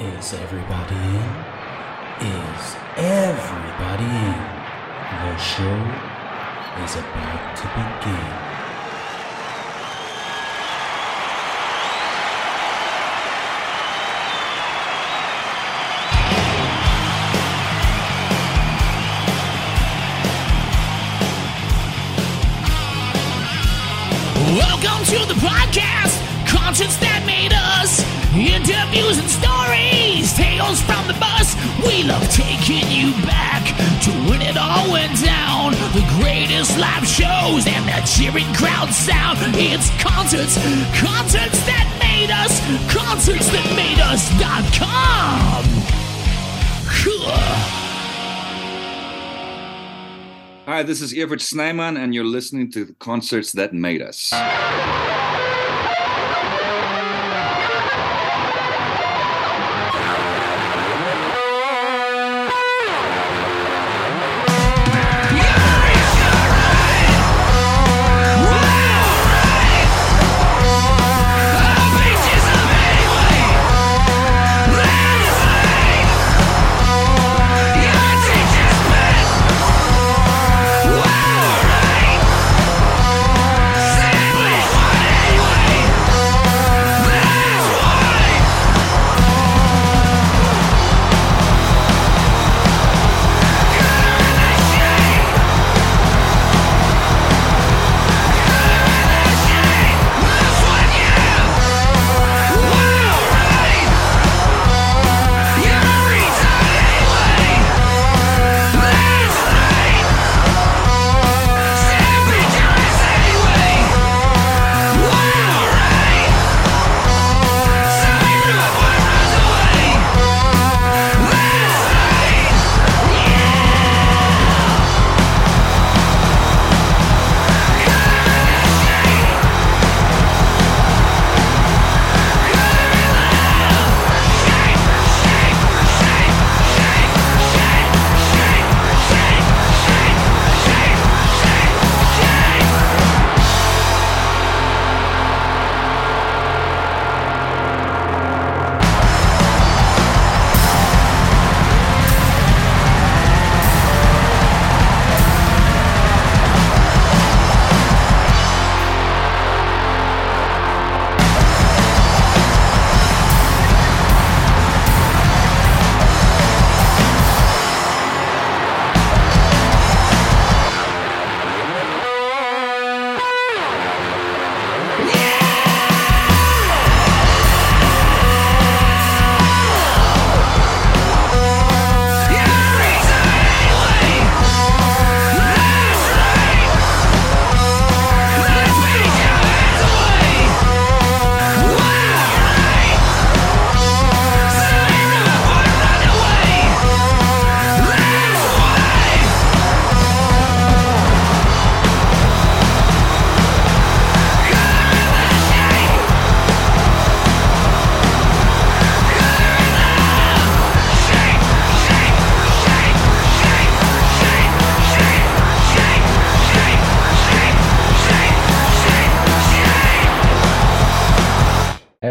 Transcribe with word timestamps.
Is 0.00 0.32
everybody 0.32 0.94
in? 0.94 1.28
Is 2.24 2.76
everybody 2.96 4.04
in? 4.04 4.38
The 5.10 5.36
show 5.38 5.78
is 6.84 6.94
about 6.94 7.56
to 7.56 7.66
begin. 7.74 8.48
Welcome 24.56 25.04
to 25.06 25.26
the 25.26 25.34
podcast, 25.40 26.46
concerts 26.46 26.96
that 26.98 27.24
made 27.26 27.52
us, 27.52 28.17
interviews 28.34 29.18
and 29.18 29.28
stories, 29.28 30.32
tales 30.34 30.80
from 30.82 31.06
the 31.08 31.16
bus. 31.20 31.56
We 31.84 32.04
love 32.04 32.24
taking 32.30 32.84
you 32.90 33.12
back 33.24 33.64
to 34.04 34.10
when 34.28 34.42
it 34.42 34.56
all 34.56 34.90
went 34.92 35.16
down. 35.24 35.72
The 35.96 36.04
greatest 36.20 36.78
live 36.78 37.06
shows 37.06 37.66
and 37.66 37.84
the 37.88 38.00
cheering 38.04 38.52
crowd 38.54 38.90
sound. 38.90 39.38
It's 39.56 39.88
concerts, 40.02 40.56
concerts 41.00 41.60
that 41.64 41.86
made 42.00 42.30
us, 42.30 42.60
concerts 42.92 43.48
that 43.50 43.66
made 43.76 44.00
us.com. 44.00 45.64
Hi, 50.68 50.82
this 50.82 51.00
is 51.00 51.14
Evert 51.14 51.40
Snyman, 51.40 51.96
and 51.96 52.14
you're 52.14 52.24
listening 52.24 52.70
to 52.72 52.84
the 52.84 52.92
concerts 52.92 53.52
that 53.52 53.72
made 53.72 54.02
us. 54.02 54.34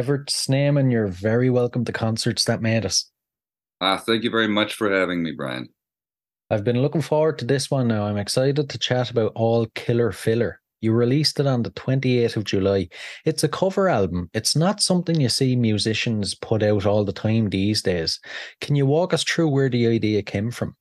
Evert 0.07 0.29
Snyman, 0.29 0.89
you're 0.89 1.07
very 1.07 1.49
welcome 1.49 1.83
to 1.83 1.91
Concerts 1.91 2.45
That 2.45 2.61
Made 2.61 2.85
Us. 2.85 3.11
Ah, 3.81 3.97
thank 3.97 4.23
you 4.23 4.29
very 4.29 4.47
much 4.47 4.73
for 4.73 4.89
having 4.89 5.21
me, 5.21 5.33
Brian. 5.35 5.67
I've 6.49 6.63
been 6.63 6.81
looking 6.81 7.01
forward 7.01 7.37
to 7.39 7.45
this 7.45 7.69
one 7.69 7.89
now. 7.89 8.05
I'm 8.05 8.15
excited 8.15 8.69
to 8.69 8.77
chat 8.77 9.11
about 9.11 9.33
All 9.35 9.65
Killer 9.75 10.13
Filler. 10.13 10.61
You 10.79 10.93
released 10.93 11.41
it 11.41 11.45
on 11.45 11.63
the 11.63 11.71
28th 11.71 12.37
of 12.37 12.45
July. 12.45 12.87
It's 13.25 13.43
a 13.43 13.49
cover 13.49 13.89
album. 13.89 14.29
It's 14.33 14.55
not 14.55 14.79
something 14.79 15.19
you 15.19 15.27
see 15.27 15.57
musicians 15.57 16.35
put 16.35 16.63
out 16.63 16.85
all 16.85 17.03
the 17.03 17.11
time 17.11 17.49
these 17.49 17.81
days. 17.81 18.21
Can 18.61 18.77
you 18.77 18.85
walk 18.85 19.13
us 19.13 19.25
through 19.25 19.49
where 19.49 19.69
the 19.69 19.87
idea 19.87 20.23
came 20.23 20.51
from? 20.51 20.77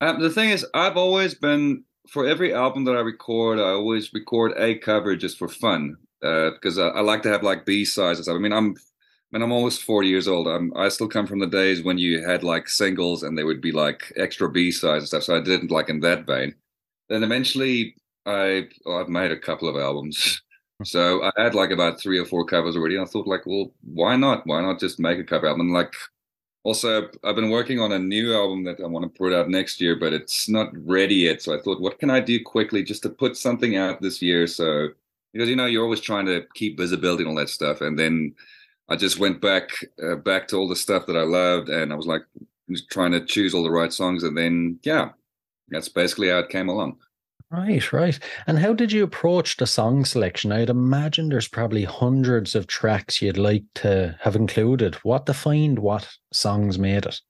Um, 0.00 0.22
the 0.22 0.30
thing 0.30 0.50
is, 0.50 0.64
I've 0.74 0.96
always 0.96 1.34
been 1.34 1.82
for 2.08 2.24
every 2.24 2.54
album 2.54 2.84
that 2.84 2.94
I 2.94 3.00
record, 3.00 3.58
I 3.58 3.70
always 3.70 4.14
record 4.14 4.52
a 4.56 4.78
cover 4.78 5.16
just 5.16 5.38
for 5.38 5.48
fun 5.48 5.96
uh, 6.22 6.50
because 6.50 6.78
I, 6.78 6.88
I, 6.88 7.00
like 7.00 7.22
to 7.22 7.28
have 7.28 7.42
like 7.42 7.66
B 7.66 7.84
sides 7.84 8.18
and 8.18 8.24
stuff. 8.24 8.36
I 8.36 8.38
mean, 8.38 8.52
I'm 8.52 8.76
I 9.32 9.38
mean, 9.38 9.42
I'm 9.42 9.52
almost 9.52 9.82
40 9.82 10.08
years 10.08 10.28
old. 10.28 10.46
I'm 10.46 10.76
I 10.76 10.88
still 10.88 11.08
come 11.08 11.26
from 11.26 11.38
the 11.40 11.46
days 11.46 11.82
when 11.82 11.98
you 11.98 12.24
had 12.24 12.44
like 12.44 12.68
singles 12.68 13.22
and 13.22 13.36
they 13.36 13.44
would 13.44 13.60
be 13.60 13.72
like 13.72 14.12
extra 14.16 14.50
B 14.50 14.70
sides 14.70 15.02
and 15.02 15.08
stuff. 15.08 15.22
So 15.24 15.36
I 15.36 15.40
didn't 15.40 15.70
like 15.70 15.88
in 15.88 16.00
that 16.00 16.26
vein. 16.26 16.54
Then 17.08 17.22
eventually, 17.22 17.96
I 18.26 18.68
oh, 18.86 19.00
I've 19.00 19.08
made 19.08 19.32
a 19.32 19.38
couple 19.38 19.68
of 19.68 19.76
albums. 19.76 20.42
So 20.84 21.22
I 21.22 21.42
had 21.42 21.54
like 21.54 21.70
about 21.70 22.00
three 22.00 22.18
or 22.18 22.24
four 22.24 22.44
covers 22.44 22.76
already. 22.76 22.96
And 22.96 23.04
I 23.04 23.08
thought 23.08 23.28
like, 23.28 23.46
well, 23.46 23.72
why 23.84 24.16
not? 24.16 24.46
Why 24.46 24.60
not 24.60 24.80
just 24.80 24.98
make 24.98 25.18
a 25.18 25.24
cover 25.24 25.46
album? 25.46 25.60
And 25.62 25.72
like 25.72 25.94
also 26.64 27.08
I've 27.24 27.36
been 27.36 27.50
working 27.50 27.80
on 27.80 27.92
a 27.92 27.98
new 27.98 28.34
album 28.34 28.64
that 28.64 28.80
I 28.80 28.86
want 28.86 29.04
to 29.04 29.18
put 29.18 29.32
out 29.32 29.48
next 29.48 29.80
year, 29.80 29.96
but 29.96 30.12
it's 30.12 30.48
not 30.48 30.70
ready 30.86 31.16
yet. 31.16 31.42
So 31.42 31.56
I 31.56 31.60
thought, 31.60 31.80
what 31.80 31.98
can 31.98 32.10
I 32.10 32.20
do 32.20 32.42
quickly 32.42 32.82
just 32.82 33.02
to 33.04 33.10
put 33.10 33.36
something 33.36 33.76
out 33.76 34.00
this 34.02 34.20
year? 34.22 34.46
So 34.46 34.88
because 35.32 35.48
you 35.48 35.56
know 35.56 35.66
you're 35.66 35.84
always 35.84 36.00
trying 36.00 36.26
to 36.26 36.42
keep 36.54 36.78
visibility 36.78 37.22
and 37.22 37.30
all 37.30 37.36
that 37.36 37.48
stuff, 37.48 37.80
and 37.80 37.98
then 37.98 38.34
I 38.88 38.96
just 38.96 39.18
went 39.18 39.40
back 39.40 39.70
uh, 40.02 40.16
back 40.16 40.48
to 40.48 40.56
all 40.56 40.68
the 40.68 40.76
stuff 40.76 41.06
that 41.06 41.16
I 41.16 41.22
loved, 41.22 41.68
and 41.68 41.92
I 41.92 41.96
was 41.96 42.06
like 42.06 42.22
trying 42.90 43.12
to 43.12 43.24
choose 43.24 43.54
all 43.54 43.62
the 43.62 43.70
right 43.70 43.92
songs, 43.92 44.22
and 44.22 44.36
then 44.36 44.78
yeah, 44.82 45.10
that's 45.68 45.88
basically 45.88 46.28
how 46.28 46.38
it 46.38 46.48
came 46.48 46.68
along. 46.68 46.98
Right, 47.50 47.92
right. 47.92 48.18
And 48.46 48.58
how 48.58 48.72
did 48.72 48.92
you 48.92 49.04
approach 49.04 49.58
the 49.58 49.66
song 49.66 50.06
selection? 50.06 50.52
I'd 50.52 50.70
imagine 50.70 51.28
there's 51.28 51.48
probably 51.48 51.84
hundreds 51.84 52.54
of 52.54 52.66
tracks 52.66 53.20
you'd 53.20 53.36
like 53.36 53.64
to 53.74 54.16
have 54.22 54.36
included. 54.36 54.94
What 54.96 55.26
defined 55.26 55.78
what 55.78 56.08
songs 56.32 56.78
made 56.78 57.04
it? 57.04 57.20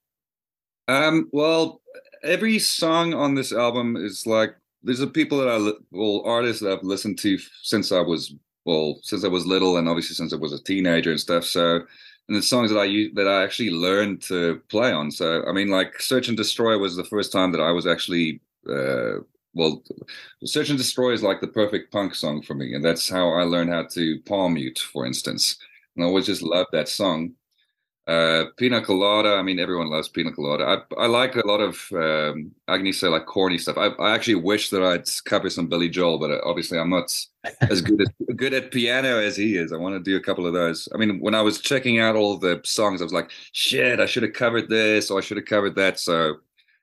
Um, 0.86 1.28
well, 1.32 1.80
every 2.22 2.60
song 2.60 3.14
on 3.14 3.34
this 3.34 3.52
album 3.52 3.96
is 3.96 4.24
like 4.24 4.54
there's 4.82 5.00
a 5.00 5.06
people 5.06 5.38
that 5.38 5.48
I 5.48 5.72
well 5.90 6.22
artists 6.24 6.62
that 6.62 6.72
I've 6.72 6.84
listened 6.84 7.18
to 7.20 7.38
since 7.62 7.92
I 7.92 8.00
was 8.00 8.34
well 8.64 8.98
since 9.02 9.24
I 9.24 9.28
was 9.28 9.46
little 9.46 9.76
and 9.76 9.88
obviously 9.88 10.14
since 10.14 10.32
I 10.32 10.36
was 10.36 10.52
a 10.52 10.62
teenager 10.62 11.10
and 11.10 11.20
stuff. 11.20 11.44
So 11.44 11.80
and 12.28 12.36
the 12.36 12.42
songs 12.42 12.70
that 12.70 12.78
I 12.78 12.84
use 12.84 13.12
that 13.14 13.28
I 13.28 13.42
actually 13.42 13.70
learned 13.70 14.22
to 14.22 14.60
play 14.68 14.92
on. 14.92 15.10
So 15.10 15.44
I 15.46 15.52
mean, 15.52 15.68
like 15.68 16.00
Search 16.00 16.28
and 16.28 16.36
Destroy 16.36 16.78
was 16.78 16.96
the 16.96 17.04
first 17.04 17.32
time 17.32 17.52
that 17.52 17.60
I 17.60 17.72
was 17.72 17.86
actually 17.86 18.40
uh, 18.68 19.18
well, 19.54 19.82
Search 20.44 20.70
and 20.70 20.78
Destroy 20.78 21.12
is 21.12 21.22
like 21.22 21.40
the 21.40 21.48
perfect 21.48 21.92
punk 21.92 22.14
song 22.14 22.42
for 22.42 22.54
me, 22.54 22.74
and 22.74 22.84
that's 22.84 23.08
how 23.08 23.30
I 23.32 23.42
learned 23.42 23.70
how 23.70 23.84
to 23.92 24.20
palm 24.22 24.54
mute, 24.54 24.78
for 24.78 25.06
instance. 25.06 25.58
And 25.94 26.04
I 26.04 26.08
always 26.08 26.26
just 26.26 26.42
loved 26.42 26.70
that 26.72 26.88
song. 26.88 27.32
Uh, 28.04 28.46
Pina 28.56 28.82
Colada. 28.82 29.36
I 29.36 29.42
mean, 29.42 29.60
everyone 29.60 29.88
loves 29.88 30.08
Pina 30.08 30.32
Colada. 30.32 30.64
I, 30.64 31.04
I 31.04 31.06
like 31.06 31.36
a 31.36 31.46
lot 31.46 31.60
of 31.60 31.88
um, 31.92 32.50
I 32.66 32.76
can 32.76 32.92
say 32.92 33.06
like 33.06 33.26
corny 33.26 33.58
stuff. 33.58 33.78
I, 33.78 33.88
I 34.02 34.12
actually 34.12 34.34
wish 34.36 34.70
that 34.70 34.82
I'd 34.82 35.08
cover 35.24 35.48
some 35.48 35.68
Billy 35.68 35.88
Joel, 35.88 36.18
but 36.18 36.32
uh, 36.32 36.40
obviously 36.44 36.80
I'm 36.80 36.90
not 36.90 37.14
as 37.60 37.80
good 37.80 38.00
as 38.00 38.08
good 38.36 38.54
at 38.54 38.72
piano 38.72 39.18
as 39.18 39.36
he 39.36 39.56
is. 39.56 39.72
I 39.72 39.76
want 39.76 39.94
to 39.94 40.00
do 40.00 40.16
a 40.16 40.20
couple 40.20 40.46
of 40.46 40.52
those. 40.52 40.88
I 40.92 40.98
mean, 40.98 41.20
when 41.20 41.36
I 41.36 41.42
was 41.42 41.60
checking 41.60 42.00
out 42.00 42.16
all 42.16 42.36
the 42.36 42.60
songs, 42.64 43.00
I 43.00 43.04
was 43.04 43.12
like, 43.12 43.30
shit, 43.52 44.00
I 44.00 44.06
should 44.06 44.24
have 44.24 44.32
covered 44.32 44.68
this 44.68 45.08
or 45.08 45.18
I 45.18 45.22
should 45.22 45.36
have 45.36 45.46
covered 45.46 45.76
that. 45.76 46.00
So 46.00 46.38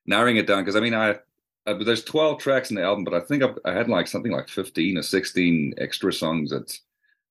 narrowing 0.05 0.37
it 0.37 0.47
down 0.47 0.63
because 0.63 0.77
I 0.77 0.79
mean, 0.79 0.93
I 0.93 1.19
uh, 1.67 1.83
there's 1.83 2.03
12 2.03 2.39
tracks 2.39 2.69
in 2.69 2.77
the 2.77 2.83
album, 2.83 3.03
but 3.03 3.13
I 3.13 3.19
think 3.19 3.43
I've, 3.43 3.57
i 3.65 3.73
had 3.73 3.89
like 3.89 4.07
something 4.07 4.31
like 4.31 4.47
15 4.47 4.97
or 4.97 5.03
16 5.03 5.73
extra 5.77 6.13
songs 6.13 6.49
that 6.51 6.79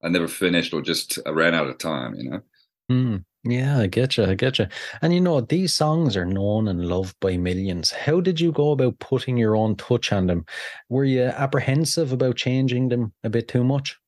I 0.02 0.08
never 0.08 0.28
finished 0.28 0.74
or 0.74 0.82
just 0.82 1.18
I 1.26 1.30
ran 1.30 1.54
out 1.54 1.68
of 1.68 1.78
time, 1.78 2.14
you 2.14 2.30
know? 2.30 2.42
Mm, 2.90 3.24
yeah, 3.44 3.78
I 3.78 3.86
get 3.86 4.16
you. 4.16 4.24
I 4.24 4.34
get 4.34 4.58
you. 4.58 4.66
And 5.02 5.12
you 5.12 5.20
know, 5.20 5.40
these 5.40 5.74
songs 5.74 6.16
are 6.16 6.24
known 6.24 6.68
and 6.68 6.86
loved 6.86 7.16
by 7.20 7.36
millions. 7.36 7.90
How 7.90 8.20
did 8.20 8.40
you 8.40 8.52
go 8.52 8.72
about 8.72 8.98
putting 8.98 9.36
your 9.36 9.56
own 9.56 9.76
touch 9.76 10.12
on 10.12 10.26
them? 10.26 10.44
Were 10.88 11.04
you 11.04 11.24
apprehensive 11.24 12.12
about 12.12 12.36
changing 12.36 12.88
them 12.88 13.12
a 13.24 13.30
bit 13.30 13.48
too 13.48 13.64
much? 13.64 13.98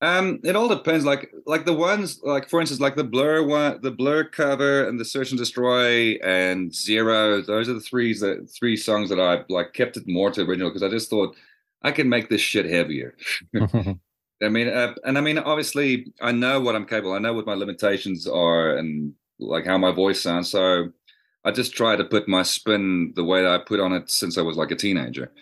Um, 0.00 0.40
it 0.42 0.56
all 0.56 0.68
depends. 0.68 1.04
Like, 1.04 1.32
like 1.46 1.64
the 1.64 1.72
ones, 1.72 2.20
like 2.24 2.48
for 2.48 2.60
instance, 2.60 2.80
like 2.80 2.96
the 2.96 3.04
Blur 3.04 3.44
one, 3.44 3.80
the 3.82 3.92
Blur 3.92 4.24
cover, 4.24 4.86
and 4.88 4.98
the 4.98 5.04
Search 5.04 5.30
and 5.30 5.38
Destroy, 5.38 6.14
and 6.24 6.74
Zero. 6.74 7.40
Those 7.40 7.68
are 7.68 7.74
the 7.74 7.80
three 7.80 8.12
that 8.14 8.50
three 8.50 8.76
songs 8.76 9.10
that 9.10 9.20
I 9.20 9.44
like 9.48 9.74
kept 9.74 9.96
it 9.96 10.08
more 10.08 10.32
to 10.32 10.42
original 10.42 10.70
because 10.70 10.82
I 10.82 10.88
just 10.88 11.08
thought 11.08 11.36
I 11.82 11.92
can 11.92 12.08
make 12.08 12.28
this 12.28 12.40
shit 12.40 12.66
heavier. 12.66 13.14
I 14.42 14.48
mean, 14.48 14.68
uh, 14.68 14.94
and 15.04 15.18
I 15.18 15.20
mean, 15.20 15.38
obviously, 15.38 16.12
I 16.20 16.32
know 16.32 16.60
what 16.60 16.74
I'm 16.74 16.86
capable. 16.86 17.12
I 17.12 17.18
know 17.18 17.32
what 17.32 17.46
my 17.46 17.54
limitations 17.54 18.26
are, 18.26 18.76
and 18.76 19.14
like 19.38 19.66
how 19.66 19.78
my 19.78 19.92
voice 19.92 20.22
sounds. 20.22 20.50
So 20.50 20.90
I 21.44 21.50
just 21.50 21.74
try 21.74 21.96
to 21.96 22.04
put 22.04 22.28
my 22.28 22.42
spin 22.42 23.12
the 23.16 23.24
way 23.24 23.42
that 23.42 23.50
I 23.50 23.58
put 23.58 23.80
on 23.80 23.92
it 23.92 24.10
since 24.10 24.38
I 24.38 24.42
was 24.42 24.56
like 24.56 24.70
a 24.70 24.76
teenager 24.76 25.32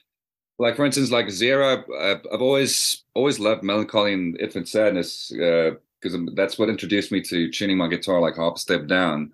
like 0.61 0.77
for 0.77 0.85
instance, 0.85 1.11
like 1.11 1.31
Zero, 1.31 1.83
I've 1.99 2.43
always 2.43 3.03
always 3.15 3.41
loved 3.41 3.63
Mellon 3.63 3.87
Collie 3.87 4.13
and 4.13 4.39
Infinite 4.39 4.69
Sadness 4.69 5.31
because 5.31 6.15
uh, 6.15 6.19
that's 6.35 6.59
what 6.59 6.69
introduced 6.69 7.11
me 7.11 7.23
to 7.23 7.51
tuning 7.51 7.79
my 7.79 7.89
guitar 7.89 8.21
like 8.21 8.37
half 8.37 8.57
a 8.57 8.59
step 8.59 8.87
down, 8.87 9.33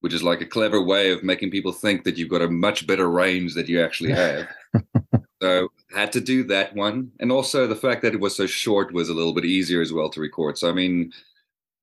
which 0.00 0.14
is 0.14 0.22
like 0.22 0.40
a 0.40 0.46
clever 0.46 0.82
way 0.82 1.12
of 1.12 1.22
making 1.22 1.50
people 1.50 1.72
think 1.72 2.04
that 2.04 2.16
you've 2.16 2.30
got 2.30 2.40
a 2.40 2.48
much 2.48 2.86
better 2.86 3.10
range 3.10 3.54
that 3.54 3.68
you 3.68 3.84
actually 3.84 4.12
have. 4.12 4.48
so 5.42 5.68
had 5.94 6.12
to 6.12 6.20
do 6.20 6.44
that 6.44 6.74
one, 6.74 7.12
and 7.20 7.32
also 7.32 7.66
the 7.66 7.76
fact 7.76 8.02
that 8.02 8.14
it 8.14 8.20
was 8.20 8.36
so 8.36 8.46
short 8.46 8.92
was 8.92 9.08
a 9.08 9.14
little 9.14 9.34
bit 9.34 9.44
easier 9.44 9.80
as 9.80 9.92
well 9.92 10.10
to 10.10 10.20
record. 10.20 10.58
So 10.58 10.68
I 10.68 10.72
mean, 10.72 11.12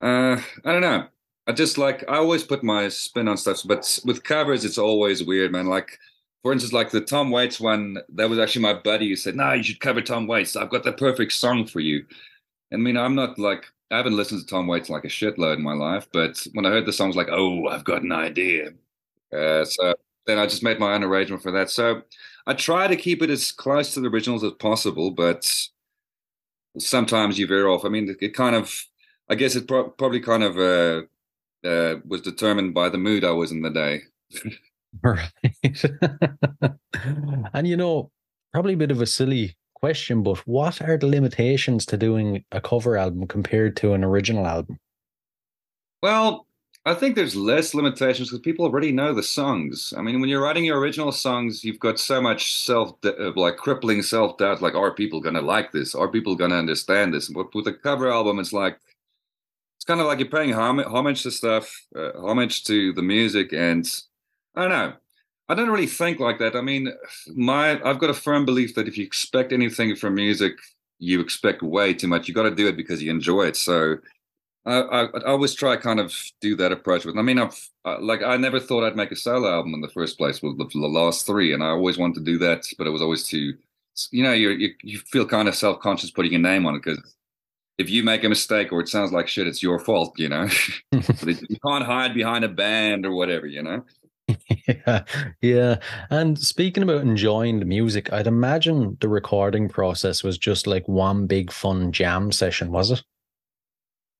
uh, 0.01 0.41
I 0.65 0.71
don't 0.71 0.81
know. 0.81 1.07
I 1.47 1.51
just 1.53 1.77
like 1.77 2.03
I 2.09 2.17
always 2.17 2.43
put 2.43 2.63
my 2.63 2.89
spin 2.89 3.27
on 3.27 3.37
stuff, 3.37 3.61
but 3.65 3.99
with 4.05 4.23
covers 4.23 4.65
it's 4.65 4.77
always 4.77 5.23
weird, 5.23 5.51
man. 5.51 5.67
Like 5.67 5.97
for 6.43 6.53
instance, 6.53 6.73
like 6.73 6.91
the 6.91 7.01
Tom 7.01 7.31
Waits 7.31 7.59
one, 7.59 7.97
that 8.09 8.29
was 8.29 8.39
actually 8.39 8.61
my 8.61 8.73
buddy 8.73 9.09
who 9.09 9.15
said, 9.15 9.35
"No, 9.35 9.53
you 9.53 9.63
should 9.63 9.79
cover 9.79 10.01
Tom 10.01 10.27
Waits. 10.27 10.55
I've 10.55 10.69
got 10.69 10.83
the 10.83 10.93
perfect 10.93 11.33
song 11.33 11.65
for 11.65 11.79
you." 11.79 12.05
I 12.73 12.77
mean, 12.77 12.97
I'm 12.97 13.15
not 13.15 13.39
like 13.39 13.65
I 13.91 13.97
haven't 13.97 14.15
listened 14.15 14.41
to 14.41 14.47
Tom 14.47 14.67
Waits 14.67 14.89
like 14.89 15.05
a 15.05 15.07
shitload 15.07 15.57
in 15.57 15.63
my 15.63 15.73
life, 15.73 16.07
but 16.13 16.45
when 16.53 16.65
I 16.65 16.69
heard 16.69 16.85
the 16.85 16.93
song, 16.93 17.07
was 17.09 17.15
like, 17.17 17.29
"Oh, 17.31 17.67
I've 17.67 17.83
got 17.85 18.03
an 18.03 18.11
idea." 18.11 18.71
Uh, 19.33 19.65
so 19.65 19.95
then 20.27 20.39
I 20.39 20.45
just 20.45 20.63
made 20.63 20.79
my 20.79 20.93
own 20.93 21.03
arrangement 21.03 21.43
for 21.43 21.51
that. 21.51 21.69
So 21.71 22.03
I 22.49 22.53
try 22.53 22.87
to 22.87 22.95
keep 22.95 23.21
it 23.21 23.29
as 23.29 23.51
close 23.51 23.93
to 23.93 23.99
the 23.99 24.07
originals 24.07 24.43
as 24.43 24.53
possible, 24.53 25.11
but 25.11 25.67
sometimes 26.79 27.37
you 27.37 27.45
veer 27.45 27.67
off. 27.67 27.85
I 27.85 27.89
mean, 27.89 28.15
it 28.19 28.33
kind 28.33 28.55
of, 28.55 28.85
I 29.29 29.35
guess 29.35 29.55
it 29.55 29.67
pro- 29.67 29.91
probably 29.91 30.19
kind 30.19 30.41
of 30.41 30.57
uh, 30.57 31.01
uh, 31.63 31.99
was 32.07 32.21
determined 32.21 32.73
by 32.73 32.89
the 32.89 32.97
mood 32.97 33.23
I 33.23 33.29
was 33.29 33.51
in 33.51 33.61
the 33.61 33.69
day. 33.69 34.01
Right. 35.03 35.29
and 37.53 37.67
you 37.67 37.77
know, 37.77 38.09
probably 38.51 38.73
a 38.73 38.77
bit 38.77 38.89
of 38.89 39.03
a 39.03 39.05
silly 39.05 39.55
question, 39.75 40.23
but 40.23 40.39
what 40.47 40.81
are 40.81 40.97
the 40.97 41.05
limitations 41.05 41.85
to 41.85 41.97
doing 41.97 42.43
a 42.51 42.59
cover 42.59 42.97
album 42.97 43.27
compared 43.27 43.77
to 43.77 43.93
an 43.93 44.03
original 44.03 44.47
album? 44.47 44.79
Well, 46.01 46.47
I 46.85 46.93
think 46.93 47.15
there's 47.15 47.35
less 47.35 47.73
limitations 47.73 48.29
because 48.29 48.41
people 48.41 48.65
already 48.65 48.91
know 48.91 49.13
the 49.13 49.21
songs. 49.23 49.93
I 49.97 50.01
mean, 50.01 50.21
when 50.21 50.29
you're 50.29 50.41
writing 50.41 50.63
your 50.63 50.79
original 50.79 51.11
songs, 51.11 51.63
you've 51.63 51.79
got 51.79 51.99
so 51.99 52.21
much 52.21 52.55
self, 52.55 52.93
uh, 53.05 53.33
like 53.35 53.57
crippling 53.57 54.01
self 54.01 54.37
doubt. 54.37 54.61
Like, 54.61 54.75
are 54.75 54.93
people 54.93 55.19
gonna 55.19 55.41
like 55.41 55.71
this? 55.71 55.93
Are 55.93 56.07
people 56.07 56.35
gonna 56.35 56.55
understand 56.55 57.13
this? 57.13 57.27
But 57.27 57.53
with 57.53 57.67
a 57.67 57.73
cover 57.73 58.09
album, 58.09 58.39
it's 58.39 58.53
like 58.53 58.79
it's 59.77 59.85
kind 59.85 59.99
of 59.99 60.07
like 60.07 60.19
you're 60.19 60.29
paying 60.29 60.53
homage 60.53 61.23
to 61.23 61.31
stuff, 61.31 61.73
uh, 61.95 62.11
homage 62.19 62.63
to 62.65 62.93
the 62.93 63.01
music, 63.01 63.53
and 63.53 63.85
I 64.55 64.61
don't 64.61 64.71
know. 64.71 64.93
I 65.49 65.55
don't 65.55 65.69
really 65.69 65.87
think 65.87 66.19
like 66.19 66.39
that. 66.39 66.55
I 66.55 66.61
mean, 66.61 66.93
my 67.35 67.81
I've 67.83 67.99
got 67.99 68.09
a 68.09 68.13
firm 68.13 68.45
belief 68.45 68.75
that 68.75 68.87
if 68.87 68.97
you 68.97 69.05
expect 69.05 69.51
anything 69.51 69.95
from 69.95 70.15
music, 70.15 70.53
you 70.99 71.19
expect 71.19 71.61
way 71.61 71.93
too 71.93 72.07
much. 72.07 72.27
You 72.27 72.33
got 72.33 72.43
to 72.43 72.55
do 72.55 72.67
it 72.67 72.77
because 72.77 73.03
you 73.03 73.11
enjoy 73.11 73.47
it. 73.47 73.57
So 73.57 73.97
I, 74.65 74.81
I, 74.81 75.03
I 75.05 75.23
always 75.25 75.53
try 75.53 75.77
kind 75.77 75.99
of 75.99 76.13
do 76.41 76.55
that 76.57 76.71
approach 76.71 77.05
with. 77.05 77.17
I 77.17 77.21
mean, 77.21 77.39
I've 77.39 77.69
uh, 77.85 77.97
like 78.01 78.21
I 78.21 78.37
never 78.37 78.59
thought 78.59 78.85
I'd 78.85 78.95
make 78.95 79.11
a 79.11 79.15
solo 79.15 79.49
album 79.49 79.73
in 79.73 79.81
the 79.81 79.89
first 79.89 80.17
place 80.17 80.41
with 80.41 80.57
the, 80.57 80.65
the 80.65 80.87
last 80.87 81.25
three, 81.25 81.53
and 81.53 81.63
I 81.63 81.69
always 81.69 81.97
wanted 81.97 82.15
to 82.15 82.31
do 82.31 82.37
that, 82.39 82.65
but 82.77 82.87
it 82.87 82.91
was 82.91 83.01
always 83.01 83.23
too. 83.23 83.53
You 84.11 84.23
know, 84.23 84.33
you 84.33 84.49
you, 84.51 84.73
you 84.83 84.99
feel 84.99 85.25
kind 85.25 85.47
of 85.47 85.55
self 85.55 85.79
conscious 85.79 86.11
putting 86.11 86.33
your 86.33 86.41
name 86.41 86.65
on 86.65 86.75
it 86.75 86.83
because 86.83 87.15
if 87.77 87.89
you 87.89 88.03
make 88.03 88.23
a 88.23 88.29
mistake 88.29 88.71
or 88.71 88.81
it 88.81 88.89
sounds 88.89 89.11
like 89.11 89.27
shit, 89.27 89.47
it's 89.47 89.63
your 89.63 89.79
fault. 89.79 90.19
You 90.19 90.29
know, 90.29 90.47
you 90.91 91.57
can't 91.65 91.85
hide 91.85 92.13
behind 92.13 92.43
a 92.43 92.49
band 92.49 93.05
or 93.05 93.13
whatever. 93.13 93.47
You 93.47 93.63
know. 93.63 93.83
yeah, 94.67 95.03
yeah. 95.41 95.75
And 96.09 96.37
speaking 96.37 96.83
about 96.83 97.01
enjoying 97.01 97.59
the 97.59 97.65
music, 97.65 98.11
I'd 98.11 98.27
imagine 98.27 98.97
the 98.99 99.07
recording 99.07 99.69
process 99.69 100.23
was 100.23 100.37
just 100.37 100.67
like 100.67 100.87
one 100.87 101.25
big 101.27 101.51
fun 101.51 101.91
jam 101.91 102.31
session, 102.31 102.71
was 102.71 102.91
it? 102.91 103.03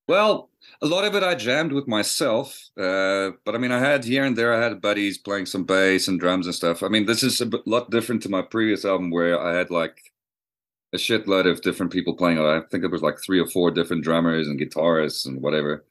Well, 0.09 0.49
a 0.81 0.87
lot 0.87 1.05
of 1.05 1.13
it 1.13 1.21
I 1.21 1.35
jammed 1.35 1.71
with 1.71 1.87
myself, 1.87 2.59
uh, 2.75 3.29
but 3.45 3.53
I 3.53 3.59
mean, 3.59 3.71
I 3.71 3.77
had 3.77 4.03
here 4.03 4.23
and 4.25 4.35
there, 4.35 4.51
I 4.55 4.63
had 4.63 4.81
buddies 4.81 5.19
playing 5.19 5.45
some 5.45 5.65
bass 5.65 6.07
and 6.07 6.19
drums 6.19 6.47
and 6.47 6.55
stuff. 6.55 6.81
I 6.81 6.87
mean, 6.87 7.05
this 7.05 7.21
is 7.21 7.39
a 7.41 7.49
lot 7.67 7.91
different 7.91 8.23
to 8.23 8.29
my 8.29 8.41
previous 8.41 8.85
album 8.85 9.11
where 9.11 9.39
I 9.39 9.55
had 9.55 9.69
like 9.69 10.11
a 10.93 10.97
shitload 10.97 11.45
of 11.47 11.61
different 11.61 11.91
people 11.91 12.15
playing. 12.15 12.39
I 12.39 12.61
think 12.71 12.83
it 12.83 12.89
was 12.91 13.03
like 13.03 13.19
three 13.23 13.39
or 13.39 13.45
four 13.45 13.69
different 13.69 14.03
drummers 14.03 14.47
and 14.47 14.59
guitarists 14.59 15.27
and 15.27 15.43
whatever. 15.43 15.85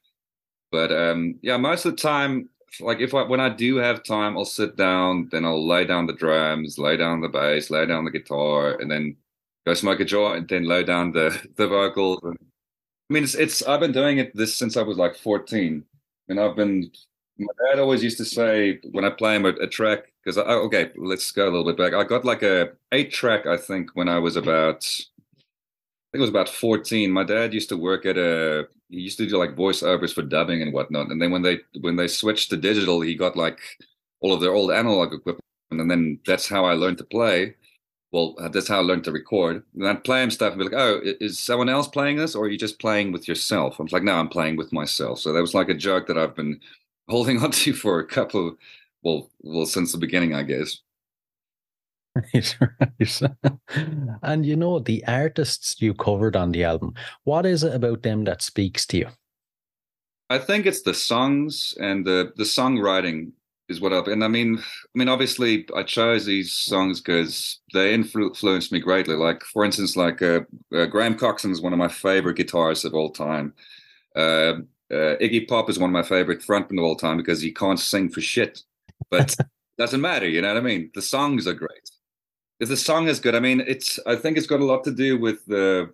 But 0.69 0.91
um, 0.91 1.39
yeah, 1.41 1.55
most 1.55 1.85
of 1.85 1.95
the 1.95 2.01
time 2.01 2.49
like 2.81 2.99
if 2.99 3.13
I 3.13 3.23
when 3.23 3.39
I 3.39 3.47
do 3.47 3.77
have 3.77 4.03
time, 4.03 4.37
I'll 4.37 4.43
sit 4.43 4.75
down, 4.75 5.29
then 5.31 5.45
I'll 5.45 5.65
lay 5.65 5.85
down 5.85 6.07
the 6.07 6.13
drums, 6.13 6.77
lay 6.77 6.97
down 6.97 7.21
the 7.21 7.29
bass, 7.29 7.69
lay 7.69 7.85
down 7.85 8.03
the 8.03 8.11
guitar, 8.11 8.77
and 8.81 8.91
then 8.91 9.15
go 9.65 9.73
smoke 9.75 10.01
a 10.01 10.05
joint, 10.05 10.39
and 10.39 10.49
then 10.49 10.65
lay 10.65 10.83
down 10.83 11.13
the 11.13 11.29
the 11.55 11.69
vocals. 11.69 12.19
And, 12.23 12.48
I 13.09 13.13
mean, 13.13 13.23
it's 13.23 13.35
it's 13.35 13.61
I've 13.63 13.79
been 13.79 13.91
doing 13.91 14.19
it 14.19 14.35
this 14.35 14.55
since 14.55 14.77
I 14.77 14.83
was 14.83 14.97
like 14.97 15.15
14, 15.15 15.83
and 16.29 16.39
I've 16.39 16.55
been. 16.55 16.91
My 17.41 17.53
dad 17.69 17.79
always 17.79 18.03
used 18.03 18.17
to 18.17 18.25
say 18.25 18.79
when 18.91 19.05
I 19.05 19.09
play 19.11 19.35
him 19.35 19.45
a, 19.45 19.49
a 19.49 19.67
track 19.67 20.11
because 20.23 20.37
I 20.37 20.41
okay, 20.43 20.91
let's 20.97 21.31
go 21.31 21.45
a 21.45 21.51
little 21.51 21.65
bit 21.65 21.77
back. 21.77 21.93
I 21.93 22.03
got 22.03 22.25
like 22.25 22.43
a 22.43 22.71
eight 22.91 23.11
track, 23.13 23.45
I 23.45 23.55
think, 23.57 23.91
when 23.93 24.09
I 24.09 24.19
was 24.19 24.35
about 24.35 24.85
I 26.09 26.17
think 26.17 26.19
it 26.19 26.21
was 26.21 26.29
about 26.31 26.49
14. 26.49 27.11
My 27.11 27.23
dad 27.23 27.53
used 27.53 27.69
to 27.69 27.77
work 27.77 28.05
at 28.05 28.17
a 28.17 28.67
he 28.89 28.99
used 28.99 29.17
to 29.19 29.27
do 29.27 29.37
like 29.37 29.55
voiceovers 29.55 30.13
for 30.13 30.23
dubbing 30.23 30.61
and 30.61 30.73
whatnot. 30.73 31.11
And 31.11 31.21
then 31.21 31.31
when 31.31 31.43
they 31.43 31.59
when 31.81 31.95
they 31.95 32.07
switched 32.07 32.49
to 32.49 32.57
digital, 32.57 33.01
he 33.01 33.15
got 33.15 33.37
like 33.37 33.59
all 34.19 34.33
of 34.33 34.41
their 34.41 34.53
old 34.53 34.71
analog 34.71 35.13
equipment. 35.13 35.43
And 35.71 35.89
then 35.89 36.19
that's 36.25 36.49
how 36.49 36.65
I 36.65 36.73
learned 36.73 36.97
to 36.97 37.03
play. 37.03 37.55
Well, 38.11 38.35
uh, 38.39 38.47
that's 38.49 38.67
how 38.67 38.79
I 38.79 38.81
learned 38.81 39.03
to 39.03 39.11
record. 39.11 39.63
And 39.75 39.87
I'd 39.87 40.03
play 40.03 40.23
him 40.23 40.31
stuff 40.31 40.53
and 40.53 40.59
be 40.59 40.65
like, 40.65 40.73
oh, 40.73 40.99
is 41.03 41.37
someone 41.37 41.69
else 41.69 41.87
playing 41.87 42.17
this? 42.17 42.35
Or 42.35 42.45
are 42.45 42.49
you 42.49 42.57
just 42.57 42.79
playing 42.79 43.11
with 43.11 43.27
yourself? 43.27 43.79
I 43.79 43.83
was 43.83 43.91
like, 43.91 44.03
no, 44.03 44.15
I'm 44.15 44.29
playing 44.29 44.55
with 44.55 44.73
myself. 44.73 45.19
So 45.19 45.31
that 45.31 45.41
was 45.41 45.53
like 45.53 45.69
a 45.69 45.75
joke 45.75 46.07
that 46.07 46.17
I've 46.17 46.35
been 46.35 46.59
holding 47.07 47.41
on 47.41 47.51
to 47.51 47.73
for 47.73 47.99
a 47.99 48.07
couple 48.07 48.49
of, 48.49 48.57
well, 49.03 49.29
well, 49.41 49.65
since 49.65 49.91
the 49.91 49.97
beginning, 49.97 50.33
I 50.33 50.43
guess. 50.43 50.79
Right, 52.15 52.57
right. 52.59 53.21
and 54.23 54.45
you 54.45 54.55
know, 54.55 54.79
the 54.79 55.03
artists 55.07 55.79
you 55.79 55.93
covered 55.93 56.35
on 56.35 56.51
the 56.51 56.63
album, 56.63 56.95
what 57.23 57.45
is 57.45 57.63
it 57.63 57.73
about 57.73 58.01
them 58.01 58.23
that 58.25 58.41
speaks 58.41 58.85
to 58.87 58.97
you? 58.97 59.07
I 60.29 60.37
think 60.37 60.65
it's 60.65 60.81
the 60.81 60.93
songs 60.93 61.73
and 61.79 62.05
the 62.05 62.33
the 62.35 62.43
songwriting 62.43 63.31
is 63.69 63.79
what 63.79 63.93
up. 63.93 64.07
And 64.07 64.23
I 64.23 64.27
mean, 64.27 64.57
I 64.57 64.95
mean, 64.95 65.07
obviously, 65.07 65.65
I 65.75 65.83
chose 65.83 66.25
these 66.25 66.51
songs 66.51 66.99
because 66.99 67.59
they 67.73 67.93
influenced 67.93 68.71
me 68.71 68.79
greatly. 68.79 69.15
Like, 69.15 69.43
for 69.43 69.63
instance, 69.63 69.95
like 69.95 70.21
uh, 70.21 70.41
uh, 70.75 70.85
Graham 70.87 71.15
Coxon 71.15 71.51
is 71.51 71.61
one 71.61 71.73
of 71.73 71.79
my 71.79 71.87
favorite 71.87 72.37
guitarists 72.37 72.85
of 72.85 72.93
all 72.93 73.11
time. 73.11 73.53
Uh, 74.15 74.55
uh 74.91 75.15
Iggy 75.21 75.47
Pop 75.47 75.69
is 75.69 75.77
one 75.77 75.91
of 75.91 75.93
my 75.93 76.03
favorite 76.03 76.41
frontmen 76.41 76.79
of 76.79 76.83
all 76.83 76.95
time 76.95 77.17
because 77.17 77.41
he 77.41 77.53
can't 77.53 77.79
sing 77.79 78.09
for 78.09 78.21
shit, 78.21 78.63
but 79.11 79.35
doesn't 79.77 80.01
matter. 80.01 80.27
You 80.27 80.41
know 80.41 80.49
what 80.49 80.57
I 80.57 80.61
mean? 80.61 80.89
The 80.95 81.01
songs 81.01 81.47
are 81.47 81.53
great. 81.53 81.89
If 82.59 82.69
the 82.69 82.77
song 82.77 83.07
is 83.07 83.19
good, 83.19 83.35
I 83.35 83.39
mean, 83.39 83.61
it's. 83.65 83.99
I 84.05 84.15
think 84.15 84.37
it's 84.37 84.47
got 84.47 84.59
a 84.59 84.65
lot 84.65 84.83
to 84.83 84.91
do 84.91 85.17
with 85.17 85.45
the 85.45 85.91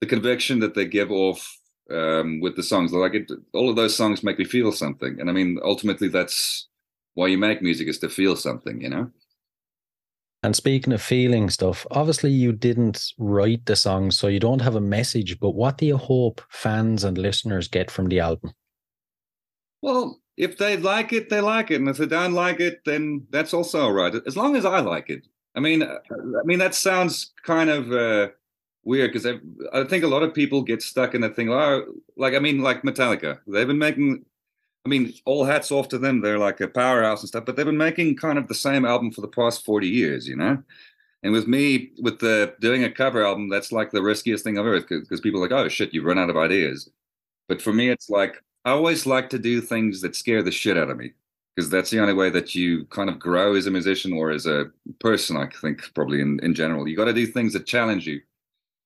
the 0.00 0.06
conviction 0.06 0.58
that 0.60 0.74
they 0.74 0.84
give 0.84 1.10
off 1.10 1.58
um, 1.90 2.40
with 2.40 2.56
the 2.56 2.62
songs. 2.62 2.92
Like 2.92 3.14
it, 3.14 3.30
all 3.54 3.70
of 3.70 3.76
those 3.76 3.96
songs 3.96 4.22
make 4.22 4.38
me 4.38 4.44
feel 4.44 4.72
something, 4.72 5.20
and 5.20 5.30
I 5.30 5.32
mean, 5.32 5.58
ultimately, 5.62 6.08
that's 6.08 6.68
why 7.18 7.26
you 7.26 7.36
make 7.36 7.60
music 7.60 7.88
is 7.88 7.98
to 7.98 8.08
feel 8.08 8.36
something, 8.36 8.80
you 8.80 8.88
know. 8.88 9.10
And 10.44 10.54
speaking 10.54 10.92
of 10.92 11.02
feeling 11.02 11.50
stuff, 11.50 11.84
obviously 11.90 12.30
you 12.30 12.52
didn't 12.52 13.12
write 13.18 13.66
the 13.66 13.74
song, 13.74 14.12
so 14.12 14.28
you 14.28 14.38
don't 14.38 14.62
have 14.62 14.76
a 14.76 14.80
message. 14.80 15.40
But 15.40 15.50
what 15.50 15.78
do 15.78 15.86
you 15.86 15.96
hope 15.96 16.40
fans 16.48 17.02
and 17.02 17.18
listeners 17.18 17.66
get 17.66 17.90
from 17.90 18.06
the 18.06 18.20
album? 18.20 18.52
Well, 19.82 20.20
if 20.36 20.58
they 20.58 20.76
like 20.76 21.12
it, 21.12 21.28
they 21.28 21.40
like 21.40 21.72
it, 21.72 21.80
and 21.80 21.88
if 21.88 21.96
they 21.96 22.06
don't 22.06 22.34
like 22.34 22.60
it, 22.60 22.84
then 22.84 23.26
that's 23.30 23.52
also 23.52 23.80
all 23.80 23.92
right. 23.92 24.14
As 24.24 24.36
long 24.36 24.54
as 24.54 24.64
I 24.64 24.78
like 24.78 25.10
it. 25.10 25.26
I 25.56 25.60
mean, 25.60 25.82
I 25.82 26.44
mean 26.44 26.60
that 26.60 26.76
sounds 26.76 27.32
kind 27.44 27.68
of 27.68 27.90
uh, 27.90 28.28
weird 28.84 29.12
because 29.12 29.26
I, 29.26 29.40
I, 29.72 29.82
think 29.82 30.04
a 30.04 30.14
lot 30.14 30.22
of 30.22 30.34
people 30.34 30.62
get 30.62 30.82
stuck 30.82 31.16
in 31.16 31.22
that 31.22 31.34
thing. 31.34 31.50
Oh, 31.50 31.84
like 32.16 32.34
I 32.34 32.38
mean, 32.38 32.62
like 32.62 32.82
Metallica, 32.82 33.40
they've 33.48 33.66
been 33.66 33.78
making. 33.78 34.24
I 34.86 34.88
mean, 34.88 35.12
all 35.24 35.44
hats 35.44 35.70
off 35.70 35.88
to 35.88 35.98
them. 35.98 36.20
They're 36.20 36.38
like 36.38 36.60
a 36.60 36.68
powerhouse 36.68 37.20
and 37.20 37.28
stuff, 37.28 37.44
but 37.44 37.56
they've 37.56 37.66
been 37.66 37.76
making 37.76 38.16
kind 38.16 38.38
of 38.38 38.48
the 38.48 38.54
same 38.54 38.84
album 38.84 39.10
for 39.10 39.20
the 39.20 39.28
past 39.28 39.64
forty 39.64 39.88
years, 39.88 40.26
you 40.26 40.36
know. 40.36 40.62
And 41.22 41.32
with 41.32 41.48
me, 41.48 41.92
with 42.00 42.20
the 42.20 42.54
doing 42.60 42.84
a 42.84 42.90
cover 42.90 43.24
album, 43.24 43.48
that's 43.48 43.72
like 43.72 43.90
the 43.90 44.02
riskiest 44.02 44.44
thing 44.44 44.58
I've 44.58 44.66
ever 44.66 44.80
because 44.80 45.20
people 45.20 45.40
are 45.40 45.48
like, 45.48 45.52
oh 45.52 45.68
shit, 45.68 45.92
you've 45.92 46.04
run 46.04 46.18
out 46.18 46.30
of 46.30 46.36
ideas. 46.36 46.88
But 47.48 47.62
for 47.62 47.72
me, 47.72 47.90
it's 47.90 48.10
like 48.10 48.42
I 48.64 48.70
always 48.72 49.06
like 49.06 49.30
to 49.30 49.38
do 49.38 49.60
things 49.60 50.00
that 50.02 50.16
scare 50.16 50.42
the 50.42 50.52
shit 50.52 50.76
out 50.78 50.90
of 50.90 50.96
me 50.96 51.12
because 51.56 51.70
that's 51.70 51.90
the 51.90 52.00
only 52.00 52.14
way 52.14 52.30
that 52.30 52.54
you 52.54 52.86
kind 52.86 53.10
of 53.10 53.18
grow 53.18 53.54
as 53.54 53.66
a 53.66 53.70
musician 53.70 54.12
or 54.12 54.30
as 54.30 54.46
a 54.46 54.66
person. 55.00 55.36
I 55.36 55.48
think 55.60 55.82
probably 55.94 56.20
in 56.20 56.40
in 56.42 56.54
general, 56.54 56.88
you 56.88 56.96
got 56.96 57.06
to 57.06 57.12
do 57.12 57.26
things 57.26 57.52
that 57.54 57.66
challenge 57.66 58.06
you 58.06 58.20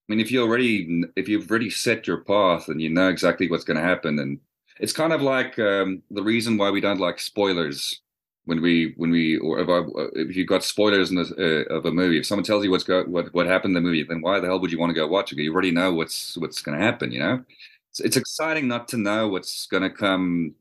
I 0.09 0.13
mean, 0.13 0.21
if 0.21 0.31
you 0.33 0.43
already 0.43 1.05
if 1.17 1.29
you've 1.29 1.51
already 1.51 1.71
set 1.71 2.07
your 2.07 2.19
path 2.19 2.69
and 2.69 2.81
you 2.83 2.91
know 2.91 3.09
exactly 3.09 3.49
what's 3.49 3.65
going 3.65 3.77
to 3.77 3.83
happen, 3.83 4.19
and 4.19 4.41
it's 4.83 4.93
kind 4.93 5.13
of 5.13 5.23
like 5.23 5.59
um, 5.61 6.03
the 6.11 6.23
reason 6.23 6.59
why 6.59 6.71
we 6.71 6.81
don't 6.81 7.01
like 7.01 7.21
spoilers 7.21 8.03
when 8.47 8.61
we 8.61 8.95
when 8.97 9.11
we 9.13 9.39
or 9.39 9.61
if, 9.61 9.69
I, 9.69 9.81
if 10.15 10.37
you 10.37 10.45
got 10.45 10.65
spoilers 10.65 11.13
in 11.13 11.19
uh, 11.19 11.75
of 11.75 11.87
a 11.87 11.93
movie. 11.93 12.19
If 12.19 12.27
someone 12.27 12.45
tells 12.45 12.65
you 12.65 12.71
what's 12.73 12.83
go 12.83 13.05
what 13.05 13.33
what 13.33 13.47
happened 13.47 13.77
in 13.77 13.83
the 13.83 13.89
movie, 13.89 14.03
then 14.03 14.21
why 14.21 14.41
the 14.41 14.49
hell 14.49 14.61
would 14.61 14.73
you 14.73 14.81
want 14.81 14.91
to 14.91 14.95
go 14.95 15.07
watch 15.07 15.33
it? 15.33 15.39
You 15.39 15.53
already 15.53 15.71
know 15.71 15.95
what's 15.95 16.37
what's 16.37 16.61
going 16.61 16.77
to 16.77 16.85
happen. 16.85 17.13
You 17.13 17.21
know, 17.21 17.45
it's, 17.91 18.01
it's 18.01 18.17
exciting 18.17 18.67
not 18.67 18.89
to 18.89 18.97
know 18.97 19.29
what's 19.29 19.67
going 19.67 19.85
to 19.85 19.91
come, 19.91 20.57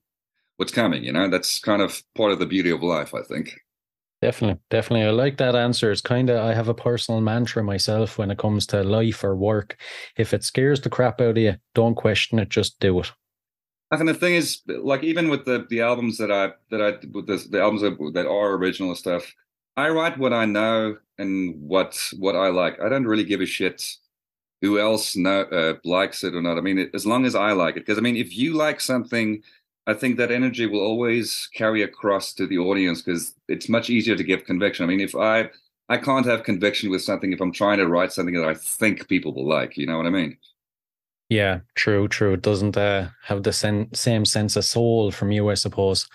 what's 0.58 0.72
coming. 0.72 1.04
You 1.04 1.14
know, 1.14 1.28
that's 1.28 1.60
kind 1.60 1.82
of 1.82 2.04
part 2.16 2.32
of 2.32 2.38
the 2.38 2.46
beauty 2.46 2.70
of 2.70 2.84
life, 2.84 3.16
I 3.16 3.24
think. 3.24 3.60
Definitely, 4.22 4.62
definitely. 4.70 5.08
I 5.08 5.10
like 5.10 5.38
that 5.38 5.56
answer. 5.56 5.92
It's 5.92 6.00
kind 6.00 6.30
of, 6.30 6.46
I 6.46 6.54
have 6.54 6.68
a 6.68 6.76
personal 6.76 7.22
mantra 7.22 7.64
myself 7.64 8.20
when 8.20 8.30
it 8.30 8.38
comes 8.38 8.68
to 8.68 8.84
life 8.84 9.24
or 9.24 9.36
work. 9.36 9.82
If 10.16 10.32
it 10.32 10.44
scares 10.44 10.80
the 10.80 10.92
crap 10.92 11.20
out 11.20 11.30
of 11.30 11.38
you, 11.40 11.56
don't 11.74 11.96
question 11.96 12.38
it, 12.38 12.50
just 12.50 12.80
do 12.80 13.00
it. 13.00 13.12
And 13.92 14.08
the 14.08 14.14
thing 14.14 14.36
is, 14.36 14.62
like 14.68 15.04
even 15.04 15.30
with 15.30 15.46
the 15.46 15.66
the 15.70 15.82
albums 15.82 16.18
that 16.18 16.32
I 16.32 16.54
that 16.70 16.82
I 16.82 16.92
with 17.12 17.28
the, 17.28 17.46
the 17.50 17.62
albums 17.62 17.82
that 18.14 18.26
are 18.28 18.54
original 18.54 18.96
stuff, 18.96 19.34
I 19.76 19.90
write 19.90 20.18
what 20.18 20.34
I 20.34 20.46
know 20.46 20.98
and 21.18 21.62
what 21.62 22.00
what 22.18 22.36
I 22.36 22.48
like. 22.50 22.80
I 22.82 22.90
don't 22.90 23.06
really 23.06 23.26
give 23.26 23.42
a 23.42 23.46
shit 23.46 23.98
who 24.62 24.80
else 24.80 25.16
know, 25.16 25.42
uh, 25.42 25.74
likes 25.84 26.24
it 26.24 26.36
or 26.36 26.42
not. 26.42 26.58
I 26.58 26.62
mean, 26.62 26.78
it, 26.78 26.92
as 26.94 27.06
long 27.06 27.26
as 27.26 27.34
I 27.36 27.52
like 27.52 27.76
it, 27.76 27.86
because 27.86 27.98
I 27.98 28.02
mean, 28.02 28.16
if 28.16 28.38
you 28.38 28.54
like 28.54 28.80
something 28.80 29.44
I 29.88 29.94
think 29.94 30.18
that 30.18 30.32
energy 30.32 30.68
will 30.68 30.82
always 30.82 31.50
carry 31.54 31.82
across 31.82 32.34
to 32.36 32.46
the 32.46 32.60
audience 32.60 33.02
because 33.02 33.36
it's 33.48 33.68
much 33.70 33.90
easier 33.90 34.16
to 34.16 34.24
give 34.24 34.46
conviction. 34.46 34.86
I 34.86 34.88
mean, 34.88 35.02
if 35.02 35.16
I 35.16 35.50
I 35.90 35.98
can't 35.98 36.26
have 36.26 36.44
conviction 36.44 36.90
with 36.90 37.02
something 37.02 37.34
if 37.34 37.42
I'm 37.42 37.52
trying 37.52 37.80
to 37.80 37.88
write 37.88 38.14
something 38.14 38.36
that 38.36 38.48
I 38.48 38.54
think 38.54 39.08
people 39.10 39.34
will 39.34 39.48
like. 39.48 39.78
You 39.78 39.88
know 39.88 39.98
what 39.98 40.06
I 40.06 40.12
mean? 40.12 40.38
Yeah, 41.32 41.62
true, 41.76 42.10
true. 42.10 42.34
It 42.34 42.42
doesn't 42.42 42.76
uh, 42.76 43.08
have 43.24 43.44
the 43.44 43.54
sen- 43.54 43.94
same 43.94 44.26
sense 44.26 44.58
of 44.58 44.66
soul 44.66 45.12
from 45.12 45.32
you, 45.32 45.50
I 45.50 45.54
suppose. 45.54 46.06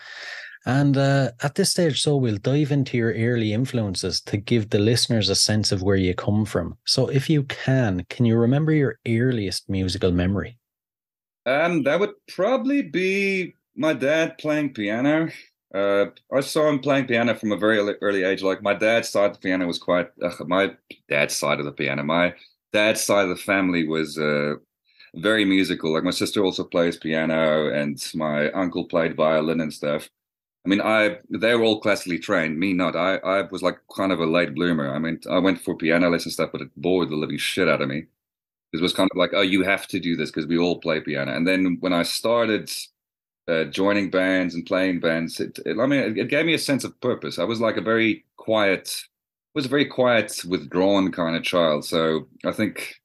And 0.67 0.95
uh, 0.99 1.31
at 1.43 1.55
this 1.55 1.71
stage, 1.71 2.03
so 2.03 2.17
we'll 2.17 2.37
dive 2.37 2.71
into 2.71 2.99
your 2.99 3.15
early 3.15 3.55
influences 3.55 4.21
to 4.27 4.37
give 4.37 4.69
the 4.69 4.79
listeners 4.79 5.31
a 5.31 5.35
sense 5.35 5.73
of 5.73 5.81
where 5.81 5.97
you 5.97 6.15
come 6.15 6.45
from. 6.45 6.77
So, 6.85 7.09
if 7.09 7.31
you 7.31 7.45
can, 7.45 8.05
can 8.11 8.27
you 8.27 8.37
remember 8.37 8.73
your 8.73 8.99
earliest 9.09 9.71
musical 9.71 10.13
memory? 10.13 10.59
Um, 11.47 11.85
that 11.85 11.99
would 11.99 12.13
probably 12.29 12.83
be 12.83 13.55
my 13.75 13.95
dad 13.95 14.37
playing 14.37 14.75
piano. 14.75 15.31
Uh, 15.75 16.07
I 16.31 16.41
saw 16.41 16.69
him 16.69 16.81
playing 16.81 17.07
piano 17.07 17.35
from 17.35 17.53
a 17.53 17.57
very 17.57 17.79
early 17.79 18.23
age. 18.23 18.43
Like 18.43 18.63
my 18.63 18.75
dad's 18.75 19.09
side 19.09 19.31
of 19.31 19.33
the 19.33 19.39
piano 19.39 19.67
was 19.67 19.79
quite. 19.79 20.09
Uh, 20.23 20.45
my 20.47 20.73
dad's 21.09 21.35
side 21.35 21.59
of 21.59 21.65
the 21.65 21.73
piano. 21.73 22.03
My 22.03 22.35
dad's 22.75 23.03
side 23.03 23.23
of 23.23 23.31
the 23.31 23.43
family 23.43 23.89
was 23.89 24.19
uh, 24.19 24.57
very 25.17 25.45
musical. 25.45 25.93
Like 25.93 26.05
my 26.05 26.11
sister 26.11 26.45
also 26.45 26.65
plays 26.65 26.97
piano, 26.97 27.73
and 27.73 28.03
my 28.15 28.51
uncle 28.53 28.85
played 28.85 29.17
violin 29.17 29.61
and 29.61 29.73
stuff. 29.73 30.09
I 30.65 30.69
mean, 30.69 30.81
I 30.81 31.19
they 31.31 31.55
were 31.55 31.65
all 31.65 31.81
classically 31.81 32.19
trained. 32.19 32.59
Me 32.59 32.73
not. 32.73 32.97
I 32.97 33.17
I 33.17 33.43
was 33.43 33.63
like 33.63 33.79
kind 33.95 34.13
of 34.13 34.21
a 34.21 34.27
late 34.27 34.55
bloomer. 34.55 34.95
I 34.95 34.99
mean, 34.99 35.21
I 35.31 35.39
went 35.39 35.61
for 35.61 35.77
piano 35.77 36.09
lessons 36.11 36.35
stuff, 36.35 36.51
but 36.53 36.63
it 36.63 36.71
bored 36.77 37.11
the 37.11 37.17
living 37.17 37.39
shit 37.39 37.69
out 37.69 37.83
of 37.83 37.89
me. 37.89 38.07
It 38.73 38.83
was 38.83 38.93
kind 38.93 39.09
of 39.11 39.17
like, 39.17 39.31
oh, 39.33 39.43
you 39.43 39.63
have 39.63 39.87
to 39.89 40.01
do 40.01 40.17
this 40.17 40.31
because 40.31 40.47
we 40.47 40.59
all 40.59 40.81
play 40.81 41.01
piano. 41.01 41.35
And 41.35 41.47
then 41.47 41.79
when 41.81 41.93
I 41.93 42.03
started 42.03 42.71
uh, 43.49 43.65
joining 43.65 44.11
bands 44.11 44.55
and 44.55 44.67
playing 44.67 45.01
bands, 45.01 45.41
it, 45.41 45.59
it, 45.65 45.79
I 45.79 45.87
mean, 45.87 46.01
it, 46.01 46.19
it, 46.19 46.29
gave 46.29 46.47
me 46.47 46.55
a 46.55 46.59
sense 46.59 46.85
of 46.85 47.01
purpose. 47.01 47.39
I 47.39 47.45
was 47.45 47.61
like 47.61 47.77
a 47.77 47.81
very 47.81 48.25
quiet, 48.37 49.05
was 49.55 49.67
a 49.67 49.69
very 49.69 49.87
quiet, 49.87 50.43
withdrawn 50.47 51.13
kind 51.13 51.37
of 51.37 51.45
child. 51.45 51.85
So 51.85 52.29
I 52.45 52.53
think 52.53 52.97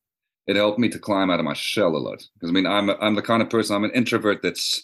it 0.47 0.55
helped 0.55 0.79
me 0.79 0.89
to 0.89 0.99
climb 0.99 1.29
out 1.29 1.39
of 1.39 1.45
my 1.45 1.53
shell 1.53 1.95
a 1.95 1.97
lot. 1.97 2.27
Because 2.35 2.49
I 2.49 2.53
mean, 2.53 2.67
I'm 2.67 2.89
I'm 2.89 3.15
the 3.15 3.21
kind 3.21 3.41
of 3.41 3.49
person. 3.49 3.75
I'm 3.75 3.83
an 3.83 3.91
introvert 3.91 4.41
that's 4.41 4.83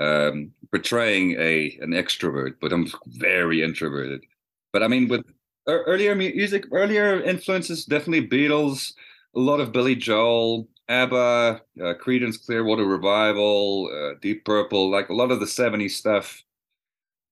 um, 0.00 0.52
portraying 0.70 1.32
a 1.38 1.78
an 1.80 1.90
extrovert, 1.90 2.56
but 2.60 2.72
I'm 2.72 2.88
very 3.06 3.62
introverted. 3.62 4.24
But 4.72 4.82
I 4.82 4.88
mean, 4.88 5.08
with 5.08 5.24
earlier 5.66 6.14
music, 6.14 6.66
earlier 6.72 7.22
influences, 7.22 7.84
definitely 7.84 8.28
Beatles 8.28 8.92
a 9.34 9.40
lot 9.40 9.60
of 9.60 9.72
Billy 9.72 9.96
Joel, 9.96 10.68
ABBA, 10.88 11.60
uh, 11.80 11.94
Creedence 11.94 12.44
Clearwater 12.44 12.84
Revival, 12.84 13.90
uh, 13.92 14.18
Deep 14.20 14.44
Purple, 14.44 14.90
like 14.90 15.08
a 15.08 15.14
lot 15.14 15.30
of 15.30 15.40
the 15.40 15.46
70s 15.46 15.92
stuff. 15.92 16.42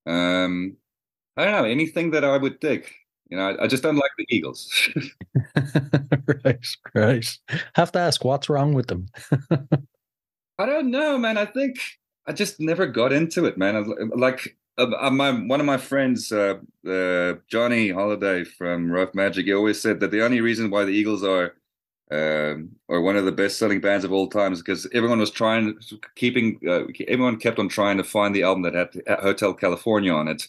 Um, 0.06 0.76
I 1.36 1.44
don't 1.44 1.52
know, 1.52 1.64
anything 1.64 2.10
that 2.12 2.24
I 2.24 2.36
would 2.36 2.60
dig. 2.60 2.90
You 3.32 3.38
know, 3.38 3.48
I, 3.48 3.64
I 3.64 3.66
just 3.66 3.82
don't 3.82 3.96
like 3.96 4.10
the 4.18 4.26
Eagles. 4.28 4.70
right, 6.44 6.66
right. 6.94 7.38
Have 7.74 7.90
to 7.92 7.98
ask, 7.98 8.22
what's 8.26 8.50
wrong 8.50 8.74
with 8.74 8.88
them? 8.88 9.06
I 10.58 10.66
don't 10.66 10.90
know, 10.90 11.16
man. 11.16 11.38
I 11.38 11.46
think 11.46 11.78
I 12.26 12.34
just 12.34 12.60
never 12.60 12.86
got 12.86 13.10
into 13.10 13.46
it, 13.46 13.56
man. 13.56 13.90
Like 14.14 14.58
uh, 14.76 14.90
uh, 15.00 15.08
my 15.08 15.30
one 15.30 15.60
of 15.60 15.64
my 15.64 15.78
friends, 15.78 16.30
uh, 16.30 16.58
uh, 16.86 17.36
Johnny 17.48 17.88
Holiday 17.88 18.44
from 18.44 18.92
Rough 18.92 19.14
Magic, 19.14 19.46
he 19.46 19.54
always 19.54 19.80
said 19.80 20.00
that 20.00 20.10
the 20.10 20.22
only 20.22 20.42
reason 20.42 20.70
why 20.70 20.84
the 20.84 20.92
Eagles 20.92 21.24
are 21.24 21.54
um, 22.10 22.72
or 22.88 23.00
one 23.00 23.16
of 23.16 23.24
the 23.24 23.32
best-selling 23.32 23.80
bands 23.80 24.04
of 24.04 24.12
all 24.12 24.28
times 24.28 24.60
because 24.60 24.86
everyone 24.92 25.20
was 25.20 25.30
trying 25.30 25.78
keeping 26.16 26.60
uh, 26.68 26.82
everyone 27.08 27.38
kept 27.38 27.58
on 27.58 27.70
trying 27.70 27.96
to 27.96 28.04
find 28.04 28.34
the 28.34 28.42
album 28.42 28.60
that 28.64 28.74
had 28.74 29.20
Hotel 29.22 29.54
California 29.54 30.12
on 30.12 30.28
it. 30.28 30.48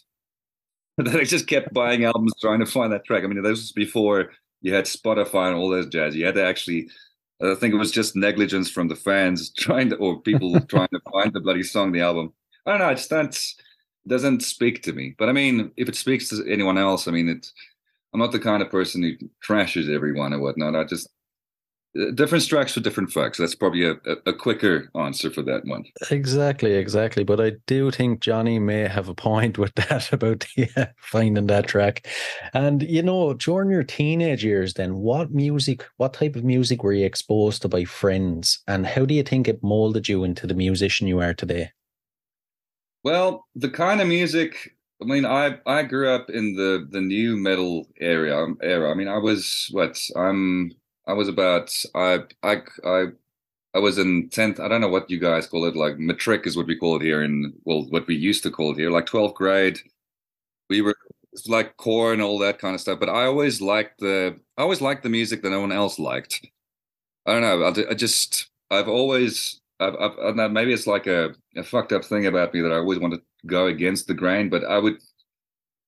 But 0.96 1.10
they 1.12 1.24
just 1.24 1.48
kept 1.48 1.74
buying 1.74 2.04
albums 2.04 2.32
trying 2.40 2.60
to 2.60 2.66
find 2.66 2.92
that 2.92 3.04
track. 3.04 3.24
I 3.24 3.26
mean, 3.26 3.42
this 3.42 3.50
was 3.50 3.72
before 3.72 4.30
you 4.62 4.72
had 4.72 4.84
Spotify 4.84 5.48
and 5.48 5.56
all 5.56 5.68
those 5.68 5.88
jazz. 5.88 6.14
You 6.14 6.24
had 6.26 6.36
to 6.36 6.44
actually, 6.44 6.88
I 7.42 7.54
think 7.56 7.74
it 7.74 7.78
was 7.78 7.90
just 7.90 8.14
negligence 8.16 8.70
from 8.70 8.88
the 8.88 8.96
fans 8.96 9.52
trying 9.58 9.90
to, 9.90 9.96
or 9.96 10.20
people 10.20 10.58
trying 10.68 10.88
to 10.88 11.00
find 11.12 11.32
the 11.32 11.40
bloody 11.40 11.64
song, 11.64 11.92
the 11.92 12.00
album. 12.00 12.32
I 12.66 12.70
don't 12.70 12.80
know. 12.80 12.88
It 12.90 12.96
just 12.96 13.62
doesn't 14.06 14.42
speak 14.42 14.82
to 14.84 14.92
me. 14.92 15.14
But 15.18 15.28
I 15.28 15.32
mean, 15.32 15.72
if 15.76 15.88
it 15.88 15.96
speaks 15.96 16.28
to 16.28 16.44
anyone 16.48 16.78
else, 16.78 17.08
I 17.08 17.10
mean, 17.12 17.28
it's. 17.28 17.52
I'm 18.12 18.20
not 18.20 18.30
the 18.30 18.38
kind 18.38 18.62
of 18.62 18.70
person 18.70 19.02
who 19.02 19.14
trashes 19.44 19.92
everyone 19.92 20.32
or 20.32 20.38
whatnot. 20.38 20.76
I 20.76 20.84
just 20.84 21.08
different 22.14 22.42
strokes 22.42 22.74
for 22.74 22.80
different 22.80 23.12
folks. 23.12 23.38
That's 23.38 23.54
probably 23.54 23.86
a, 23.86 23.94
a, 24.26 24.32
quicker 24.32 24.90
answer 24.96 25.30
for 25.30 25.42
that 25.42 25.64
one. 25.64 25.84
Exactly, 26.10 26.72
exactly. 26.72 27.22
But 27.22 27.40
I 27.40 27.52
do 27.66 27.90
think 27.90 28.20
Johnny 28.20 28.58
may 28.58 28.88
have 28.88 29.08
a 29.08 29.14
point 29.14 29.58
with 29.58 29.74
that 29.76 30.12
about 30.12 30.44
yeah, 30.56 30.66
uh, 30.76 30.86
finding 30.98 31.46
that 31.46 31.68
track. 31.68 32.06
And 32.52 32.82
you 32.82 33.02
know, 33.02 33.34
during 33.34 33.70
your 33.70 33.84
teenage 33.84 34.44
years, 34.44 34.74
then 34.74 34.96
what 34.96 35.30
music, 35.30 35.84
what 35.96 36.14
type 36.14 36.36
of 36.36 36.44
music 36.44 36.82
were 36.82 36.92
you 36.92 37.06
exposed 37.06 37.62
to 37.62 37.68
by 37.68 37.84
friends, 37.84 38.62
and 38.66 38.86
how 38.86 39.04
do 39.04 39.14
you 39.14 39.22
think 39.22 39.46
it 39.46 39.62
molded 39.62 40.08
you 40.08 40.24
into 40.24 40.46
the 40.46 40.54
musician 40.54 41.06
you 41.06 41.20
are 41.20 41.34
today? 41.34 41.70
Well, 43.04 43.46
the 43.54 43.70
kind 43.70 44.00
of 44.00 44.08
music. 44.08 44.72
I 45.02 45.06
mean, 45.06 45.26
I 45.26 45.58
I 45.66 45.82
grew 45.82 46.08
up 46.08 46.30
in 46.30 46.56
the 46.56 46.88
the 46.90 47.00
nu 47.00 47.36
metal 47.36 47.86
area 48.00 48.46
era. 48.62 48.90
I 48.90 48.94
mean, 48.94 49.08
I 49.08 49.18
was 49.18 49.68
what 49.70 50.00
I'm 50.16 50.72
I 51.06 51.12
was 51.12 51.28
about 51.28 51.74
I 51.94 52.20
I 52.42 52.62
I 52.84 53.06
I 53.74 53.78
was 53.80 53.98
in 53.98 54.28
tenth. 54.30 54.60
I 54.60 54.68
don't 54.68 54.80
know 54.80 54.88
what 54.88 55.10
you 55.10 55.18
guys 55.18 55.46
call 55.46 55.64
it. 55.66 55.76
Like 55.76 55.98
matric 55.98 56.46
is 56.46 56.56
what 56.56 56.66
we 56.66 56.76
call 56.76 56.96
it 56.96 57.02
here 57.02 57.22
in 57.24 57.52
well, 57.64 57.84
what 57.90 58.06
we 58.06 58.16
used 58.16 58.42
to 58.44 58.50
call 58.50 58.72
it 58.72 58.78
here, 58.78 58.90
like 58.90 59.06
twelfth 59.06 59.34
grade. 59.34 59.80
We 60.70 60.80
were 60.82 60.96
like 61.48 61.76
core 61.76 62.12
and 62.12 62.22
all 62.22 62.38
that 62.40 62.58
kind 62.58 62.74
of 62.74 62.80
stuff. 62.80 63.00
But 63.00 63.08
I 63.08 63.26
always 63.26 63.60
liked 63.60 64.00
the 64.00 64.38
I 64.58 64.62
always 64.62 64.80
liked 64.80 65.02
the 65.02 65.08
music 65.10 65.42
that 65.42 65.50
no 65.50 65.60
one 65.60 65.72
else 65.72 65.98
liked. 65.98 66.46
I 67.26 67.32
don't 67.32 67.42
know. 67.42 67.64
I, 67.64 67.90
I 67.92 67.94
just 67.94 68.48
I've 68.70 68.88
always 68.88 69.60
I've, 69.80 69.96
I've, 69.96 70.52
maybe 70.52 70.72
it's 70.72 70.86
like 70.86 71.06
a, 71.06 71.34
a 71.56 71.64
fucked 71.64 71.92
up 71.92 72.04
thing 72.04 72.26
about 72.26 72.54
me 72.54 72.60
that 72.62 72.72
I 72.72 72.76
always 72.76 72.98
want 73.00 73.14
to 73.14 73.22
go 73.46 73.66
against 73.66 74.06
the 74.06 74.14
grain. 74.14 74.48
But 74.50 74.64
I 74.64 74.78
would 74.78 74.98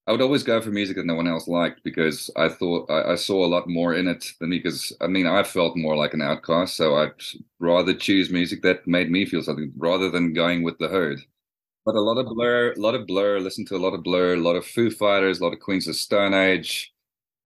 I 0.06 0.12
would 0.12 0.20
always 0.20 0.44
go 0.44 0.60
for 0.60 0.70
music 0.70 0.96
that 0.96 1.06
no 1.06 1.16
one 1.16 1.26
else 1.26 1.48
liked 1.48 1.82
because 1.82 2.30
I 2.36 2.48
thought 2.48 2.88
I, 2.88 3.12
I, 3.12 3.14
saw 3.16 3.44
a 3.44 3.48
lot 3.48 3.68
more 3.68 3.92
in 3.92 4.06
it 4.06 4.25
than 4.38 4.50
me. 4.50 4.58
Because 4.58 4.92
I 5.00 5.08
mean, 5.08 5.26
I 5.26 5.42
felt 5.42 5.76
more 5.76 5.96
like 5.96 6.14
an 6.14 6.22
outcast, 6.22 6.76
so 6.76 6.94
I'd 6.96 7.10
rather 7.58 7.92
choose 7.92 8.30
music 8.30 8.62
that 8.62 8.86
made 8.86 9.10
me 9.10 9.26
feel 9.26 9.42
something 9.42 9.72
rather 9.76 10.08
than 10.08 10.32
going 10.32 10.62
with 10.62 10.78
the 10.78 10.88
herd. 10.88 11.18
But 11.84 11.96
a 11.96 12.00
lot 12.00 12.18
of 12.18 12.26
Blur, 12.26 12.72
a 12.72 12.80
lot 12.80 12.94
of 12.94 13.06
Blur. 13.06 13.40
Listen 13.40 13.64
to 13.66 13.76
a 13.76 13.78
lot 13.78 13.94
of 13.94 14.04
Blur, 14.04 14.34
a 14.34 14.40
lot 14.40 14.54
of 14.54 14.64
Foo 14.64 14.90
Fighters, 14.90 15.40
a 15.40 15.44
lot 15.44 15.52
of 15.52 15.60
Queens 15.60 15.88
of 15.88 15.96
Stone 15.96 16.34
Age, 16.34 16.92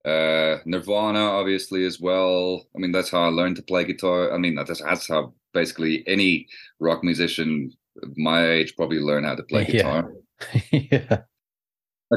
uh, 0.05 0.57
Nirvana, 0.65 1.19
obviously 1.19 1.83
as 1.85 1.99
well. 1.99 2.67
I 2.75 2.79
mean, 2.79 2.91
that's 2.91 3.09
how 3.09 3.23
I 3.23 3.27
learned 3.27 3.55
to 3.55 3.63
play 3.63 3.85
guitar. 3.85 4.33
I 4.33 4.37
mean, 4.37 4.53
that's 4.53 4.81
that's 4.81 5.07
how 5.07 5.33
basically 5.53 6.03
any 6.07 6.47
rock 6.79 7.03
musician 7.03 7.71
my 8.15 8.49
age 8.49 8.75
probably 8.75 8.99
learn 8.99 9.23
how 9.23 9.35
to 9.35 9.43
play 9.43 9.65
guitar. 9.71 10.11
yeah. 10.71 11.21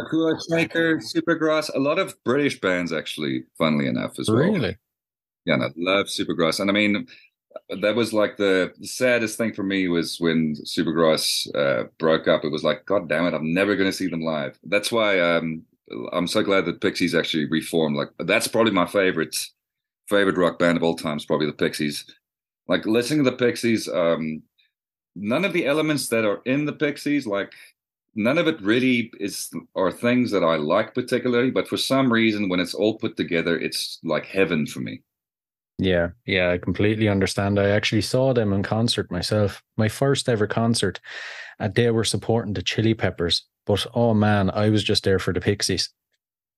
Kula 0.01 0.41
Shaker, 0.51 0.99
Supergrass, 0.99 1.75
a 1.75 1.79
lot 1.79 1.99
of 1.99 2.23
British 2.25 2.61
bands 2.61 2.93
actually, 2.93 3.45
funnily 3.57 3.87
enough, 3.87 4.19
as 4.19 4.29
well. 4.29 4.39
Really? 4.39 4.77
Yeah, 5.45 5.55
and 5.55 5.65
I 5.65 5.69
love 5.77 6.07
Supergrass. 6.07 6.61
And 6.61 6.71
I 6.71 6.73
mean, 6.73 7.07
that 7.81 7.95
was 7.95 8.13
like 8.13 8.37
the, 8.37 8.73
saddest 8.83 9.39
thing 9.39 9.53
for 9.53 9.63
me 9.63 9.89
was 9.89 10.19
when 10.19 10.57
Supergrass 10.65 11.55
uh, 11.55 11.89
broke 11.99 12.29
up. 12.29 12.45
It 12.45 12.53
was 12.53 12.65
like, 12.65 12.85
God 12.87 13.09
damn 13.09 13.27
it, 13.27 13.35
I'm 13.35 13.53
never 13.53 13.77
going 13.77 13.89
to 13.89 13.97
see 13.97 14.09
them 14.09 14.23
live. 14.23 14.59
That's 14.65 14.91
why 14.91 15.21
um, 15.21 15.63
I'm 16.13 16.27
so 16.27 16.43
glad 16.43 16.65
that 16.65 16.81
Pixies 16.81 17.15
actually 17.15 17.47
reformed. 17.47 17.97
Like, 17.97 18.11
that's 18.19 18.49
probably 18.49 18.73
my 18.73 18.87
favorite 18.87 19.37
favorite 20.09 20.37
rock 20.37 20.59
band 20.59 20.77
of 20.77 20.83
all 20.83 20.97
time. 20.97 21.17
Is 21.17 21.25
probably 21.25 21.47
the 21.47 21.53
Pixies. 21.53 22.05
Like 22.67 22.87
listening 22.87 23.25
to 23.25 23.31
the 23.31 23.37
Pixies, 23.37 23.89
um, 23.89 24.43
none 25.15 25.45
of 25.45 25.53
the 25.53 25.67
elements 25.67 26.09
that 26.09 26.25
are 26.25 26.41
in 26.47 26.65
the 26.65 26.73
Pixies, 26.73 27.27
like 27.27 27.53
none 28.15 28.39
of 28.39 28.47
it 28.47 28.61
really 28.61 29.11
is 29.21 29.51
are 29.75 29.91
things 29.91 30.31
that 30.31 30.45
I 30.45 30.57
like 30.57 30.95
particularly, 30.95 31.51
but 31.51 31.69
for 31.69 31.77
some 31.77 32.13
reason, 32.13 32.49
when 32.49 32.61
it's 32.61 32.75
all 32.75 32.99
put 32.99 33.17
together, 33.17 33.59
it's 33.59 33.99
like 34.03 34.27
heaven 34.27 34.67
for 34.67 34.81
me. 34.81 35.03
Yeah, 35.79 36.11
yeah, 36.25 36.51
I 36.51 36.59
completely 36.59 37.09
understand. 37.09 37.59
I 37.59 37.71
actually 37.71 38.03
saw 38.03 38.33
them 38.33 38.53
in 38.53 38.63
concert 38.63 39.11
myself. 39.11 39.63
My 39.77 39.89
first 39.89 40.29
ever 40.29 40.47
concert, 40.47 41.01
and 41.59 41.75
they 41.75 41.91
were 41.91 42.05
supporting 42.05 42.55
the 42.55 42.63
Chili 42.63 42.95
Peppers. 42.95 43.45
But 43.67 43.87
oh 43.95 44.15
man, 44.15 44.51
I 44.51 44.69
was 44.69 44.85
just 44.85 45.05
there 45.05 45.19
for 45.19 45.33
the 45.33 45.41
Pixies. 45.41 45.91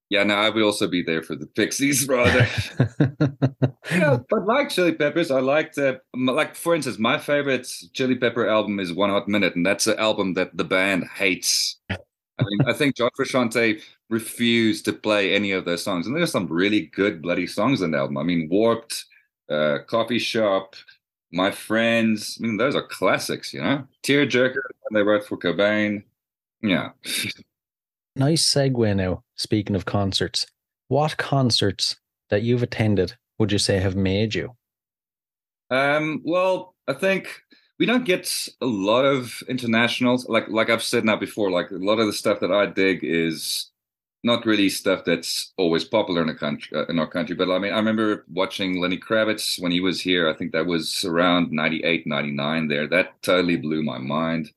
Yeah, 0.08 0.22
no, 0.22 0.34
I 0.34 0.50
would 0.50 0.62
also 0.62 0.86
be 0.86 1.02
there 1.02 1.22
for 1.22 1.34
the 1.34 1.46
Pixies, 1.46 2.06
rather. 2.08 2.46
yeah, 3.90 4.18
but 4.30 4.46
like 4.46 4.68
Chili 4.68 4.92
Peppers, 4.92 5.30
I 5.30 5.40
liked, 5.40 5.78
uh, 5.78 5.96
like 6.14 6.54
for 6.54 6.74
instance, 6.74 6.98
my 6.98 7.18
favorite 7.18 7.68
Chili 7.92 8.14
Pepper 8.14 8.46
album 8.46 8.78
is 8.78 8.92
One 8.92 9.10
Hot 9.10 9.28
Minute, 9.28 9.56
and 9.56 9.66
that's 9.66 9.86
an 9.86 9.98
album 9.98 10.34
that 10.34 10.56
the 10.56 10.64
band 10.64 11.04
hates. 11.04 11.78
I 11.90 12.44
mean, 12.44 12.60
I 12.68 12.72
think 12.72 12.96
John 12.96 13.10
Frusciante 13.18 13.82
refused 14.10 14.84
to 14.84 14.92
play 14.92 15.34
any 15.34 15.50
of 15.50 15.64
their 15.64 15.76
songs, 15.76 16.06
and 16.06 16.14
there's 16.14 16.30
some 16.30 16.46
really 16.46 16.82
good 16.86 17.20
bloody 17.20 17.46
songs 17.46 17.82
in 17.82 17.90
the 17.90 17.98
album. 17.98 18.18
I 18.18 18.22
mean, 18.22 18.48
Warped, 18.48 19.06
uh, 19.50 19.78
Coffee 19.88 20.18
Shop, 20.20 20.76
My 21.32 21.50
Friends. 21.50 22.38
I 22.40 22.46
mean, 22.46 22.58
those 22.58 22.76
are 22.76 22.86
classics, 22.86 23.52
you 23.52 23.62
know. 23.62 23.84
Tearjerker, 24.04 24.60
they 24.92 25.02
wrote 25.02 25.26
for 25.26 25.36
Cobain. 25.36 26.04
Yeah. 26.62 26.90
nice 28.16 28.44
segue 28.44 28.96
now. 28.96 29.22
Speaking 29.36 29.76
of 29.76 29.84
concerts, 29.84 30.46
what 30.88 31.16
concerts 31.16 31.96
that 32.30 32.42
you've 32.42 32.62
attended 32.62 33.14
would 33.38 33.52
you 33.52 33.58
say 33.58 33.78
have 33.78 33.96
made 33.96 34.34
you? 34.34 34.56
Um, 35.70 36.22
well, 36.24 36.74
I 36.88 36.92
think 36.92 37.40
we 37.78 37.86
don't 37.86 38.04
get 38.04 38.48
a 38.60 38.66
lot 38.66 39.04
of 39.04 39.42
internationals. 39.48 40.28
Like 40.28 40.48
like 40.48 40.70
I've 40.70 40.82
said 40.82 41.04
now 41.04 41.16
before, 41.16 41.50
like 41.50 41.70
a 41.70 41.74
lot 41.74 41.98
of 41.98 42.06
the 42.06 42.12
stuff 42.12 42.40
that 42.40 42.52
I 42.52 42.66
dig 42.66 43.00
is 43.02 43.70
not 44.24 44.46
really 44.46 44.68
stuff 44.68 45.04
that's 45.04 45.52
always 45.56 45.84
popular 45.84 46.22
in 46.22 46.28
a 46.28 46.34
country 46.34 46.76
uh, 46.76 46.86
in 46.86 46.98
our 46.98 47.06
country. 47.06 47.36
But 47.36 47.50
I 47.50 47.58
mean, 47.58 47.72
I 47.72 47.76
remember 47.76 48.24
watching 48.32 48.80
Lenny 48.80 48.98
Kravitz 48.98 49.60
when 49.60 49.72
he 49.72 49.80
was 49.80 50.00
here. 50.00 50.28
I 50.28 50.34
think 50.34 50.52
that 50.52 50.66
was 50.66 51.04
around 51.04 51.52
98, 51.52 52.06
99 52.06 52.68
there. 52.68 52.88
That 52.88 53.20
totally 53.22 53.56
blew 53.56 53.82
my 53.82 53.98
mind 53.98 54.50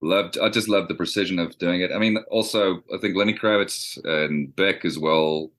loved 0.00 0.38
i 0.38 0.48
just 0.48 0.68
loved 0.68 0.88
the 0.88 0.94
precision 0.94 1.38
of 1.38 1.56
doing 1.58 1.80
it. 1.80 1.90
I 1.92 1.98
mean 1.98 2.18
also 2.30 2.82
i 2.94 2.98
think 2.98 3.16
lenny 3.16 3.34
kravitz 3.34 4.02
and 4.04 4.54
beck 4.54 4.84
as 4.84 4.98
well 4.98 5.50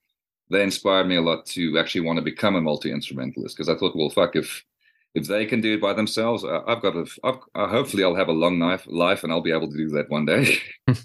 they 0.49 0.63
inspired 0.63 1.07
me 1.07 1.17
a 1.17 1.21
lot 1.21 1.45
to 1.47 1.77
actually 1.77 2.01
want 2.01 2.17
to 2.17 2.23
become 2.23 2.55
a 2.55 2.61
multi-instrumentalist 2.61 3.55
because 3.55 3.69
i 3.69 3.77
thought 3.77 3.95
well 3.95 4.09
fuck 4.09 4.35
if 4.35 4.63
if 5.15 5.27
they 5.27 5.45
can 5.45 5.59
do 5.59 5.73
it 5.75 5.81
by 5.81 5.93
themselves 5.93 6.45
i've 6.45 6.81
got 6.81 6.95
a 6.95 7.05
I've, 7.23 7.39
uh, 7.55 7.67
hopefully 7.67 8.03
i'll 8.03 8.15
have 8.15 8.29
a 8.29 8.33
long 8.33 8.59
life 8.59 8.85
life 8.87 9.23
and 9.23 9.31
i'll 9.31 9.41
be 9.41 9.51
able 9.51 9.69
to 9.69 9.77
do 9.77 9.89
that 9.89 10.09
one 10.09 10.25
day. 10.25 10.57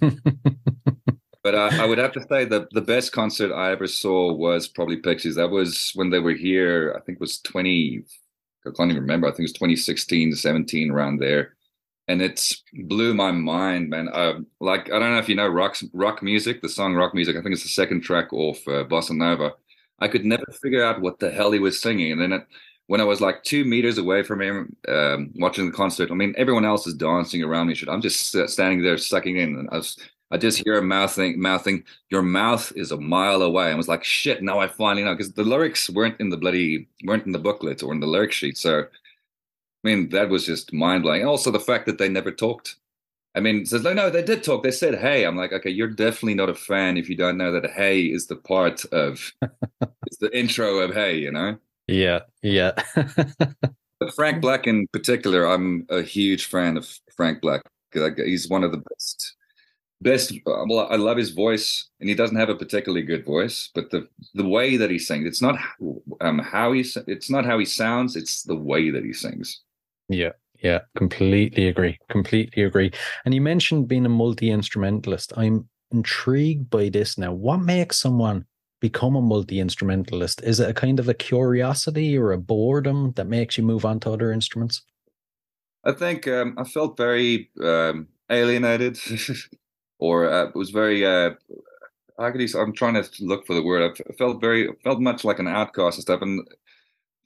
But 1.42 1.54
uh, 1.54 1.70
i 1.72 1.84
would 1.84 1.98
have 1.98 2.12
to 2.12 2.24
say 2.26 2.46
the 2.46 2.66
the 2.72 2.80
best 2.80 3.12
concert 3.12 3.52
i 3.52 3.70
ever 3.70 3.86
saw 3.86 4.32
was 4.32 4.66
probably 4.66 4.96
pixies 4.96 5.34
that 5.34 5.50
was 5.50 5.92
when 5.94 6.08
they 6.08 6.18
were 6.18 6.32
here 6.32 6.94
i 6.96 7.00
think 7.00 7.16
it 7.16 7.20
was 7.20 7.38
20 7.40 8.02
i 8.66 8.70
can't 8.74 8.90
even 8.90 9.02
remember 9.02 9.26
i 9.26 9.30
think 9.30 9.40
it 9.40 9.42
was 9.42 9.52
2016 9.52 10.32
17 10.32 10.90
around 10.90 11.18
there 11.18 11.54
and 12.08 12.20
it's 12.20 12.62
blew 12.72 13.14
my 13.14 13.30
mind, 13.30 13.88
man. 13.90 14.08
Uh, 14.12 14.40
like 14.60 14.92
I 14.92 14.98
don't 14.98 15.12
know 15.12 15.18
if 15.18 15.28
you 15.28 15.34
know 15.34 15.48
rock 15.48 15.76
rock 15.92 16.22
music, 16.22 16.60
the 16.60 16.68
song 16.68 16.94
rock 16.94 17.14
music. 17.14 17.36
I 17.36 17.42
think 17.42 17.54
it's 17.54 17.62
the 17.62 17.68
second 17.68 18.02
track 18.02 18.32
off 18.32 18.66
uh, 18.68 18.84
Bossanova. 18.84 19.52
I 20.00 20.08
could 20.08 20.24
never 20.24 20.44
figure 20.62 20.84
out 20.84 21.00
what 21.00 21.18
the 21.18 21.30
hell 21.30 21.52
he 21.52 21.58
was 21.58 21.80
singing, 21.80 22.12
and 22.12 22.20
then 22.20 22.32
it, 22.32 22.46
when 22.86 23.00
I 23.00 23.04
was 23.04 23.20
like 23.20 23.42
two 23.44 23.64
meters 23.64 23.96
away 23.96 24.22
from 24.22 24.42
him, 24.42 24.76
um, 24.88 25.32
watching 25.36 25.66
the 25.66 25.72
concert, 25.72 26.10
I 26.10 26.14
mean, 26.14 26.34
everyone 26.36 26.66
else 26.66 26.86
is 26.86 26.94
dancing 26.94 27.42
around 27.42 27.68
me. 27.68 27.74
Shit, 27.74 27.88
I'm 27.88 28.02
just 28.02 28.26
standing 28.50 28.82
there 28.82 28.98
sucking 28.98 29.36
in, 29.36 29.56
and 29.56 29.68
I 29.70 29.76
was. 29.76 29.98
I 30.30 30.36
just 30.36 30.64
hear 30.64 30.74
him 30.76 30.88
mouthing, 30.88 31.40
mouthing, 31.40 31.84
your 32.10 32.22
mouth 32.22 32.72
is 32.74 32.90
a 32.90 32.96
mile 32.96 33.42
away. 33.42 33.70
I 33.70 33.74
was 33.74 33.86
like, 33.86 34.02
shit, 34.02 34.42
now 34.42 34.58
I 34.58 34.66
finally 34.66 35.04
know. 35.04 35.14
Because 35.14 35.32
the 35.32 35.44
lyrics 35.44 35.88
weren't 35.88 36.18
in 36.18 36.28
the 36.28 36.36
bloody, 36.36 36.88
weren't 37.04 37.26
in 37.26 37.30
the 37.30 37.38
booklet 37.38 37.84
or 37.84 37.92
in 37.92 38.00
the 38.00 38.06
lyric 38.06 38.32
sheet. 38.32 38.58
So 38.58 38.84
I 39.84 39.88
mean, 39.88 40.08
that 40.10 40.30
was 40.30 40.46
just 40.46 40.72
mind 40.72 41.02
blowing. 41.02 41.26
Also, 41.26 41.50
the 41.50 41.60
fact 41.60 41.86
that 41.86 41.98
they 41.98 42.08
never 42.08 42.32
talked. 42.32 42.76
I 43.36 43.40
mean, 43.40 43.66
says, 43.66 43.82
no, 43.82 43.92
no, 43.92 44.10
they 44.10 44.22
did 44.22 44.44
talk. 44.44 44.62
They 44.62 44.70
said, 44.70 44.94
hey. 44.94 45.24
I'm 45.24 45.36
like, 45.36 45.52
okay, 45.52 45.70
you're 45.70 45.88
definitely 45.88 46.34
not 46.34 46.48
a 46.48 46.54
fan 46.54 46.96
if 46.96 47.10
you 47.10 47.16
don't 47.16 47.36
know 47.36 47.52
that 47.52 47.70
hey 47.72 48.02
is 48.02 48.28
the 48.28 48.36
part 48.36 48.84
of, 48.86 49.32
it's 50.06 50.18
the 50.20 50.36
intro 50.36 50.78
of 50.78 50.94
hey, 50.94 51.18
you 51.18 51.32
know? 51.32 51.58
Yeah, 51.86 52.20
yeah. 52.42 52.72
but 52.94 54.14
Frank 54.14 54.40
Black 54.40 54.66
in 54.66 54.86
particular, 54.88 55.46
I'm 55.46 55.86
a 55.90 56.00
huge 56.00 56.46
fan 56.46 56.76
of 56.76 56.88
Frank 57.14 57.42
Black. 57.42 57.62
Like, 57.94 58.18
He's 58.18 58.48
one 58.48 58.64
of 58.64 58.72
the 58.72 58.82
best, 58.90 59.36
best. 60.00 60.32
Well, 60.46 60.88
I 60.90 60.96
love 60.96 61.16
his 61.16 61.30
voice, 61.30 61.88
and 62.00 62.08
he 62.08 62.14
doesn't 62.14 62.36
have 62.36 62.48
a 62.48 62.56
particularly 62.56 63.04
good 63.04 63.24
voice, 63.24 63.70
but 63.74 63.90
the 63.90 64.08
the 64.34 64.48
way 64.48 64.76
that 64.76 64.90
he 64.90 64.98
sings, 64.98 65.26
it's 65.26 65.42
not 65.42 65.56
um, 66.20 66.38
how 66.38 66.72
he, 66.72 66.84
it's 67.06 67.30
not 67.30 67.44
how 67.44 67.58
he 67.58 67.64
sounds, 67.64 68.16
it's 68.16 68.42
the 68.42 68.56
way 68.56 68.90
that 68.90 69.04
he 69.04 69.12
sings. 69.12 69.60
Yeah, 70.08 70.32
yeah, 70.62 70.80
completely 70.96 71.68
agree. 71.68 71.98
Completely 72.10 72.62
agree. 72.62 72.92
And 73.24 73.34
you 73.34 73.40
mentioned 73.40 73.88
being 73.88 74.06
a 74.06 74.10
multi 74.10 74.50
instrumentalist. 74.50 75.32
I'm 75.36 75.68
intrigued 75.90 76.70
by 76.70 76.88
this 76.88 77.16
now. 77.18 77.32
What 77.32 77.58
makes 77.58 77.98
someone 77.98 78.44
become 78.80 79.16
a 79.16 79.22
multi 79.22 79.60
instrumentalist? 79.60 80.42
Is 80.42 80.60
it 80.60 80.68
a 80.68 80.74
kind 80.74 81.00
of 81.00 81.08
a 81.08 81.14
curiosity 81.14 82.16
or 82.18 82.32
a 82.32 82.38
boredom 82.38 83.12
that 83.16 83.26
makes 83.26 83.56
you 83.56 83.64
move 83.64 83.84
on 83.84 84.00
to 84.00 84.10
other 84.12 84.32
instruments? 84.32 84.82
I 85.84 85.92
think 85.92 86.26
um, 86.28 86.54
I 86.58 86.64
felt 86.64 86.96
very 86.96 87.50
um, 87.62 88.08
alienated, 88.30 88.98
or 89.98 90.28
uh, 90.30 90.50
was 90.54 90.70
very. 90.70 91.04
Uh, 91.04 91.30
I 92.18 92.30
could. 92.30 92.54
I'm 92.54 92.72
trying 92.72 92.94
to 92.94 93.08
look 93.20 93.46
for 93.46 93.54
the 93.54 93.62
word. 93.62 93.98
I 94.08 94.12
felt 94.14 94.40
very 94.40 94.68
felt 94.82 95.00
much 95.00 95.24
like 95.24 95.38
an 95.38 95.48
outcast 95.48 95.98
and 95.98 96.02
stuff. 96.02 96.22
And 96.22 96.46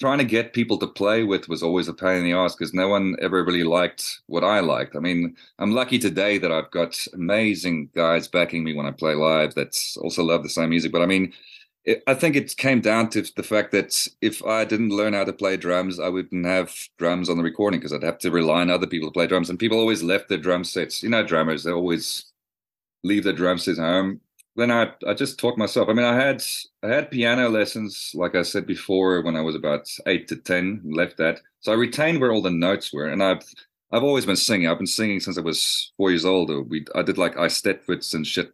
trying 0.01 0.19
to 0.19 0.25
get 0.25 0.53
people 0.53 0.79
to 0.79 0.87
play 0.87 1.25
with 1.25 1.49
was 1.49 1.63
always 1.63 1.89
a 1.89 1.95
pain 1.95 2.19
in 2.19 2.25
the 2.25 2.33
ass 2.33 2.55
because 2.55 2.73
no 2.73 2.89
one 2.89 3.17
ever 3.21 3.45
really 3.45 3.65
liked 3.65 4.21
what 4.27 4.45
I 4.45 4.61
liked. 4.61 4.95
I 4.95 5.01
mean, 5.01 5.37
I'm 5.59 5.73
lucky 5.73 5.99
today 5.99 6.39
that 6.39 6.53
I've 6.53 6.71
got 6.71 6.97
amazing 7.15 7.91
guys 7.95 8.29
backing 8.29 8.63
me 8.63 8.75
when 8.75 8.87
I 8.87 8.93
play 8.93 9.15
live 9.15 9.55
that 9.55 9.77
also 10.01 10.23
love 10.23 10.43
the 10.43 10.49
same 10.49 10.71
music. 10.71 10.93
But 10.93 11.03
I 11.03 11.07
mean, 11.07 11.33
it, 11.85 12.03
I 12.07 12.15
think 12.15 12.37
it 12.37 12.57
came 12.57 12.81
down 12.81 13.11
to 13.11 13.23
the 13.35 13.43
fact 13.43 13.73
that 13.73 14.07
if 14.21 14.45
I 14.45 14.65
didn't 14.65 14.91
learn 14.91 15.15
how 15.15 15.25
to 15.25 15.33
play 15.33 15.57
drums, 15.57 15.99
I 15.99 16.09
wouldn't 16.09 16.47
have 16.47 16.73
drums 16.99 17.29
on 17.29 17.37
the 17.37 17.43
recording 17.43 17.81
because 17.81 17.93
I'd 17.93 18.03
have 18.03 18.19
to 18.19 18.31
rely 18.31 18.61
on 18.61 18.71
other 18.71 18.87
people 18.87 19.09
to 19.09 19.13
play 19.13 19.27
drums. 19.27 19.51
And 19.51 19.59
people 19.59 19.79
always 19.79 20.03
left 20.03 20.29
their 20.29 20.39
drum 20.39 20.65
sets. 20.65 21.03
You 21.03 21.09
know, 21.09 21.25
drummers, 21.25 21.65
they 21.65 21.73
always 21.73 22.33
leave 23.03 23.25
their 23.25 23.33
drum 23.33 23.59
sets 23.59 23.79
home 23.79 24.21
then 24.59 24.71
I 24.73 24.92
I 25.07 25.14
just 25.14 25.38
taught 25.38 25.57
myself. 25.57 25.88
I 25.88 25.92
mean, 25.92 26.05
I 26.05 26.14
had 26.16 26.42
I 26.83 26.88
had 26.88 27.11
piano 27.11 27.49
lessons, 27.49 28.12
like 28.14 28.35
I 28.35 28.42
said 28.42 28.66
before, 28.66 29.23
when 29.23 29.37
I 29.37 29.40
was 29.40 29.55
about 29.55 29.88
eight 30.07 30.27
to 30.29 30.37
ten. 30.37 30.83
Left 30.85 31.16
that, 31.18 31.40
so 31.61 31.73
I 31.73 31.77
retained 31.77 32.21
where 32.21 32.33
all 32.33 32.42
the 32.42 32.51
notes 32.51 32.92
were, 32.92 33.07
and 33.07 33.23
I've 33.23 33.42
I've 33.92 34.03
always 34.03 34.27
been 34.27 34.37
singing. 34.37 34.68
I've 34.68 34.79
been 34.79 34.87
singing 34.87 35.21
since 35.21 35.38
I 35.38 35.42
was 35.42 35.92
four 35.97 36.11
years 36.11 36.25
old. 36.25 36.51
We 36.68 36.85
I 36.94 37.03
did 37.03 37.18
like 37.18 37.37
I 37.38 37.47
eisteddfods 37.47 38.14
and 38.14 38.27
shit. 38.27 38.51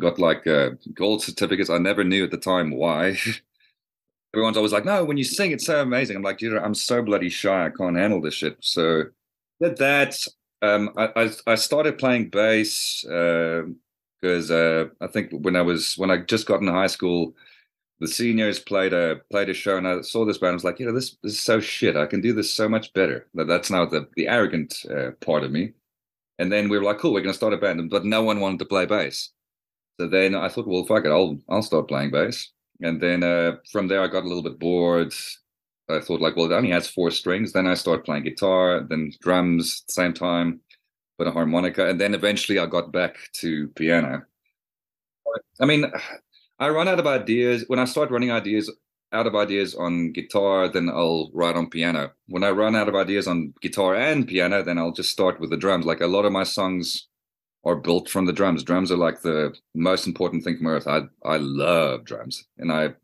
Got 0.00 0.18
like 0.18 0.46
uh, 0.46 0.70
gold 0.94 1.22
certificates. 1.22 1.70
I 1.70 1.78
never 1.78 2.04
knew 2.04 2.24
at 2.24 2.30
the 2.32 2.36
time 2.36 2.72
why. 2.72 3.16
Everyone's 4.34 4.56
always 4.56 4.72
like, 4.72 4.84
"No, 4.84 5.04
when 5.04 5.16
you 5.16 5.24
sing, 5.24 5.52
it's 5.52 5.66
so 5.66 5.80
amazing." 5.80 6.16
I'm 6.16 6.22
like, 6.22 6.40
"You 6.42 6.50
know, 6.54 6.60
I'm 6.60 6.74
so 6.74 7.02
bloody 7.02 7.28
shy. 7.28 7.66
I 7.66 7.70
can't 7.70 7.96
handle 7.96 8.20
this 8.20 8.34
shit." 8.34 8.56
So 8.60 9.04
did 9.60 9.76
that. 9.78 10.16
Um, 10.62 10.90
I, 10.96 11.08
I, 11.16 11.30
I 11.46 11.54
started 11.54 11.98
playing 11.98 12.30
bass. 12.30 13.04
Uh, 13.06 13.62
because 14.20 14.50
uh, 14.50 14.86
I 15.00 15.06
think 15.06 15.30
when 15.32 15.56
I 15.56 15.62
was 15.62 15.96
when 15.96 16.10
I 16.10 16.18
just 16.18 16.46
got 16.46 16.60
into 16.60 16.72
high 16.72 16.86
school, 16.86 17.34
the 18.00 18.08
seniors 18.08 18.58
played 18.58 18.92
a 18.92 19.16
played 19.30 19.48
a 19.48 19.54
show, 19.54 19.76
and 19.76 19.86
I 19.86 20.00
saw 20.02 20.24
this 20.24 20.38
band. 20.38 20.52
I 20.52 20.54
was 20.54 20.64
like, 20.64 20.80
you 20.80 20.86
know, 20.86 20.94
this, 20.94 21.16
this 21.22 21.32
is 21.32 21.40
so 21.40 21.60
shit. 21.60 21.96
I 21.96 22.06
can 22.06 22.20
do 22.20 22.32
this 22.32 22.52
so 22.52 22.68
much 22.68 22.92
better. 22.92 23.26
That, 23.34 23.46
that's 23.46 23.70
now 23.70 23.86
the 23.86 24.08
the 24.16 24.28
arrogant 24.28 24.84
uh, 24.90 25.12
part 25.20 25.44
of 25.44 25.50
me. 25.50 25.72
And 26.38 26.50
then 26.50 26.68
we 26.68 26.78
were 26.78 26.84
like, 26.84 26.98
cool, 26.98 27.12
we're 27.12 27.20
going 27.20 27.34
to 27.34 27.36
start 27.36 27.52
a 27.52 27.58
band, 27.58 27.90
but 27.90 28.06
no 28.06 28.22
one 28.22 28.40
wanted 28.40 28.60
to 28.60 28.64
play 28.64 28.86
bass. 28.86 29.28
So 30.00 30.08
then 30.08 30.34
I 30.34 30.48
thought, 30.48 30.66
well, 30.66 30.86
fuck 30.86 31.04
it, 31.04 31.10
I'll 31.10 31.38
I'll 31.48 31.62
start 31.62 31.88
playing 31.88 32.10
bass. 32.10 32.50
And 32.80 33.00
then 33.00 33.22
uh, 33.22 33.56
from 33.70 33.88
there, 33.88 34.02
I 34.02 34.06
got 34.06 34.24
a 34.24 34.28
little 34.28 34.42
bit 34.42 34.58
bored. 34.58 35.12
I 35.90 36.00
thought, 36.00 36.20
like, 36.20 36.36
well, 36.36 36.50
it 36.50 36.54
only 36.54 36.70
has 36.70 36.88
four 36.88 37.10
strings. 37.10 37.52
Then 37.52 37.66
I 37.66 37.74
started 37.74 38.04
playing 38.04 38.22
guitar, 38.22 38.86
then 38.88 39.12
drums 39.20 39.82
at 39.82 39.86
the 39.88 39.92
same 39.92 40.12
time 40.14 40.60
with 41.20 41.28
a 41.28 41.32
harmonica, 41.32 41.86
and 41.86 42.00
then 42.00 42.14
eventually 42.14 42.58
I 42.58 42.66
got 42.66 42.90
back 42.90 43.16
to 43.34 43.68
piano. 43.68 44.22
I 45.60 45.66
mean, 45.66 45.84
I 46.58 46.70
run 46.70 46.88
out 46.88 46.98
of 46.98 47.06
ideas 47.06 47.64
when 47.68 47.78
I 47.78 47.84
start 47.84 48.10
running 48.10 48.32
ideas 48.32 48.70
out 49.12 49.26
of 49.26 49.34
ideas 49.34 49.74
on 49.74 50.12
guitar, 50.12 50.68
then 50.68 50.88
I'll 50.88 51.30
write 51.34 51.56
on 51.56 51.68
piano. 51.68 52.12
When 52.28 52.44
I 52.44 52.50
run 52.50 52.74
out 52.74 52.88
of 52.88 52.94
ideas 52.94 53.28
on 53.28 53.52
guitar 53.60 53.94
and 53.94 54.26
piano, 54.26 54.62
then 54.62 54.78
I'll 54.78 54.92
just 54.92 55.10
start 55.10 55.40
with 55.40 55.50
the 55.50 55.56
drums. 55.56 55.84
Like 55.84 56.00
a 56.00 56.06
lot 56.06 56.24
of 56.24 56.32
my 56.32 56.44
songs 56.44 57.08
are 57.64 57.76
built 57.76 58.08
from 58.08 58.24
the 58.26 58.32
drums. 58.32 58.64
Drums 58.64 58.90
are 58.90 58.96
like 58.96 59.20
the 59.20 59.54
most 59.74 60.06
important 60.06 60.42
thing 60.42 60.56
from 60.56 60.68
earth. 60.68 60.86
I 60.86 61.02
I 61.24 61.36
love 61.36 62.04
drums, 62.04 62.46
and 62.56 62.72
I 62.72 62.94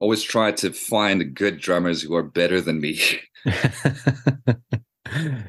always 0.00 0.22
try 0.22 0.50
to 0.52 0.72
find 0.72 1.34
good 1.34 1.60
drummers 1.60 2.02
who 2.02 2.16
are 2.16 2.24
better 2.24 2.60
than 2.60 2.80
me. 2.80 2.98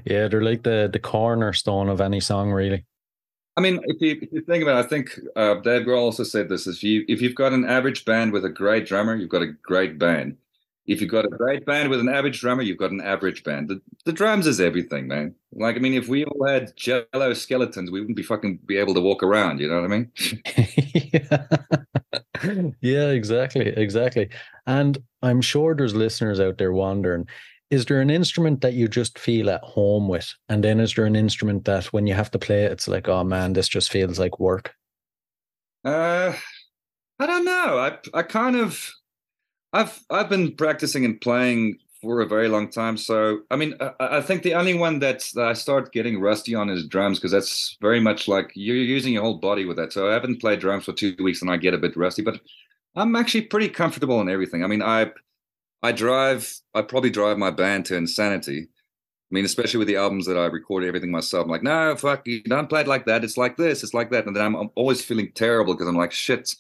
yeah, 0.06 0.28
they're 0.28 0.42
like 0.42 0.64
the 0.64 0.90
the 0.92 1.00
cornerstone 1.00 1.90
of 1.90 2.02
any 2.02 2.20
song, 2.20 2.52
really. 2.52 2.86
I 3.56 3.62
mean, 3.62 3.80
if 3.84 4.02
you, 4.02 4.20
if 4.20 4.32
you 4.32 4.42
think 4.42 4.64
about 4.64 4.78
it, 4.80 4.86
I 4.86 4.90
think 4.90 5.20
uh, 5.36 5.56
Dave 5.56 5.86
Grohl 5.86 6.00
also 6.00 6.24
said 6.24 6.50
this: 6.50 6.68
if 6.68 6.84
you 6.84 7.06
if 7.08 7.22
you've 7.22 7.36
got 7.36 7.54
an 7.54 7.66
average 7.66 8.06
band 8.06 8.34
with 8.34 8.46
a 8.46 8.50
great 8.50 8.86
drummer, 8.86 9.16
you've 9.16 9.30
got 9.30 9.42
a 9.42 9.54
great 9.62 10.00
band. 10.00 10.38
If 10.86 11.00
you've 11.00 11.12
got 11.12 11.24
a 11.24 11.30
great 11.30 11.66
band 11.66 11.90
with 11.90 12.02
an 12.02 12.10
average 12.10 12.42
drummer, 12.42 12.62
you've 12.62 12.78
got 12.78 12.92
an 12.92 13.00
average 13.00 13.46
band. 13.46 13.70
The, 13.70 13.82
the 14.04 14.12
drums 14.12 14.48
is 14.48 14.60
everything, 14.60 15.08
man. 15.08 15.34
Like, 15.54 15.78
I 15.78 15.80
mean, 15.80 15.94
if 15.94 16.10
we 16.10 16.26
all 16.26 16.46
had 16.46 16.76
jello 16.76 17.34
skeletons, 17.34 17.90
we 17.90 18.02
wouldn't 18.02 18.18
be 18.18 18.24
fucking 18.24 18.60
be 18.66 18.76
able 18.76 18.94
to 18.96 19.00
walk 19.00 19.24
around. 19.24 19.62
You 19.62 19.70
know 19.70 19.82
what 19.82 19.86
I 19.86 19.88
mean? 19.88 20.12
yeah. 21.14 21.48
yeah, 22.82 23.10
exactly, 23.10 23.68
exactly. 23.68 24.30
And 24.68 24.98
I'm 25.22 25.42
sure 25.42 25.76
there's 25.76 25.96
listeners 25.96 26.40
out 26.40 26.58
there 26.58 26.74
wondering 26.74 27.28
is 27.74 27.86
there 27.86 28.02
an 28.02 28.12
instrument 28.12 28.62
that 28.62 28.74
you 28.74 28.88
just 28.88 29.18
feel 29.18 29.50
at 29.50 29.64
home 29.64 30.08
with? 30.08 30.36
And 30.48 30.64
then 30.64 30.80
is 30.80 30.94
there 30.94 31.06
an 31.06 31.16
instrument 31.16 31.66
that 31.66 31.86
when 31.88 32.06
you 32.06 32.14
have 32.14 32.30
to 32.32 32.40
play 32.40 32.66
it 32.66 32.72
it's 32.72 32.88
like 32.88 33.08
oh 33.10 33.24
man 33.24 33.54
this 33.54 33.68
just 33.68 33.92
feels 33.92 34.20
like 34.20 34.40
work 34.40 34.76
uh 35.86 36.34
i 37.20 37.26
don't 37.26 37.46
know. 37.46 37.78
I 37.80 37.98
i 38.14 38.22
kind 38.22 38.56
of 38.56 38.92
i've 39.74 40.00
i've 40.10 40.30
been 40.30 40.56
practicing 40.56 41.04
and 41.04 41.20
playing 41.20 41.80
for 42.02 42.22
a 42.22 42.28
very 42.28 42.48
long 42.48 42.70
time. 42.70 42.96
So 42.96 43.40
i 43.50 43.56
mean 43.56 43.74
i, 43.80 44.18
I 44.20 44.22
think 44.22 44.44
the 44.44 44.54
only 44.54 44.76
one 44.76 45.00
that 45.00 45.24
i 45.38 45.54
start 45.54 45.94
getting 45.94 46.22
rusty 46.22 46.54
on 46.54 46.70
is 46.70 46.88
drums 46.88 47.18
because 47.18 47.32
that's 47.32 47.76
very 47.82 48.00
much 48.00 48.28
like 48.28 48.52
you're 48.54 48.76
using 48.76 49.14
your 49.14 49.24
whole 49.24 49.40
body 49.40 49.66
with 49.66 49.78
that. 49.78 49.94
So 49.94 50.10
i 50.10 50.14
haven't 50.14 50.42
played 50.42 50.60
drums 50.60 50.86
for 50.86 50.94
two 50.94 51.16
weeks 51.20 51.42
and 51.42 51.50
i 51.50 51.58
get 51.58 51.74
a 51.74 51.84
bit 51.86 51.98
rusty 51.98 52.22
but 52.22 52.40
i'm 52.96 53.16
actually 53.16 53.46
pretty 53.46 53.70
comfortable 53.70 54.22
in 54.22 54.30
everything. 54.30 54.64
I 54.64 54.68
mean 54.68 54.84
i 54.84 55.12
I 55.84 55.92
drive. 55.92 56.52
I 56.74 56.82
probably 56.82 57.10
drive 57.12 57.38
my 57.38 57.52
band 57.52 57.86
to 57.88 57.96
insanity. 57.96 58.68
I 58.70 59.34
mean, 59.34 59.46
especially 59.46 59.80
with 59.80 59.88
the 59.88 59.98
albums 59.98 60.26
that 60.28 60.38
I 60.38 60.46
recorded 60.46 60.88
everything 60.88 61.12
myself. 61.12 61.46
I'm 61.46 61.52
like, 61.52 61.64
no, 61.64 61.96
fuck, 61.96 62.26
you 62.26 62.42
don't 62.44 62.70
play 62.70 62.82
it 62.82 62.88
like 62.88 63.06
that. 63.06 63.24
It's 63.24 63.38
like 63.38 63.58
this. 63.58 63.84
It's 63.84 63.94
like 63.94 64.12
that. 64.12 64.26
And 64.26 64.36
then 64.36 64.44
I'm, 64.44 64.56
I'm 64.56 64.70
always 64.76 65.04
feeling 65.04 65.32
terrible 65.34 65.74
because 65.74 65.88
I'm 65.88 65.98
like, 65.98 66.12
shit. 66.12 66.56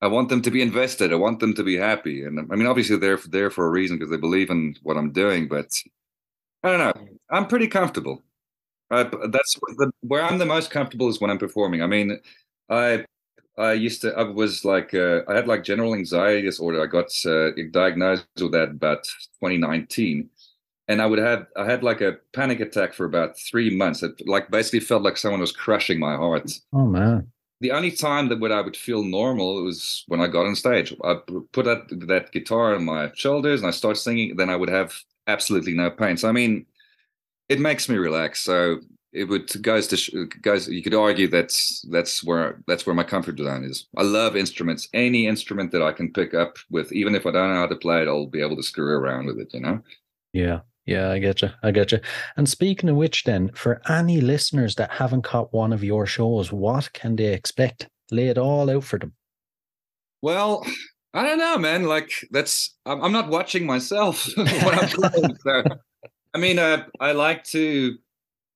I 0.00 0.08
want 0.08 0.30
them 0.30 0.42
to 0.42 0.50
be 0.50 0.62
invested. 0.62 1.12
I 1.12 1.16
want 1.16 1.38
them 1.38 1.54
to 1.54 1.62
be 1.62 1.76
happy. 1.76 2.24
And 2.24 2.40
I 2.50 2.56
mean, 2.56 2.66
obviously 2.66 2.96
they're 2.96 3.20
there 3.28 3.50
for 3.50 3.66
a 3.66 3.70
reason 3.70 3.98
because 3.98 4.10
they 4.10 4.16
believe 4.16 4.50
in 4.50 4.74
what 4.82 4.96
I'm 4.96 5.12
doing. 5.12 5.46
But 5.46 5.80
I 6.64 6.70
don't 6.70 6.78
know. 6.78 7.08
I'm 7.30 7.46
pretty 7.46 7.68
comfortable. 7.68 8.20
I, 8.90 9.04
that's 9.04 9.54
the, 9.54 9.92
where 10.00 10.22
I'm 10.22 10.38
the 10.38 10.46
most 10.46 10.70
comfortable 10.70 11.08
is 11.08 11.20
when 11.20 11.30
I'm 11.30 11.38
performing. 11.38 11.82
I 11.82 11.86
mean, 11.86 12.18
I 12.68 13.04
I 13.58 13.72
used 13.72 14.00
to, 14.02 14.14
I 14.14 14.22
was 14.22 14.64
like, 14.64 14.94
uh, 14.94 15.22
I 15.28 15.34
had 15.34 15.46
like 15.46 15.64
general 15.64 15.94
anxiety 15.94 16.42
disorder. 16.42 16.82
I 16.82 16.86
got 16.86 17.10
uh, 17.26 17.50
diagnosed 17.70 18.26
with 18.40 18.52
that 18.52 18.70
about 18.70 19.04
2019. 19.04 20.28
And 20.88 21.02
I 21.02 21.06
would 21.06 21.18
have, 21.18 21.46
I 21.56 21.64
had 21.64 21.82
like 21.82 22.00
a 22.00 22.16
panic 22.32 22.60
attack 22.60 22.94
for 22.94 23.04
about 23.04 23.38
three 23.38 23.74
months. 23.74 24.02
It 24.02 24.26
like 24.26 24.50
basically 24.50 24.80
felt 24.80 25.02
like 25.02 25.16
someone 25.16 25.40
was 25.40 25.52
crushing 25.52 25.98
my 25.98 26.16
heart. 26.16 26.50
Oh, 26.72 26.86
man. 26.86 27.30
The 27.60 27.72
only 27.72 27.92
time 27.92 28.28
that 28.30 28.40
when 28.40 28.52
I 28.52 28.60
would 28.60 28.76
feel 28.76 29.04
normal 29.04 29.62
was 29.62 30.04
when 30.08 30.20
I 30.20 30.26
got 30.26 30.46
on 30.46 30.56
stage. 30.56 30.94
I 31.04 31.14
put 31.52 31.64
that, 31.66 31.88
that 32.08 32.32
guitar 32.32 32.74
on 32.74 32.84
my 32.84 33.12
shoulders 33.14 33.60
and 33.60 33.68
I 33.68 33.70
start 33.70 33.96
singing. 33.96 34.36
Then 34.36 34.50
I 34.50 34.56
would 34.56 34.70
have 34.70 34.98
absolutely 35.26 35.74
no 35.74 35.90
pain. 35.90 36.16
So, 36.16 36.28
I 36.28 36.32
mean, 36.32 36.66
it 37.48 37.60
makes 37.60 37.88
me 37.88 37.96
relax. 37.96 38.40
So 38.40 38.80
it 39.12 39.24
would 39.24 39.62
goes 39.62 39.86
to 39.88 40.26
guys 40.40 40.68
you 40.68 40.82
could 40.82 40.94
argue 40.94 41.28
that's 41.28 41.84
that's 41.90 42.24
where 42.24 42.62
that's 42.66 42.86
where 42.86 42.94
my 42.94 43.02
comfort 43.02 43.38
zone 43.38 43.64
is. 43.64 43.86
I 43.96 44.02
love 44.02 44.36
instruments 44.36 44.88
any 44.94 45.26
instrument 45.26 45.72
that 45.72 45.82
i 45.82 45.92
can 45.92 46.12
pick 46.12 46.34
up 46.34 46.56
with 46.70 46.92
even 46.92 47.14
if 47.14 47.26
i 47.26 47.30
don't 47.30 47.52
know 47.52 47.60
how 47.60 47.66
to 47.66 47.76
play 47.76 48.02
it 48.02 48.08
i'll 48.08 48.26
be 48.26 48.40
able 48.40 48.56
to 48.56 48.62
screw 48.62 48.94
around 48.94 49.26
with 49.26 49.38
it 49.38 49.52
you 49.52 49.60
know? 49.60 49.80
Yeah 50.32 50.60
yeah 50.86 51.10
i 51.10 51.18
get 51.18 51.42
you 51.42 51.50
i 51.62 51.70
get 51.70 51.92
you 51.92 52.00
and 52.36 52.48
speaking 52.48 52.88
of 52.88 52.96
which 52.96 53.24
then 53.24 53.50
for 53.54 53.80
any 53.88 54.20
listeners 54.20 54.74
that 54.76 54.90
haven't 54.90 55.22
caught 55.22 55.52
one 55.52 55.72
of 55.72 55.84
your 55.84 56.06
shows 56.06 56.52
what 56.52 56.92
can 56.92 57.16
they 57.16 57.32
expect? 57.32 57.88
Lay 58.10 58.28
it 58.28 58.36
all 58.36 58.68
out 58.68 58.84
for 58.84 58.98
them. 58.98 59.14
Well 60.20 60.66
i 61.14 61.22
don't 61.22 61.38
know 61.38 61.58
man 61.58 61.84
like 61.84 62.10
that's 62.30 62.74
i'm, 62.86 63.02
I'm 63.02 63.12
not 63.12 63.28
watching 63.28 63.66
myself 63.66 64.28
when 64.36 64.48
i'm 64.48 64.88
playing 64.88 65.36
so 65.44 65.62
i 66.34 66.38
mean 66.38 66.58
uh, 66.58 66.86
i 67.00 67.12
like 67.12 67.44
to 67.44 67.98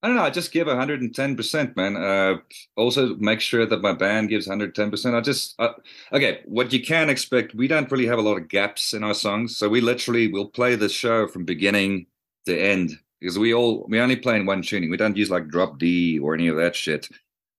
I 0.07 0.09
don't 0.09 0.19
know. 0.19 0.23
I 0.23 0.31
just 0.31 0.53
give 0.53 0.69
110%, 0.69 1.75
man. 1.75 1.97
Uh, 1.97 2.37
also, 2.77 3.16
make 3.16 3.40
sure 3.40 3.66
that 3.66 3.83
my 3.83 3.92
band 3.92 4.29
gives 4.29 4.47
110%. 4.47 5.14
I 5.14 5.21
just, 5.21 5.57
uh, 5.59 5.73
okay, 6.12 6.42
what 6.45 6.73
you 6.73 6.81
can 6.81 7.11
expect, 7.11 7.57
we 7.57 7.66
don't 7.66 7.90
really 7.90 8.07
have 8.07 8.21
a 8.21 8.23
lot 8.23 8.37
of 8.37 8.47
gaps 8.47 8.95
in 8.95 9.03
our 9.03 9.14
songs. 9.14 9.57
So 9.57 9.69
we 9.69 9.81
literally 9.81 10.29
will 10.29 10.47
play 10.47 10.77
the 10.77 10.88
show 10.88 11.27
from 11.27 11.45
beginning 11.45 12.07
to 12.45 12.57
end 12.57 12.97
because 13.21 13.37
we 13.37 13.53
all, 13.53 13.85
we 13.88 13.99
only 13.99 14.14
play 14.14 14.37
in 14.37 14.47
one 14.47 14.62
tuning. 14.62 14.90
We 14.90 14.97
don't 14.97 15.16
use 15.16 15.29
like 15.29 15.49
drop 15.49 15.81
D 15.81 16.21
or 16.21 16.35
any 16.35 16.47
of 16.47 16.55
that 16.55 16.77
shit. 16.77 17.09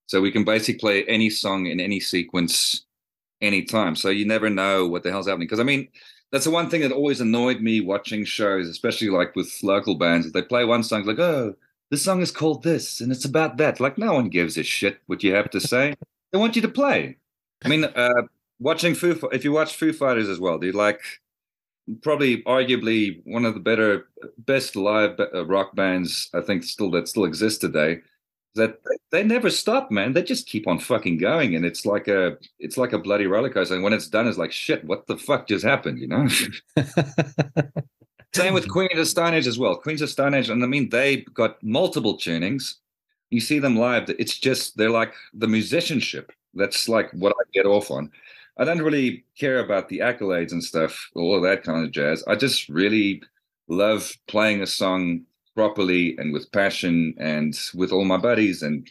So 0.05 0.21
we 0.21 0.31
can 0.31 0.45
basically 0.45 0.79
play 0.79 1.03
any 1.03 1.29
song 1.29 1.65
in 1.65 1.81
any 1.81 1.99
sequence 1.99 2.85
anytime. 3.41 3.97
So 3.97 4.07
you 4.07 4.25
never 4.25 4.49
know 4.49 4.87
what 4.87 5.03
the 5.03 5.11
hell's 5.11 5.27
happening. 5.27 5.47
Because 5.47 5.59
I 5.59 5.63
mean, 5.63 5.89
that's 6.31 6.45
the 6.45 6.51
one 6.51 6.69
thing 6.69 6.79
that 6.79 6.93
always 6.93 7.19
annoyed 7.19 7.59
me 7.59 7.81
watching 7.81 8.23
shows, 8.23 8.69
especially 8.69 9.09
like 9.09 9.35
with 9.35 9.53
local 9.63 9.95
bands. 9.95 10.25
If 10.25 10.31
they 10.31 10.43
play 10.43 10.63
one 10.63 10.83
song, 10.83 11.03
like, 11.03 11.19
oh, 11.19 11.53
this 11.89 12.03
song 12.03 12.21
is 12.21 12.31
called 12.31 12.63
this 12.63 13.01
and 13.01 13.11
it's 13.11 13.25
about 13.25 13.57
that. 13.57 13.79
Like 13.79 13.97
no 13.97 14.13
one 14.13 14.29
gives 14.29 14.57
a 14.57 14.63
shit 14.63 14.99
what 15.07 15.23
you 15.23 15.33
have 15.33 15.49
to 15.51 15.59
say. 15.59 15.95
they 16.31 16.37
want 16.37 16.55
you 16.55 16.61
to 16.61 16.67
play. 16.67 17.17
I 17.63 17.69
mean, 17.69 17.85
uh, 17.85 18.23
watching 18.59 18.93
Foo, 18.93 19.19
if 19.31 19.43
you 19.43 19.51
watch 19.51 19.75
Foo 19.75 19.93
Fighters 19.93 20.29
as 20.29 20.39
well, 20.39 20.57
do 20.57 20.67
you 20.67 20.73
like 20.73 21.01
probably 22.01 22.43
arguably 22.43 23.21
one 23.25 23.45
of 23.45 23.53
the 23.53 23.59
better, 23.59 24.07
best 24.39 24.75
live 24.75 25.19
uh, 25.19 25.45
rock 25.45 25.75
bands 25.75 26.29
I 26.33 26.41
think 26.41 26.63
still 26.63 26.91
that 26.91 27.07
still 27.07 27.25
exists 27.25 27.59
today. 27.59 27.99
That 28.55 28.79
they 29.11 29.23
never 29.23 29.51
stop, 29.51 29.91
man. 29.91 30.13
They 30.13 30.23
just 30.23 30.47
keep 30.47 30.67
on 30.67 30.79
fucking 30.79 31.19
going, 31.19 31.55
and 31.55 31.63
it's 31.63 31.85
like 31.85 32.07
a 32.07 32.37
it's 32.59 32.75
like 32.75 32.91
a 32.91 32.97
bloody 32.97 33.27
roller 33.27 33.51
coaster. 33.51 33.75
And 33.75 33.83
when 33.83 33.93
it's 33.93 34.07
done, 34.07 34.27
it's 34.27 34.39
like 34.39 34.51
shit. 34.51 34.83
What 34.83 35.05
the 35.05 35.15
fuck 35.15 35.47
just 35.47 35.63
happened? 35.63 35.99
You 35.99 36.07
know. 36.07 36.27
Same 38.35 38.53
with 38.53 38.67
Queen 38.71 38.89
of 38.91 38.97
the 38.97 39.05
Stone 39.05 39.33
Age 39.33 39.47
as 39.47 39.59
well. 39.59 39.75
Queens 39.75 40.01
of 40.01 40.09
Stone 40.09 40.33
Age, 40.33 40.49
and 40.49 40.63
I 40.63 40.67
mean 40.67 40.89
they 40.89 41.17
got 41.33 41.61
multiple 41.63 42.17
tunings. 42.17 42.75
You 43.29 43.41
see 43.41 43.59
them 43.59 43.75
live. 43.75 44.09
It's 44.19 44.37
just 44.37 44.77
they're 44.77 44.89
like 44.89 45.13
the 45.33 45.47
musicianship. 45.47 46.31
That's 46.53 46.87
like 46.87 47.11
what 47.11 47.33
I 47.33 47.43
get 47.53 47.65
off 47.65 47.91
on. 47.91 48.11
I 48.57 48.63
don't 48.63 48.81
really 48.81 49.23
care 49.37 49.59
about 49.59 49.89
the 49.89 49.99
accolades 49.99 50.51
and 50.51 50.63
stuff, 50.63 51.09
all 51.15 51.35
of 51.35 51.43
that 51.43 51.63
kind 51.63 51.85
of 51.85 51.91
jazz. 51.91 52.23
I 52.27 52.35
just 52.35 52.69
really 52.69 53.21
love 53.67 54.11
playing 54.27 54.61
a 54.61 54.67
song 54.67 55.21
properly 55.55 56.17
and 56.17 56.33
with 56.33 56.51
passion 56.51 57.13
and 57.17 57.59
with 57.75 57.91
all 57.91 58.05
my 58.05 58.17
buddies. 58.17 58.63
And 58.63 58.89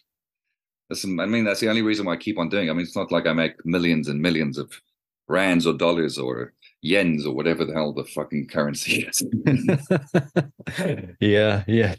I 0.90 1.26
mean, 1.26 1.44
that's 1.44 1.60
the 1.60 1.68
only 1.68 1.82
reason 1.82 2.06
why 2.06 2.12
I 2.12 2.16
keep 2.16 2.38
on 2.38 2.48
doing. 2.48 2.68
It. 2.68 2.70
I 2.70 2.74
mean, 2.74 2.82
it's 2.82 2.96
not 2.96 3.10
like 3.10 3.26
I 3.26 3.32
make 3.32 3.64
millions 3.64 4.08
and 4.08 4.20
millions 4.20 4.56
of 4.56 4.80
rands 5.28 5.66
or 5.66 5.72
dollars 5.72 6.18
or 6.18 6.52
yens 6.86 7.26
or 7.26 7.32
whatever 7.32 7.64
the 7.64 7.72
hell 7.72 7.92
the 7.92 8.04
fucking 8.04 8.46
currency 8.48 9.02
is. 9.08 9.22
yeah, 11.20 11.64
yeah. 11.66 11.94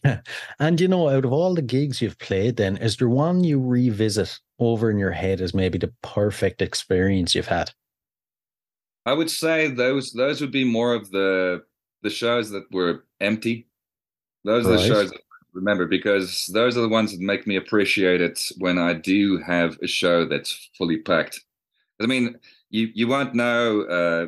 And 0.60 0.80
you 0.80 0.88
know, 0.88 1.10
out 1.10 1.26
of 1.26 1.34
all 1.34 1.54
the 1.56 1.62
gigs 1.62 2.02
you've 2.02 2.19
played, 2.19 2.58
then 2.58 2.78
is 2.78 2.97
there 2.97 3.10
one 3.10 3.43
you 3.43 3.60
revisit 3.60 4.39
over 4.60 4.89
in 4.89 4.97
your 4.97 5.12
head 5.12 5.41
as 5.41 5.54
maybe 5.54 5.78
the 5.78 5.93
perfect 6.02 6.62
experience 6.62 7.36
you've 7.36 7.47
had? 7.47 7.71
I 9.06 9.13
would 9.13 9.32
say 9.32 9.69
those 9.69 10.12
those 10.12 10.41
would 10.41 10.52
be 10.52 10.65
more 10.65 10.93
of 10.93 11.12
the 11.12 11.63
the 12.04 12.10
shows 12.10 12.50
that 12.52 12.65
were 12.71 13.06
empty. 13.21 13.67
Those 14.43 14.65
are 14.65 14.71
right. 14.71 14.80
the 14.80 14.88
shows 14.88 15.10
that 15.12 15.17
I 15.17 15.45
remember 15.54 15.86
because 15.86 16.50
those 16.54 16.78
are 16.78 16.82
the 16.82 16.89
ones 16.89 17.12
that 17.12 17.21
make 17.21 17.47
me 17.47 17.56
appreciate 17.56 18.21
it 18.21 18.39
when 18.58 18.78
I 18.78 18.93
do 18.93 19.38
have 19.39 19.78
a 19.82 19.88
show 19.88 20.26
that's 20.26 20.69
fully 20.78 20.97
packed. 20.97 21.39
I 22.02 22.06
mean, 22.06 22.38
you 22.69 22.89
you 22.93 23.08
won't 23.08 23.34
know 23.34 23.82
uh, 23.84 24.28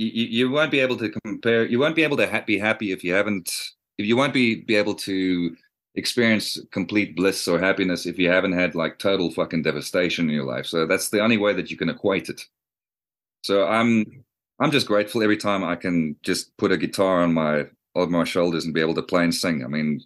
you, 0.00 0.24
you 0.24 0.50
won't 0.50 0.70
be 0.70 0.80
able 0.80 0.96
to 0.96 1.10
compare 1.24 1.66
you 1.66 1.78
won't 1.78 1.94
be 1.94 2.02
able 2.02 2.16
to 2.16 2.28
ha- 2.30 2.44
be 2.46 2.58
happy 2.58 2.92
if 2.92 3.04
you 3.04 3.12
haven't 3.12 3.50
if 3.98 4.06
you 4.06 4.16
won't 4.16 4.32
be 4.32 4.62
be 4.62 4.74
able 4.74 4.94
to 4.94 5.54
experience 5.94 6.58
complete 6.70 7.14
bliss 7.16 7.46
or 7.46 7.58
happiness 7.58 8.06
if 8.06 8.18
you 8.18 8.30
haven't 8.30 8.52
had 8.52 8.74
like 8.74 8.98
total 8.98 9.30
fucking 9.30 9.62
devastation 9.62 10.28
in 10.28 10.34
your 10.34 10.44
life. 10.44 10.64
So 10.64 10.86
that's 10.86 11.10
the 11.10 11.20
only 11.20 11.36
way 11.36 11.52
that 11.52 11.70
you 11.70 11.76
can 11.76 11.90
equate 11.90 12.28
it. 12.28 12.40
So 13.42 13.66
i'm 13.66 14.24
i'm 14.58 14.70
just 14.70 14.86
grateful 14.86 15.22
every 15.22 15.36
time 15.36 15.64
i 15.64 15.76
can 15.76 16.16
just 16.22 16.56
put 16.56 16.72
a 16.72 16.76
guitar 16.76 17.22
on 17.22 17.32
my 17.34 17.66
on 17.94 18.10
my 18.10 18.24
shoulders 18.24 18.64
and 18.64 18.74
be 18.74 18.80
able 18.80 18.94
to 18.94 19.02
play 19.02 19.24
and 19.24 19.34
sing. 19.34 19.64
I 19.64 19.68
mean 19.68 20.00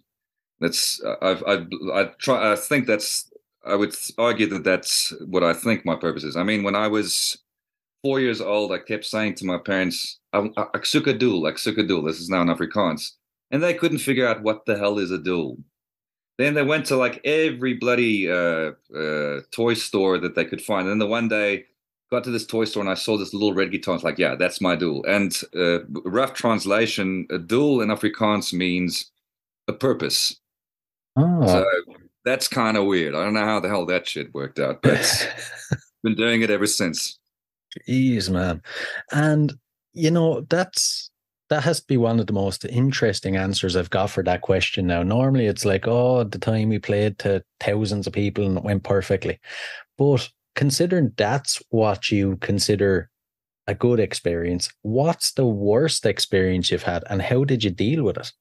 that's 0.59 1.01
i've 1.21 1.43
i've 1.47 1.67
i 1.93 2.05
try 2.19 2.51
i 2.51 2.55
think 2.55 2.87
that's 2.87 3.31
i 3.65 3.75
would 3.75 3.93
argue 4.17 4.47
that 4.47 4.63
that's 4.63 5.13
what 5.27 5.43
i 5.43 5.53
think 5.53 5.85
my 5.85 5.95
purpose 5.95 6.23
is. 6.25 6.35
I 6.35 6.43
mean 6.43 6.63
when 6.63 6.75
i 6.75 6.87
was 6.87 7.37
four 8.05 8.19
years 8.19 8.39
old, 8.39 8.71
I 8.71 8.77
kept 8.77 9.03
saying 9.03 9.33
to 9.35 9.45
my 9.45 9.57
parents, 9.57 10.19
"Ek 10.31 10.85
soek 10.85 11.07
'n 11.07 11.17
doel, 11.17 11.47
ek 11.47 11.57
soek 11.57 11.79
'n 11.79 11.87
doel." 11.87 12.03
This 12.03 12.21
is 12.21 12.29
now 12.29 12.43
in 12.43 12.49
Afrikaans, 12.49 13.13
and 13.49 13.63
they 13.63 13.73
couldn't 13.73 14.07
figure 14.09 14.27
out 14.27 14.43
what 14.43 14.67
the 14.67 14.77
hell 14.77 14.99
is 14.99 15.09
a 15.09 15.17
doel. 15.17 15.57
Then 16.37 16.53
they 16.53 16.61
went 16.61 16.85
to 16.87 16.97
like 16.97 17.19
every 17.25 17.73
bloody 17.73 18.29
uh, 18.29 18.73
uh, 18.95 19.39
toy 19.49 19.73
store 19.73 20.19
that 20.19 20.35
they 20.35 20.45
could 20.45 20.61
find. 20.61 20.81
And 20.81 20.91
then 20.91 21.07
the 21.07 21.15
one 21.19 21.29
day, 21.29 21.65
got 22.11 22.23
to 22.25 22.29
this 22.29 22.45
toy 22.45 22.65
store 22.65 22.83
and 22.83 22.91
I 22.91 22.93
saw 22.93 23.17
this 23.17 23.33
little 23.33 23.53
red 23.53 23.71
guitar. 23.71 23.93
I 23.93 23.97
was 23.97 24.03
like, 24.03 24.19
"Yeah, 24.19 24.35
that's 24.35 24.61
my 24.61 24.75
doel." 24.75 25.03
And 25.07 25.31
uh, 25.55 25.79
rough 26.19 26.33
translation, 26.33 27.25
a 27.31 27.39
doel 27.39 27.81
in 27.81 27.89
Afrikaans 27.89 28.53
means 28.53 29.09
a 29.67 29.73
purpose. 29.73 30.39
Oh. 31.15 31.47
So 31.47 31.65
that's 32.23 32.47
kind 32.47 32.77
of 32.77 32.85
weird. 32.85 33.15
I 33.15 33.23
don't 33.23 33.33
know 33.33 33.49
how 33.51 33.59
the 33.59 33.69
hell 33.69 33.87
that 33.87 34.07
shit 34.07 34.31
worked 34.35 34.59
out, 34.59 34.83
but 34.83 35.03
been 36.03 36.13
doing 36.13 36.43
it 36.43 36.51
ever 36.51 36.67
since. 36.67 37.17
Jeez, 37.87 38.29
man. 38.29 38.61
And 39.11 39.53
you 39.93 40.11
know, 40.11 40.41
that's 40.49 41.09
that 41.49 41.63
has 41.63 41.79
to 41.79 41.87
be 41.87 41.97
one 41.97 42.19
of 42.19 42.27
the 42.27 42.33
most 42.33 42.65
interesting 42.65 43.35
answers 43.35 43.75
I've 43.75 43.89
got 43.89 44.09
for 44.09 44.23
that 44.23 44.41
question 44.41 44.87
now. 44.87 45.03
Normally 45.03 45.45
it's 45.45 45.65
like, 45.65 45.87
oh, 45.87 46.23
the 46.23 46.39
time 46.39 46.69
we 46.69 46.79
played 46.79 47.19
to 47.19 47.43
thousands 47.59 48.07
of 48.07 48.13
people 48.13 48.45
and 48.45 48.57
it 48.57 48.63
went 48.63 48.83
perfectly. 48.83 49.39
But 49.97 50.27
considering 50.55 51.13
that's 51.17 51.61
what 51.69 52.11
you 52.11 52.37
consider 52.37 53.09
a 53.67 53.75
good 53.75 53.99
experience, 53.99 54.69
what's 54.81 55.33
the 55.33 55.45
worst 55.45 56.05
experience 56.05 56.71
you've 56.71 56.83
had 56.83 57.03
and 57.09 57.21
how 57.21 57.43
did 57.43 57.63
you 57.63 57.69
deal 57.69 58.03
with 58.03 58.17
it? 58.17 58.31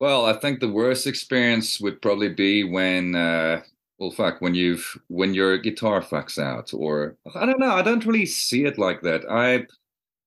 Well, 0.00 0.26
I 0.26 0.34
think 0.34 0.60
the 0.60 0.68
worst 0.68 1.06
experience 1.06 1.80
would 1.80 2.00
probably 2.00 2.28
be 2.28 2.64
when 2.64 3.14
uh, 3.14 3.62
well 3.98 4.10
fuck 4.10 4.40
when 4.40 4.54
you've 4.54 4.98
when 5.08 5.34
your 5.34 5.58
guitar 5.58 6.00
fucks 6.00 6.38
out 6.38 6.72
or 6.72 7.16
i 7.34 7.44
don't 7.44 7.58
know 7.60 7.72
i 7.72 7.82
don't 7.82 8.06
really 8.06 8.26
see 8.26 8.64
it 8.64 8.78
like 8.78 9.00
that. 9.02 9.22
I 9.30 9.66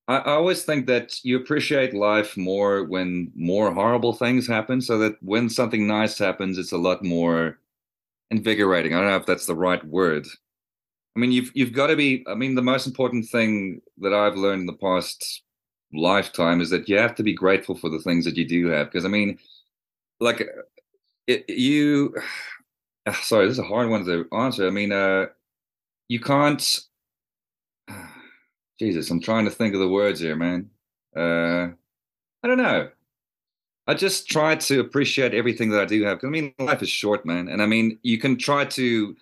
i 0.07 0.19
always 0.31 0.63
think 0.63 0.87
that 0.87 1.23
you 1.23 1.37
appreciate 1.37 1.93
life 1.93 2.35
more 2.35 2.83
when 2.85 3.31
more 3.35 3.71
horrible 3.71 4.13
things 4.13 4.47
happen 4.47 4.81
so 4.81 4.97
that 4.97 5.15
when 5.21 5.49
something 5.49 5.87
nice 5.87 6.17
happens 6.17 6.57
it's 6.57 6.73
a 6.73 6.77
lot 6.77 7.03
more 7.03 7.59
invigorating. 8.31 8.93
I 8.93 9.01
don't 9.01 9.09
know 9.09 9.17
if 9.17 9.25
that's 9.25 9.45
the 9.45 9.55
right 9.55 9.83
word. 9.85 10.25
I 11.15 11.19
mean 11.19 11.31
you've 11.31 11.51
you've 11.53 11.73
got 11.73 11.87
to 11.87 11.97
be 11.97 12.23
i 12.27 12.33
mean 12.33 12.55
the 12.55 12.61
most 12.61 12.87
important 12.87 13.27
thing 13.27 13.81
that 13.97 14.13
i've 14.13 14.37
learned 14.37 14.61
in 14.61 14.65
the 14.65 14.73
past 14.73 15.43
lifetime 15.93 16.61
is 16.61 16.69
that 16.69 16.87
you 16.87 16.97
have 16.97 17.15
to 17.15 17.23
be 17.23 17.33
grateful 17.33 17.75
for 17.75 17.89
the 17.89 17.99
things 17.99 18.23
that 18.23 18.37
you 18.37 18.47
do 18.47 18.67
have 18.67 18.87
because 18.87 19.03
i 19.03 19.09
mean 19.09 19.37
like 20.21 20.47
it, 21.27 21.43
you 21.49 22.15
sorry, 23.23 23.47
this 23.47 23.53
is 23.53 23.59
a 23.59 23.63
hard 23.63 23.89
one 23.89 24.05
to 24.05 24.27
answer. 24.35 24.67
I 24.67 24.69
mean, 24.69 24.91
uh, 24.91 25.27
you 26.07 26.19
can't. 26.19 26.79
Jesus, 28.79 29.09
I'm 29.09 29.21
trying 29.21 29.45
to 29.45 29.51
think 29.51 29.73
of 29.73 29.79
the 29.79 29.87
words 29.87 30.19
here, 30.19 30.35
man. 30.35 30.69
Uh, 31.15 31.69
I 32.43 32.47
don't 32.47 32.57
know. 32.57 32.89
I 33.87 33.93
just 33.93 34.29
try 34.29 34.55
to 34.55 34.79
appreciate 34.79 35.33
everything 35.33 35.69
that 35.69 35.81
I 35.81 35.85
do 35.85 36.03
have. 36.03 36.19
I 36.23 36.27
mean, 36.27 36.53
life 36.59 36.81
is 36.81 36.89
short, 36.89 37.25
man, 37.25 37.47
and 37.47 37.61
I 37.61 37.65
mean, 37.65 37.99
you 38.03 38.17
can 38.17 38.37
try 38.37 38.65
to 38.65 39.15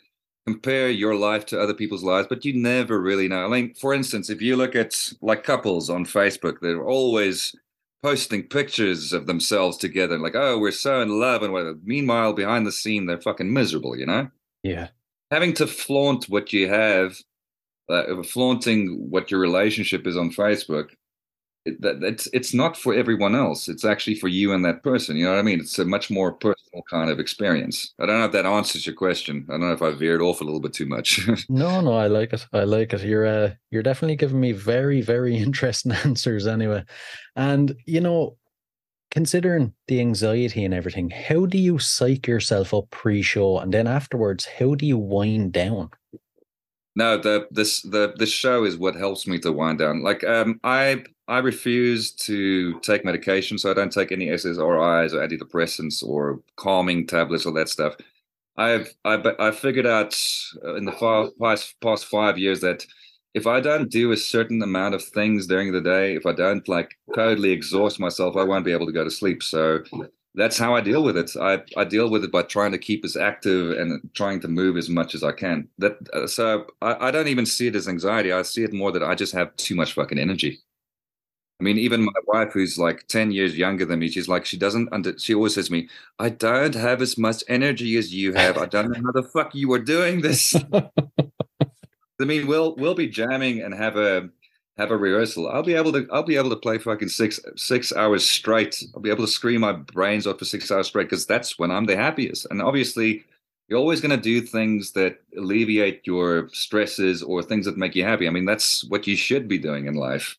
compare 0.45 0.89
your 0.89 1.15
life 1.15 1.45
to 1.47 1.59
other 1.59 1.73
people's 1.73 2.03
lives, 2.03 2.27
but 2.27 2.43
you 2.43 2.53
never 2.53 2.99
really 2.99 3.27
know. 3.27 3.45
I 3.45 3.47
mean, 3.47 3.73
for 3.73 3.93
instance, 3.93 4.29
if 4.29 4.41
you 4.41 4.55
look 4.55 4.75
at 4.75 5.13
like 5.21 5.43
couples 5.43 5.89
on 5.89 6.05
Facebook, 6.05 6.59
they're 6.59 6.83
always 6.83 7.55
posting 8.01 8.43
pictures 8.43 9.13
of 9.13 9.27
themselves 9.27 9.77
together, 9.77 10.17
like, 10.17 10.35
oh, 10.35 10.57
we're 10.57 10.71
so 10.71 11.01
in 11.01 11.19
love 11.19 11.43
and 11.43 11.51
whatever. 11.51 11.77
Meanwhile, 11.83 12.33
behind 12.33 12.65
the 12.65 12.71
scene, 12.71 13.05
they're 13.05 13.21
fucking 13.21 13.51
miserable, 13.51 13.97
you 13.97 14.05
know? 14.05 14.29
Yeah. 14.63 14.89
Having 15.31 15.53
to 15.55 15.67
flaunt 15.67 16.25
what 16.25 16.53
you 16.53 16.69
have, 16.69 17.17
uh, 17.89 18.23
flaunting 18.23 19.07
what 19.09 19.31
your 19.31 19.39
relationship 19.39 20.07
is 20.07 20.17
on 20.17 20.31
Facebook, 20.31 20.89
that, 21.65 22.03
it's 22.03 22.27
it's 22.33 22.53
not 22.53 22.77
for 22.77 22.93
everyone 22.93 23.35
else. 23.35 23.67
It's 23.67 23.85
actually 23.85 24.15
for 24.15 24.27
you 24.27 24.53
and 24.53 24.63
that 24.65 24.83
person. 24.83 25.17
You 25.17 25.25
know 25.25 25.31
what 25.31 25.39
I 25.39 25.43
mean? 25.43 25.59
It's 25.59 25.77
a 25.79 25.85
much 25.85 26.09
more 26.09 26.31
personal 26.31 26.83
kind 26.89 27.09
of 27.09 27.19
experience. 27.19 27.93
I 27.99 28.05
don't 28.05 28.19
know 28.19 28.25
if 28.25 28.31
that 28.31 28.45
answers 28.45 28.85
your 28.85 28.95
question. 28.95 29.45
I 29.49 29.53
don't 29.53 29.61
know 29.61 29.73
if 29.73 29.81
I 29.81 29.91
veered 29.91 30.21
off 30.21 30.41
a 30.41 30.43
little 30.43 30.59
bit 30.59 30.73
too 30.73 30.85
much. 30.85 31.27
no, 31.49 31.81
no, 31.81 31.93
I 31.93 32.07
like 32.07 32.33
it. 32.33 32.45
I 32.53 32.63
like 32.63 32.93
it. 32.93 33.03
You're 33.03 33.25
uh, 33.25 33.51
you're 33.71 33.83
definitely 33.83 34.15
giving 34.15 34.39
me 34.39 34.51
very, 34.51 35.01
very 35.01 35.37
interesting 35.47 35.91
answers 35.91 36.47
anyway. 36.47 36.83
And 37.35 37.75
you 37.85 38.01
know, 38.01 38.37
considering 39.11 39.73
the 39.87 39.99
anxiety 39.99 40.63
and 40.63 40.73
everything, 40.73 41.09
how 41.09 41.45
do 41.45 41.57
you 41.57 41.79
psych 41.79 42.27
yourself 42.27 42.73
up 42.73 42.89
pre-show, 42.91 43.59
and 43.59 43.73
then 43.73 43.87
afterwards, 43.87 44.45
how 44.45 44.75
do 44.75 44.85
you 44.85 44.97
wind 44.97 45.51
down? 45.51 45.89
No, 46.95 47.17
the 47.17 47.47
this 47.51 47.81
the 47.81 48.13
the 48.17 48.25
show 48.25 48.65
is 48.65 48.77
what 48.77 48.95
helps 48.95 49.27
me 49.27 49.39
to 49.39 49.51
wind 49.51 49.79
down. 49.79 50.03
Like 50.03 50.23
um, 50.23 50.59
I 50.63 51.03
I 51.29 51.37
refuse 51.37 52.11
to 52.27 52.79
take 52.79 53.05
medication, 53.05 53.59
so 53.59 53.69
I 53.69 53.75
don't 53.75 53.93
take 53.93 54.11
any 54.11 54.27
SSRIs 54.27 55.13
or 55.13 55.27
antidepressants 55.27 56.03
or 56.03 56.41
calming 56.55 57.05
tablets 57.05 57.45
or 57.45 57.53
that 57.53 57.69
stuff. 57.69 57.95
I've 58.57 58.91
I 59.05 59.21
I 59.39 59.51
figured 59.51 59.85
out 59.85 60.19
uh, 60.65 60.75
in 60.75 60.85
the 60.85 60.91
past 60.91 61.75
past 61.81 62.05
five 62.05 62.39
years 62.39 62.61
that 62.61 62.85
if 63.35 63.45
I 63.45 63.59
don't 63.59 63.91
do 63.91 64.11
a 64.11 64.17
certain 64.17 64.63
amount 64.63 64.95
of 64.95 65.03
things 65.03 65.45
during 65.45 65.71
the 65.71 65.81
day, 65.81 66.15
if 66.15 66.25
I 66.25 66.33
don't 66.33 66.67
like 66.67 66.97
totally 67.15 67.51
exhaust 67.51 67.99
myself, 67.99 68.35
I 68.35 68.43
won't 68.43 68.65
be 68.65 68.71
able 68.73 68.87
to 68.87 68.91
go 68.91 69.03
to 69.03 69.11
sleep. 69.11 69.43
So 69.43 69.83
that's 70.33 70.57
how 70.57 70.75
I 70.75 70.81
deal 70.81 71.03
with 71.03 71.15
it. 71.15 71.31
I, 71.39 71.61
I 71.77 71.83
deal 71.83 72.09
with 72.09 72.23
it 72.23 72.31
by 72.31 72.41
trying 72.41 72.71
to 72.71 72.77
keep 72.79 73.05
as 73.05 73.15
active 73.15 73.77
and 73.77 74.09
trying 74.15 74.39
to 74.41 74.47
move 74.47 74.77
as 74.77 74.89
much 74.89 75.13
as 75.13 75.23
I 75.23 75.31
can. 75.31 75.67
That 75.77 75.97
uh, 76.11 76.25
so 76.25 76.65
I, 76.81 77.07
I 77.07 77.11
don't 77.11 77.27
even 77.27 77.45
see 77.45 77.67
it 77.67 77.75
as 77.75 77.87
anxiety. 77.87 78.31
I 78.31 78.41
see 78.41 78.63
it 78.63 78.73
more 78.73 78.91
that 78.91 79.03
I 79.03 79.13
just 79.13 79.33
have 79.33 79.55
too 79.57 79.75
much 79.75 79.93
fucking 79.93 80.17
energy. 80.17 80.59
I 81.59 81.63
mean, 81.63 81.77
even 81.77 82.05
my 82.05 82.11
wife, 82.25 82.53
who's 82.53 82.77
like 82.77 83.07
10 83.07 83.31
years 83.31 83.57
younger 83.57 83.83
than 83.83 83.99
me, 83.99 84.09
she's 84.09 84.29
like, 84.29 84.45
she 84.45 84.55
doesn't 84.55 84.87
under, 84.93 85.17
she 85.17 85.33
always 85.33 85.55
says 85.55 85.67
to 85.67 85.73
me, 85.73 85.89
I 86.17 86.29
don't 86.29 86.75
have 86.75 87.01
as 87.01 87.17
much 87.17 87.43
energy 87.49 87.97
as 87.97 88.13
you 88.13 88.33
have. 88.33 88.57
I 88.57 88.65
don't 88.65 88.89
know 88.89 89.01
how 89.03 89.11
the 89.11 89.27
fuck 89.27 89.53
you 89.53 89.71
are 89.73 89.79
doing 89.79 90.21
this. 90.21 90.55
I 90.73 92.25
mean, 92.25 92.47
we'll, 92.47 92.75
we'll 92.75 92.95
be 92.95 93.07
jamming 93.07 93.61
and 93.61 93.73
have 93.73 93.97
a, 93.97 94.29
have 94.77 94.91
a 94.91 94.97
rehearsal. 94.97 95.49
I'll 95.49 95.63
be 95.63 95.73
able 95.73 95.91
to, 95.93 96.07
I'll 96.13 96.23
be 96.23 96.37
able 96.37 96.49
to 96.51 96.55
play 96.55 96.77
fucking 96.77 97.09
six, 97.09 97.41
six 97.57 97.91
hours 97.91 98.25
straight. 98.25 98.81
I'll 98.95 99.01
be 99.01 99.09
able 99.09 99.25
to 99.25 99.31
scream 99.31 99.59
my 99.59 99.73
brains 99.73 100.27
off 100.27 100.39
for 100.39 100.45
six 100.45 100.71
hours 100.71 100.87
straight 100.87 101.09
because 101.09 101.25
that's 101.25 101.59
when 101.59 101.71
I'm 101.71 101.85
the 101.85 101.97
happiest. 101.97 102.47
And 102.49 102.61
obviously, 102.61 103.25
you're 103.67 103.79
always 103.79 103.99
going 103.99 104.15
to 104.15 104.17
do 104.17 104.39
things 104.39 104.93
that 104.93 105.19
alleviate 105.37 106.07
your 106.07 106.47
stresses 106.53 107.21
or 107.21 107.43
things 107.43 107.65
that 107.65 107.77
make 107.77 107.95
you 107.95 108.05
happy. 108.05 108.29
I 108.29 108.31
mean, 108.31 108.45
that's 108.45 108.85
what 108.85 109.07
you 109.07 109.17
should 109.17 109.49
be 109.49 109.57
doing 109.57 109.87
in 109.87 109.95
life 109.95 110.37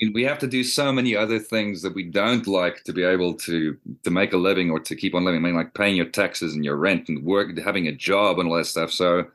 mean, 0.00 0.12
we 0.12 0.24
have 0.24 0.38
to 0.40 0.46
do 0.46 0.62
so 0.64 0.92
many 0.92 1.16
other 1.16 1.38
things 1.38 1.82
that 1.82 1.94
we 1.94 2.04
don't 2.04 2.46
like 2.46 2.84
to 2.84 2.92
be 2.92 3.02
able 3.02 3.34
to 3.34 3.76
to 4.02 4.10
make 4.10 4.32
a 4.32 4.36
living 4.36 4.70
or 4.70 4.80
to 4.80 4.96
keep 4.96 5.14
on 5.14 5.24
living. 5.24 5.40
I 5.40 5.44
mean, 5.44 5.56
like 5.56 5.74
paying 5.74 5.96
your 5.96 6.06
taxes 6.06 6.54
and 6.54 6.64
your 6.64 6.76
rent 6.76 7.08
and 7.08 7.24
work, 7.24 7.56
having 7.58 7.88
a 7.88 7.92
job 7.92 8.38
and 8.38 8.48
all 8.48 8.56
that 8.56 8.66
stuff. 8.66 8.90
So 8.90 9.26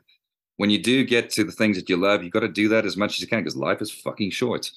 when 0.56 0.70
you 0.70 0.78
do 0.78 1.04
get 1.04 1.30
to 1.30 1.44
the 1.44 1.52
things 1.52 1.76
that 1.76 1.88
you 1.88 1.96
love, 1.96 2.22
you've 2.22 2.32
got 2.32 2.40
to 2.40 2.48
do 2.48 2.68
that 2.68 2.86
as 2.86 2.96
much 2.96 3.14
as 3.14 3.20
you 3.20 3.26
can 3.26 3.40
because 3.40 3.56
life 3.56 3.82
is 3.82 3.90
fucking 3.90 4.30
short. 4.30 4.70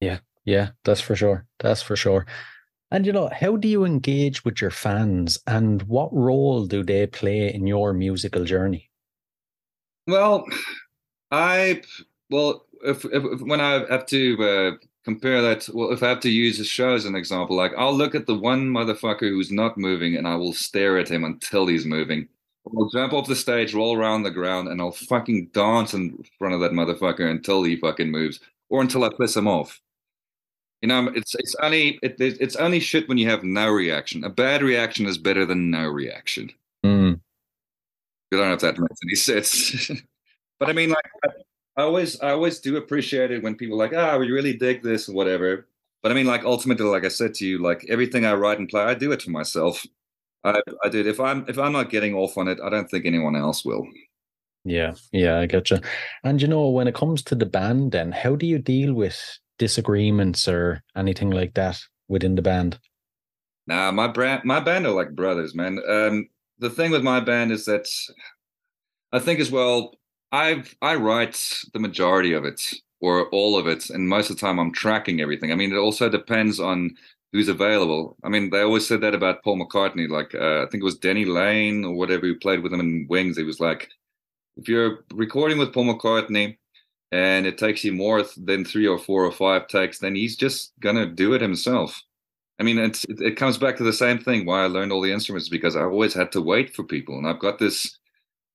Yeah, 0.00 0.18
yeah, 0.44 0.70
that's 0.84 1.00
for 1.00 1.16
sure. 1.16 1.46
That's 1.58 1.82
for 1.82 1.96
sure. 1.96 2.26
And 2.90 3.06
you 3.06 3.12
know, 3.12 3.30
how 3.32 3.56
do 3.56 3.68
you 3.68 3.84
engage 3.84 4.44
with 4.44 4.60
your 4.60 4.70
fans 4.70 5.38
and 5.46 5.82
what 5.84 6.12
role 6.12 6.66
do 6.66 6.84
they 6.84 7.06
play 7.06 7.52
in 7.52 7.66
your 7.66 7.94
musical 7.94 8.44
journey? 8.44 8.90
Well, 10.06 10.44
I 11.30 11.82
well, 12.28 12.66
if, 12.84 13.04
if, 13.06 13.24
if 13.24 13.40
when 13.40 13.60
I 13.60 13.86
have 13.88 14.06
to 14.06 14.44
uh, 14.44 14.86
compare 15.04 15.42
that, 15.42 15.68
well, 15.72 15.92
if 15.92 16.02
I 16.02 16.08
have 16.08 16.20
to 16.20 16.30
use 16.30 16.60
a 16.60 16.64
show 16.64 16.94
as 16.94 17.04
an 17.04 17.14
example, 17.14 17.56
like 17.56 17.72
I'll 17.76 17.94
look 17.94 18.14
at 18.14 18.26
the 18.26 18.38
one 18.38 18.68
motherfucker 18.68 19.28
who's 19.28 19.50
not 19.50 19.78
moving 19.78 20.16
and 20.16 20.26
I 20.26 20.36
will 20.36 20.52
stare 20.52 20.98
at 20.98 21.10
him 21.10 21.24
until 21.24 21.66
he's 21.66 21.84
moving. 21.84 22.28
I'll 22.66 22.88
jump 22.90 23.12
off 23.12 23.26
the 23.26 23.34
stage, 23.34 23.74
roll 23.74 23.96
around 23.96 24.22
the 24.22 24.30
ground, 24.30 24.68
and 24.68 24.80
I'll 24.80 24.92
fucking 24.92 25.48
dance 25.52 25.94
in 25.94 26.24
front 26.38 26.54
of 26.54 26.60
that 26.60 26.72
motherfucker 26.72 27.28
until 27.28 27.64
he 27.64 27.76
fucking 27.76 28.10
moves, 28.10 28.38
or 28.68 28.80
until 28.80 29.04
I 29.04 29.10
piss 29.18 29.36
him 29.36 29.48
off. 29.48 29.80
You 30.80 30.88
know, 30.88 31.08
it's 31.14 31.34
it's 31.34 31.54
only 31.60 31.98
it, 32.02 32.16
it's 32.18 32.56
only 32.56 32.80
shit 32.80 33.08
when 33.08 33.18
you 33.18 33.28
have 33.28 33.42
no 33.42 33.70
reaction. 33.70 34.24
A 34.24 34.30
bad 34.30 34.62
reaction 34.62 35.06
is 35.06 35.18
better 35.18 35.44
than 35.44 35.70
no 35.70 35.86
reaction. 35.86 36.50
Mm. 36.84 37.20
I 38.32 38.36
don't 38.36 38.48
know 38.48 38.54
if 38.54 38.60
that 38.60 38.78
makes 38.78 39.00
any 39.04 39.14
sense, 39.14 39.90
but 40.58 40.68
I 40.68 40.72
mean, 40.72 40.90
like, 40.90 41.34
I 41.76 41.82
always 41.82 42.20
I 42.20 42.30
always 42.30 42.60
do 42.60 42.76
appreciate 42.76 43.30
it 43.30 43.42
when 43.42 43.54
people 43.54 43.80
are 43.80 43.88
like, 43.88 43.96
ah, 43.96 44.18
we 44.18 44.30
really 44.30 44.56
dig 44.56 44.82
this 44.82 45.08
or 45.08 45.14
whatever. 45.14 45.68
But 46.02 46.12
I 46.12 46.14
mean, 46.14 46.26
like, 46.26 46.44
ultimately, 46.44 46.84
like 46.86 47.04
I 47.04 47.08
said 47.08 47.34
to 47.34 47.46
you, 47.46 47.62
like 47.62 47.86
everything 47.88 48.26
I 48.26 48.34
write 48.34 48.58
and 48.58 48.68
play, 48.68 48.82
I 48.82 48.94
do 48.94 49.12
it 49.12 49.22
for 49.22 49.30
myself. 49.30 49.84
I, 50.44 50.60
I 50.84 50.88
did. 50.88 51.06
If 51.06 51.20
I'm 51.20 51.44
if 51.48 51.58
I'm 51.58 51.72
not 51.72 51.90
getting 51.90 52.14
off 52.14 52.36
on 52.36 52.48
it, 52.48 52.58
I 52.62 52.68
don't 52.68 52.90
think 52.90 53.06
anyone 53.06 53.36
else 53.36 53.64
will. 53.64 53.86
Yeah, 54.64 54.94
yeah, 55.12 55.38
I 55.38 55.46
you. 55.46 55.78
And 56.24 56.42
you 56.42 56.48
know, 56.48 56.68
when 56.68 56.88
it 56.88 56.94
comes 56.94 57.22
to 57.24 57.34
the 57.34 57.46
band, 57.46 57.92
then 57.92 58.12
how 58.12 58.36
do 58.36 58.46
you 58.46 58.58
deal 58.58 58.94
with 58.94 59.38
disagreements 59.58 60.48
or 60.48 60.82
anything 60.96 61.30
like 61.30 61.54
that 61.54 61.80
within 62.08 62.34
the 62.34 62.42
band? 62.42 62.78
Nah, 63.66 63.92
my 63.92 64.08
brand, 64.08 64.42
my 64.44 64.60
band 64.60 64.86
are 64.86 64.92
like 64.92 65.14
brothers, 65.14 65.54
man. 65.54 65.80
Um, 65.88 66.28
the 66.58 66.70
thing 66.70 66.90
with 66.90 67.02
my 67.02 67.20
band 67.20 67.52
is 67.52 67.64
that 67.66 67.88
I 69.12 69.18
think 69.18 69.40
as 69.40 69.50
well, 69.50 69.94
I've 70.32 70.74
I 70.82 70.94
write 70.96 71.62
the 71.72 71.78
majority 71.78 72.32
of 72.32 72.44
it 72.44 72.74
or 73.00 73.28
all 73.30 73.58
of 73.58 73.66
it, 73.66 73.90
and 73.90 74.08
most 74.08 74.30
of 74.30 74.36
the 74.36 74.40
time 74.40 74.58
I'm 74.58 74.72
tracking 74.72 75.20
everything. 75.20 75.52
I 75.52 75.56
mean, 75.56 75.72
it 75.72 75.76
also 75.78 76.08
depends 76.08 76.58
on 76.60 76.96
who's 77.32 77.48
available. 77.48 78.16
I 78.24 78.28
mean, 78.28 78.50
they 78.50 78.60
always 78.62 78.86
said 78.86 79.00
that 79.02 79.14
about 79.14 79.42
Paul 79.42 79.58
McCartney. 79.58 80.08
Like, 80.08 80.34
uh, 80.34 80.62
I 80.62 80.66
think 80.70 80.82
it 80.82 80.84
was 80.84 80.98
Denny 80.98 81.24
Laine 81.24 81.84
or 81.84 81.94
whatever 81.94 82.26
who 82.26 82.36
played 82.38 82.62
with 82.62 82.72
him 82.72 82.80
in 82.80 83.06
Wings. 83.08 83.36
He 83.36 83.42
was 83.44 83.60
like, 83.60 83.90
if 84.56 84.68
you're 84.68 85.04
recording 85.14 85.58
with 85.58 85.72
Paul 85.74 85.86
McCartney 85.86 86.58
and 87.12 87.46
it 87.46 87.58
takes 87.58 87.84
you 87.84 87.92
more 87.92 88.24
than 88.38 88.64
three 88.64 88.86
or 88.86 88.98
four 88.98 89.24
or 89.24 89.32
five 89.32 89.68
takes, 89.68 89.98
then 90.00 90.14
he's 90.16 90.36
just 90.36 90.72
gonna 90.80 91.06
do 91.06 91.34
it 91.34 91.42
himself. 91.42 92.02
I 92.60 92.64
mean, 92.64 92.78
it's, 92.78 93.04
it, 93.06 93.20
it 93.20 93.36
comes 93.36 93.58
back 93.58 93.76
to 93.78 93.84
the 93.84 93.92
same 93.92 94.18
thing. 94.18 94.46
Why 94.46 94.64
I 94.64 94.66
learned 94.66 94.92
all 94.92 95.02
the 95.02 95.12
instruments 95.12 95.48
because 95.48 95.76
I 95.76 95.82
always 95.82 96.14
had 96.14 96.32
to 96.32 96.42
wait 96.42 96.74
for 96.74 96.84
people, 96.84 97.18
and 97.18 97.26
I've 97.26 97.40
got 97.40 97.58
this. 97.58 97.98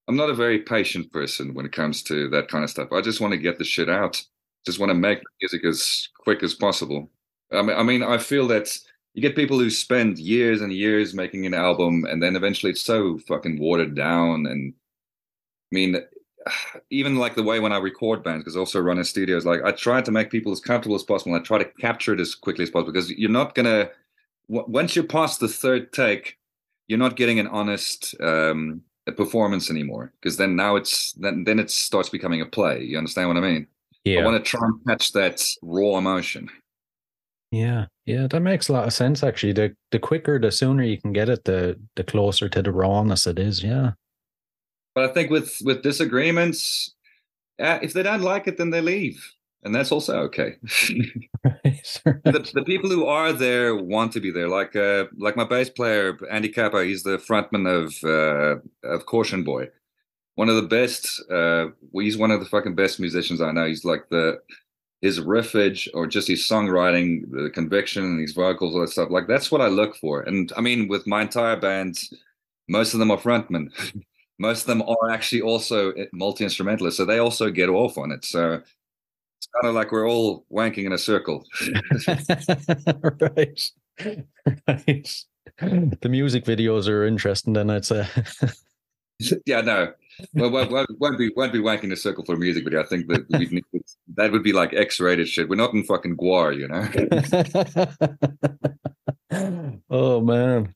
I'm 0.08 0.16
not 0.16 0.30
a 0.30 0.36
very 0.36 0.60
patient 0.60 1.12
person 1.12 1.54
when 1.54 1.66
it 1.66 1.74
comes 1.74 2.02
to 2.04 2.30
that 2.30 2.48
kind 2.48 2.64
of 2.64 2.70
stuff. 2.70 2.92
I 2.92 3.02
just 3.02 3.20
want 3.20 3.32
to 3.32 3.38
get 3.38 3.58
the 3.58 3.66
shit 3.66 3.90
out. 3.90 4.24
Just 4.66 4.80
want 4.80 4.90
to 4.90 4.96
make 4.96 5.22
music 5.42 5.66
as 5.66 6.10
quick 6.20 6.44
as 6.44 6.54
possible. 6.54 7.10
I 7.52 7.62
mean, 7.62 7.78
I 7.78 7.84
mean, 7.84 8.04
I 8.04 8.18
feel 8.18 8.48
that 8.48 8.78
you 9.14 9.22
get 9.22 9.36
people 9.36 9.60
who 9.60 9.70
spend 9.70 10.20
years 10.20 10.62
and 10.62 10.72
years 10.72 11.14
making 11.14 11.46
an 11.46 11.54
album, 11.54 12.06
and 12.06 12.22
then 12.22 12.36
eventually 12.36 12.72
it's 12.72 12.82
so 12.82 13.18
fucking 13.28 13.60
watered 13.60 13.96
down. 13.96 14.46
And 14.46 14.74
I 15.72 15.76
mean, 15.76 15.98
even 16.90 17.18
like 17.18 17.36
the 17.36 17.44
way 17.44 17.60
when 17.60 17.74
I 17.74 17.78
record 17.78 18.24
bands, 18.24 18.44
because 18.44 18.56
I 18.56 18.60
also 18.60 18.80
run 18.80 19.00
a 19.00 19.04
studio, 19.04 19.36
is 19.36 19.46
like 19.46 19.64
I 19.64 19.72
try 19.72 20.02
to 20.02 20.12
make 20.12 20.30
people 20.30 20.52
as 20.52 20.62
comfortable 20.62 20.96
as 20.96 21.04
possible. 21.04 21.36
I 21.36 21.40
try 21.40 21.58
to 21.58 21.66
capture 21.66 22.14
it 22.14 22.20
as 22.20 22.36
quickly 22.36 22.64
as 22.64 22.70
possible 22.70 22.94
because 22.94 23.12
you're 23.12 23.30
not 23.30 23.56
gonna 23.56 23.90
once 24.48 24.96
you 24.96 25.04
pass 25.04 25.38
the 25.38 25.48
third 25.48 25.92
take, 25.92 26.38
you're 26.88 27.00
not 27.00 27.18
getting 27.18 27.40
an 27.40 27.48
honest 27.48 28.16
um, 28.22 28.82
performance 29.12 29.70
anymore. 29.70 30.12
Because 30.20 30.38
then 30.38 30.56
now 30.56 30.76
it's 30.76 31.14
then 31.14 31.44
then 31.44 31.60
it 31.60 31.72
starts 31.72 32.10
becoming 32.10 32.42
a 32.42 32.46
play. 32.46 32.84
You 32.84 32.98
understand 32.98 33.30
what 33.30 33.38
I 33.38 33.42
mean? 33.42 33.68
Yeah. 34.04 34.22
I 34.22 34.26
want 34.26 34.44
to 34.44 34.50
try 34.50 34.66
and 34.66 34.80
catch 34.88 35.14
that 35.14 35.44
raw 35.62 35.98
emotion. 35.98 36.50
Yeah, 37.52 37.86
yeah, 38.06 38.28
that 38.28 38.42
makes 38.42 38.68
a 38.68 38.74
lot 38.74 38.88
of 38.88 38.94
sense. 38.94 39.24
Actually, 39.24 39.54
the 39.54 39.76
the 39.92 40.00
quicker, 40.00 40.38
the 40.38 40.52
sooner 40.52 40.84
you 40.84 41.00
can 41.00 41.14
get 41.14 41.30
it, 41.30 41.46
the 41.46 41.80
the 41.96 42.04
closer 42.04 42.50
to 42.50 42.62
the 42.62 42.72
rawness 42.72 43.26
it 43.26 43.40
is. 43.40 43.64
Yeah. 43.64 43.92
But 44.96 45.10
I 45.10 45.14
think 45.14 45.30
with 45.30 45.58
with 45.64 45.82
disagreements, 45.82 46.94
uh, 47.60 47.80
if 47.82 47.94
they 47.94 48.04
don't 48.04 48.22
like 48.22 48.48
it, 48.48 48.58
then 48.58 48.70
they 48.70 48.82
leave, 48.82 49.34
and 49.64 49.74
that's 49.74 49.92
also 49.92 50.20
okay. 50.24 50.56
the, 50.62 52.52
the 52.54 52.64
people 52.66 52.90
who 52.90 53.06
are 53.06 53.34
there 53.34 53.76
want 53.76 54.12
to 54.14 54.20
be 54.20 54.32
there. 54.32 54.48
Like 54.48 54.76
uh, 54.76 55.06
like 55.18 55.36
my 55.36 55.44
bass 55.44 55.70
player 55.70 56.18
Andy 56.30 56.50
Capo, 56.50 56.84
he's 56.84 57.04
the 57.04 57.18
frontman 57.18 57.68
of 57.68 58.04
uh, 58.04 58.88
of 58.88 59.06
Caution 59.06 59.44
Boy, 59.44 59.70
one 60.36 60.50
of 60.50 60.56
the 60.56 60.62
best. 60.64 61.22
Uh, 61.30 61.68
he's 61.94 62.18
one 62.18 62.32
of 62.32 62.40
the 62.40 62.46
fucking 62.46 62.76
best 62.76 63.00
musicians 63.00 63.42
I 63.42 63.52
know. 63.52 63.68
He's 63.68 63.86
like 63.86 64.10
the 64.10 64.40
his 65.02 65.20
riffage 65.20 65.88
or 65.94 66.08
just 66.08 66.28
his 66.28 66.42
songwriting, 66.42 67.30
the 67.30 67.50
conviction 67.52 68.04
and 68.04 68.20
his 68.20 68.34
vocals, 68.34 68.74
all 68.74 68.82
that 68.82 68.90
stuff. 68.90 69.10
Like 69.12 69.28
that's 69.28 69.52
what 69.52 69.62
I 69.62 69.68
look 69.68 69.96
for. 69.96 70.22
And 70.22 70.52
I 70.58 70.62
mean, 70.62 70.88
with 70.88 71.06
my 71.06 71.22
entire 71.22 71.56
band, 71.56 72.00
most 72.68 72.94
of 72.94 73.00
them 73.00 73.12
are 73.12 73.18
frontmen. 73.18 73.70
most 74.40 74.62
of 74.62 74.68
them 74.68 74.84
are 74.84 75.10
actually 75.10 75.42
also 75.42 75.94
multi 76.14 76.44
instrumentalists, 76.44 76.98
so 76.98 77.06
they 77.06 77.20
also 77.20 77.50
get 77.50 77.70
off 77.70 77.98
on 77.98 78.12
it. 78.12 78.26
So 78.26 78.62
it's 79.38 79.48
kind 79.54 79.68
of 79.68 79.76
like 79.76 79.92
we're 79.92 80.10
all 80.10 80.46
wanking 80.52 80.86
in 80.86 80.94
a 80.94 80.98
circle. 80.98 81.46
right. 83.36 83.72
Right. 84.68 85.26
The 85.60 86.10
music 86.10 86.46
videos 86.46 86.88
are 86.88 87.06
interesting, 87.06 87.54
then 87.54 87.70
I'd 87.70 87.86
say. 87.86 88.08
yeah, 89.46 89.62
no. 89.62 89.94
Well, 90.34 90.50
won't, 90.50 91.00
won't 91.00 91.18
be 91.18 91.32
won't 91.36 91.54
be 91.54 91.60
wanking 91.60 91.92
a 91.92 91.96
circle 91.96 92.26
for 92.26 92.34
a 92.34 92.40
music 92.40 92.64
video. 92.64 92.82
I 92.82 92.86
think 92.86 93.08
that 93.08 93.30
need, 93.30 93.64
that 94.16 94.32
would 94.32 94.44
be 94.44 94.54
like 94.54 94.74
X-rated 94.74 95.28
shit. 95.28 95.48
We're 95.48 95.56
not 95.56 95.74
in 95.74 95.84
fucking 95.84 96.18
Gwar, 96.18 96.58
you 96.58 96.68
know. 96.68 96.88
oh 99.90 100.22
man! 100.22 100.74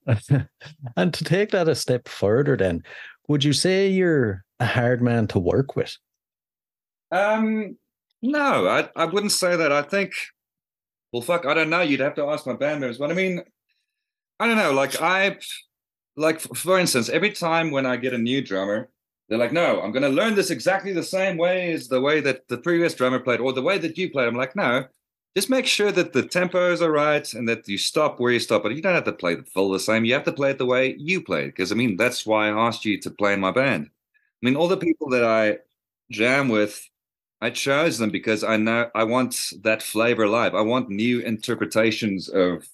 and 0.96 1.14
to 1.14 1.24
take 1.24 1.52
that 1.52 1.68
a 1.68 1.76
step 1.76 2.08
further, 2.08 2.56
then, 2.56 2.84
would 3.28 3.44
you 3.44 3.54
say 3.54 3.88
you're 3.88 4.44
a 4.60 4.66
hard 4.66 5.02
man 5.02 5.28
to 5.28 5.40
work 5.40 5.76
with? 5.76 5.98
Um, 7.12 7.78
no, 8.22 8.68
I 8.68 8.90
I 8.96 9.06
wouldn't 9.06 9.32
say 9.32 9.56
that. 9.56 9.72
I 9.72 9.82
think, 9.82 10.14
well, 11.12 11.22
fuck, 11.22 11.46
I 11.46 11.54
don't 11.54 11.70
know. 11.70 11.82
You'd 11.82 12.00
have 12.00 12.16
to 12.16 12.26
ask 12.26 12.46
my 12.46 12.54
band 12.54 12.82
members, 12.82 12.98
but 12.98 13.12
I 13.12 13.14
mean, 13.14 13.44
I 14.40 14.48
don't 14.48 14.58
know. 14.58 14.74
Like 14.74 15.02
I, 15.02 15.38
like 16.16 16.40
for 16.40 16.80
instance, 16.80 17.10
every 17.10 17.32
time 17.32 17.72
when 17.72 17.86
I 17.86 17.98
get 17.98 18.14
a 18.14 18.18
new 18.18 18.42
drummer, 18.42 18.90
they're 19.30 19.40
like, 19.40 19.54
no, 19.54 19.82
I'm 19.82 19.92
going 19.92 20.04
to 20.04 20.10
learn 20.10 20.36
this 20.36 20.50
exactly 20.50 20.92
the 20.92 21.04
same 21.04 21.38
way 21.38 21.72
as 21.72 21.88
the 21.88 22.02
way 22.02 22.20
that 22.20 22.48
the 22.50 22.58
previous 22.58 22.94
drummer 22.94 23.20
played 23.20 23.40
or 23.40 23.54
the 23.54 23.62
way 23.62 23.78
that 23.78 23.98
you 23.98 24.12
played. 24.12 24.28
I'm 24.28 24.36
like, 24.36 24.58
no, 24.58 24.86
just 25.38 25.50
make 25.50 25.66
sure 25.66 25.92
that 25.92 26.12
the 26.12 26.24
tempos 26.24 26.82
are 26.82 26.92
right 26.92 27.34
and 27.34 27.48
that 27.48 27.66
you 27.68 27.78
stop 27.78 28.20
where 28.20 28.34
you 28.34 28.40
stop. 28.40 28.64
But 28.64 28.76
you 28.76 28.82
don't 28.82 28.94
have 28.94 29.06
to 29.06 29.14
play 29.14 29.36
the 29.36 29.44
full 29.44 29.72
the 29.72 29.80
same. 29.80 30.04
You 30.04 30.14
have 30.16 30.26
to 30.26 30.34
play 30.34 30.52
it 30.52 30.58
the 30.58 30.66
way 30.66 30.96
you 30.98 31.22
play 31.22 31.44
it. 31.44 31.48
Because 31.48 31.72
I 31.72 31.76
mean, 31.76 31.96
that's 31.96 32.26
why 32.26 32.50
I 32.50 32.68
asked 32.68 32.84
you 32.84 33.00
to 33.00 33.10
play 33.10 33.34
in 33.34 33.40
my 33.40 33.52
band. 33.52 33.86
I 33.88 34.46
mean, 34.46 34.58
all 34.58 34.68
the 34.68 34.76
people 34.76 35.10
that 35.12 35.24
I 35.24 35.60
jam 36.12 36.50
with, 36.50 36.86
I 37.42 37.50
chose 37.50 37.98
them 37.98 38.12
because 38.12 38.44
I 38.44 38.58
know 38.58 38.90
I 38.94 39.04
want 39.04 39.54
that 39.64 39.82
flavor 39.82 40.28
live. 40.28 40.54
I 40.54 40.62
want 40.62 40.90
new 40.90 41.20
interpretations 41.20 42.30
of 42.30 42.68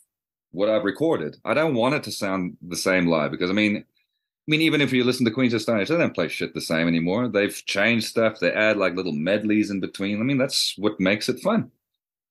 what 0.52 0.70
I've 0.70 0.84
recorded. 0.84 1.38
I 1.46 1.54
don't 1.54 1.76
want 1.76 1.96
it 1.96 2.04
to 2.04 2.12
sound 2.12 2.58
the 2.62 2.76
same 2.76 3.08
live 3.08 3.32
because 3.32 3.50
I 3.50 3.54
mean, 3.54 3.78
I 3.78 4.52
mean, 4.52 4.62
even 4.62 4.82
if 4.82 4.92
you 4.94 5.04
listen 5.04 5.26
to 5.26 5.32
Queens 5.32 5.54
of 5.54 5.62
Stone 5.62 5.82
Age, 5.82 5.90
they 5.90 5.98
don't 5.98 6.14
play 6.14 6.28
shit 6.28 6.54
the 6.54 6.62
same 6.62 6.88
anymore. 6.88 7.28
They've 7.28 7.56
changed 7.66 8.08
stuff. 8.08 8.40
They 8.40 8.52
add 8.52 8.78
like 8.78 8.96
little 8.96 9.14
medleys 9.14 9.72
in 9.72 9.80
between. 9.80 10.20
I 10.20 10.24
mean, 10.24 10.38
that's 10.38 10.74
what 10.78 11.00
makes 11.00 11.28
it 11.30 11.40
fun. 11.40 11.72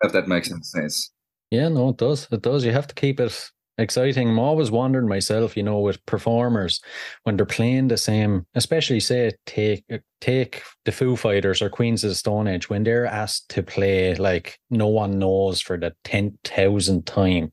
If 0.03 0.13
that 0.13 0.29
makes 0.29 0.51
sense. 0.71 1.11
Yeah, 1.51 1.69
no, 1.69 1.91
it 1.91 1.97
does. 1.97 2.29
It 2.31 2.43
does. 2.43 2.65
You 2.65 2.73
have 2.73 2.87
to 2.87 2.95
keep 2.95 3.21
it 3.21 3.51
exciting. 3.79 4.29
I'm 4.29 4.39
always 4.39 4.70
wondering 4.70 5.09
myself, 5.09 5.57
you 5.57 5.62
know, 5.62 5.81
with 5.81 6.05
performers 6.07 6.81
when 7.24 7.37
they're 7.37 7.47
playing 7.47 7.89
the 7.89 7.97
same, 7.97 8.47
especially 8.55 9.01
say 9.01 9.33
take 9.47 9.85
uh, 9.93 9.99
take 10.20 10.62
the 10.85 10.93
Foo 10.93 11.16
Fighters 11.16 11.62
or 11.62 11.68
Queens 11.68 12.05
of 12.05 12.11
the 12.11 12.14
Stone 12.14 12.49
Age 12.49 12.70
when 12.70 12.85
they're 12.85 13.07
asked 13.07 13.49
to 13.51 13.62
play 13.62 14.14
like 14.14 14.59
no 14.70 14.89
one 14.89 15.18
knows 15.18 15.61
for 15.61 15.77
the 15.77 15.95
ten 16.05 16.39
thousandth 16.45 17.05
time. 17.05 17.53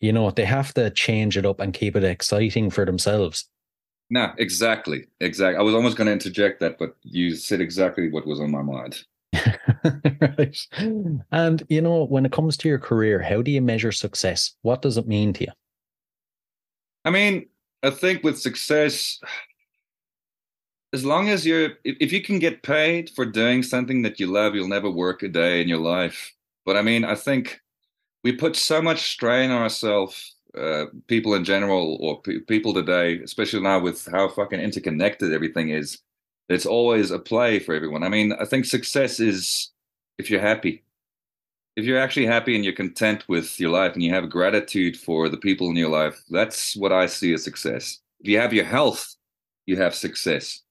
You 0.00 0.12
know, 0.12 0.30
they 0.30 0.46
have 0.46 0.72
to 0.74 0.90
change 0.90 1.36
it 1.36 1.44
up 1.44 1.60
and 1.60 1.74
keep 1.74 1.94
it 1.94 2.04
exciting 2.04 2.70
for 2.70 2.86
themselves. 2.86 3.48
No, 4.08 4.32
exactly, 4.38 5.06
exactly. 5.20 5.58
I 5.58 5.62
was 5.62 5.74
almost 5.74 5.96
going 5.96 6.06
to 6.06 6.12
interject 6.12 6.58
that, 6.60 6.78
but 6.78 6.96
you 7.02 7.36
said 7.36 7.60
exactly 7.60 8.10
what 8.10 8.26
was 8.26 8.40
on 8.40 8.50
my 8.50 8.62
mind. 8.62 9.04
right. 10.20 10.66
And 11.30 11.62
you 11.68 11.80
know, 11.80 12.04
when 12.04 12.26
it 12.26 12.32
comes 12.32 12.56
to 12.58 12.68
your 12.68 12.78
career, 12.78 13.20
how 13.20 13.42
do 13.42 13.50
you 13.50 13.62
measure 13.62 13.92
success? 13.92 14.54
What 14.62 14.82
does 14.82 14.96
it 14.96 15.06
mean 15.06 15.32
to 15.34 15.44
you? 15.44 15.52
I 17.04 17.10
mean, 17.10 17.46
I 17.82 17.90
think 17.90 18.22
with 18.22 18.38
success, 18.38 19.18
as 20.92 21.04
long 21.04 21.28
as 21.28 21.46
you're, 21.46 21.70
if, 21.84 22.12
you 22.12 22.20
can 22.22 22.38
get 22.38 22.62
paid 22.62 23.10
for 23.10 23.24
doing 23.24 23.62
something 23.62 24.02
that 24.02 24.20
you 24.20 24.26
love, 24.26 24.54
you'll 24.54 24.68
never 24.68 24.90
work 24.90 25.22
a 25.22 25.28
day 25.28 25.62
in 25.62 25.68
your 25.68 25.78
life. 25.78 26.32
But 26.66 26.76
I 26.76 26.82
mean, 26.82 27.04
I 27.04 27.14
think 27.14 27.60
we 28.22 28.32
put 28.32 28.56
so 28.56 28.82
much 28.82 29.10
strain 29.12 29.50
on 29.50 29.62
ourselves, 29.62 30.34
uh, 30.56 30.86
people 31.06 31.34
in 31.34 31.44
general, 31.44 31.96
or 32.00 32.20
pe- 32.20 32.40
people 32.40 32.74
today, 32.74 33.20
especially 33.22 33.60
now 33.60 33.78
with 33.78 34.06
how 34.10 34.28
fucking 34.28 34.60
interconnected 34.60 35.32
everything 35.32 35.70
is. 35.70 35.98
It's 36.50 36.66
always 36.66 37.12
a 37.12 37.18
play 37.18 37.60
for 37.60 37.74
everyone. 37.74 38.02
I 38.02 38.08
mean, 38.08 38.32
I 38.32 38.44
think 38.44 38.64
success 38.64 39.20
is 39.20 39.70
if 40.18 40.28
you're 40.30 40.40
happy. 40.40 40.82
If 41.76 41.84
you're 41.84 42.00
actually 42.00 42.26
happy 42.26 42.56
and 42.56 42.64
you're 42.64 42.74
content 42.74 43.24
with 43.28 43.58
your 43.60 43.70
life 43.70 43.94
and 43.94 44.02
you 44.02 44.12
have 44.12 44.28
gratitude 44.28 44.96
for 44.96 45.28
the 45.28 45.36
people 45.36 45.70
in 45.70 45.76
your 45.76 45.88
life, 45.88 46.20
that's 46.28 46.76
what 46.76 46.92
I 46.92 47.06
see 47.06 47.32
as 47.32 47.44
success. 47.44 48.00
If 48.18 48.28
you 48.28 48.38
have 48.38 48.52
your 48.52 48.64
health, 48.64 49.14
you 49.66 49.76
have 49.76 49.94
success. 49.94 50.62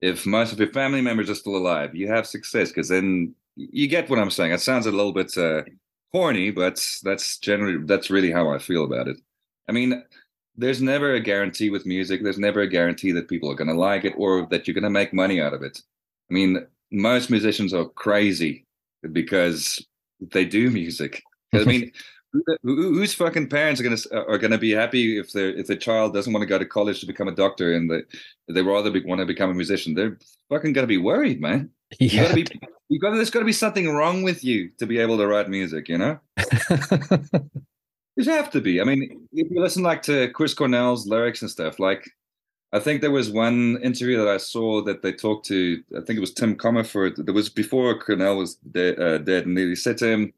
If 0.00 0.24
most 0.24 0.52
of 0.52 0.60
your 0.60 0.72
family 0.72 1.00
members 1.00 1.28
are 1.28 1.34
still 1.34 1.56
alive, 1.56 1.96
you 1.96 2.06
have 2.08 2.28
success 2.28 2.68
because 2.68 2.88
then 2.88 3.34
you 3.56 3.88
get 3.88 4.08
what 4.08 4.20
I'm 4.20 4.30
saying. 4.30 4.52
It 4.52 4.60
sounds 4.60 4.86
a 4.86 4.92
little 4.92 5.12
bit 5.12 5.36
uh, 5.36 5.64
corny, 6.12 6.52
but 6.52 6.80
that's 7.02 7.38
generally 7.38 7.84
that's 7.84 8.08
really 8.08 8.30
how 8.30 8.50
I 8.50 8.58
feel 8.58 8.84
about 8.84 9.08
it. 9.08 9.16
I 9.68 9.72
mean, 9.72 10.04
there's 10.56 10.82
never 10.82 11.14
a 11.14 11.20
guarantee 11.20 11.70
with 11.70 11.86
music. 11.86 12.22
There's 12.22 12.38
never 12.38 12.60
a 12.60 12.68
guarantee 12.68 13.12
that 13.12 13.28
people 13.28 13.50
are 13.50 13.56
going 13.56 13.68
to 13.68 13.74
like 13.74 14.04
it 14.04 14.14
or 14.16 14.46
that 14.50 14.66
you're 14.66 14.74
going 14.74 14.84
to 14.84 14.90
make 14.90 15.12
money 15.12 15.40
out 15.40 15.54
of 15.54 15.62
it. 15.62 15.80
I 16.30 16.34
mean, 16.34 16.66
most 16.90 17.30
musicians 17.30 17.74
are 17.74 17.86
crazy 17.86 18.66
because 19.12 19.84
they 20.32 20.44
do 20.44 20.70
music. 20.70 21.22
I 21.52 21.64
mean, 21.64 21.92
whose 22.62 23.14
fucking 23.14 23.48
parents 23.48 23.80
are 23.80 23.84
gonna 23.84 24.26
are 24.28 24.38
gonna 24.38 24.58
be 24.58 24.72
happy 24.72 25.18
if 25.18 25.32
their 25.32 25.50
if 25.50 25.66
their 25.66 25.76
child 25.76 26.14
doesn't 26.14 26.32
want 26.32 26.42
to 26.42 26.48
go 26.48 26.58
to 26.58 26.64
college 26.64 27.00
to 27.00 27.06
become 27.06 27.28
a 27.28 27.34
doctor 27.34 27.74
and 27.74 27.90
they 27.90 28.02
they 28.48 28.62
rather 28.62 28.90
be, 28.90 29.04
want 29.04 29.20
to 29.20 29.26
become 29.26 29.50
a 29.50 29.54
musician? 29.54 29.94
They're 29.94 30.18
fucking 30.48 30.72
gonna 30.72 30.86
be 30.86 30.98
worried, 30.98 31.40
man. 31.40 31.70
You 32.00 32.08
yeah. 32.08 32.22
gotta 32.22 32.34
be 32.34 32.46
you 32.88 32.98
got 32.98 33.12
there's 33.14 33.30
gotta 33.30 33.44
be 33.44 33.52
something 33.52 33.88
wrong 33.88 34.22
with 34.22 34.42
you 34.44 34.70
to 34.78 34.86
be 34.86 34.98
able 34.98 35.16
to 35.18 35.26
write 35.26 35.48
music, 35.48 35.88
you 35.88 35.98
know? 35.98 36.18
There 38.16 38.36
have 38.36 38.50
to 38.52 38.60
be. 38.60 38.80
I 38.80 38.84
mean, 38.84 39.28
if 39.32 39.50
you 39.50 39.60
listen 39.60 39.82
like 39.82 40.02
to 40.02 40.28
Chris 40.30 40.54
Cornell's 40.54 41.06
lyrics 41.06 41.42
and 41.42 41.50
stuff, 41.50 41.78
like 41.80 42.08
I 42.72 42.80
think 42.80 43.00
there 43.00 43.10
was 43.12 43.30
one 43.30 43.78
interview 43.82 44.18
that 44.18 44.28
I 44.28 44.38
saw 44.38 44.82
that 44.84 45.02
they 45.02 45.12
talked 45.12 45.46
to. 45.48 45.82
I 45.96 46.00
think 46.02 46.18
it 46.18 46.20
was 46.20 46.34
Tim 46.34 46.56
Commerford. 46.56 47.24
There 47.24 47.34
was 47.34 47.48
before 47.48 47.98
Cornell 47.98 48.38
was 48.38 48.56
dead, 48.56 49.00
uh, 49.00 49.18
dead, 49.18 49.46
and 49.46 49.58
he 49.58 49.76
said 49.76 49.98
to 49.98 50.08
him, 50.08 50.32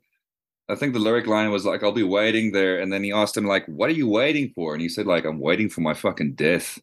I 0.69 0.77
think 0.77 0.95
the 0.95 1.01
lyric 1.01 1.27
line 1.29 1.51
was 1.53 1.67
like, 1.67 1.83
"I'll 1.85 1.93
be 1.93 2.03
waiting 2.05 2.53
there," 2.53 2.81
and 2.81 2.93
then 2.93 3.05
he 3.05 3.13
asked 3.13 3.37
him 3.37 3.47
like, 3.47 3.67
"What 3.67 3.91
are 3.91 3.95
you 3.95 4.09
waiting 4.09 4.51
for?" 4.55 4.75
And 4.75 4.83
he 4.83 4.89
said 4.91 5.07
like, 5.07 5.25
"I'm 5.27 5.41
waiting 5.41 5.69
for 5.71 5.83
my 5.83 5.95
fucking 5.95 6.35
death." 6.35 6.81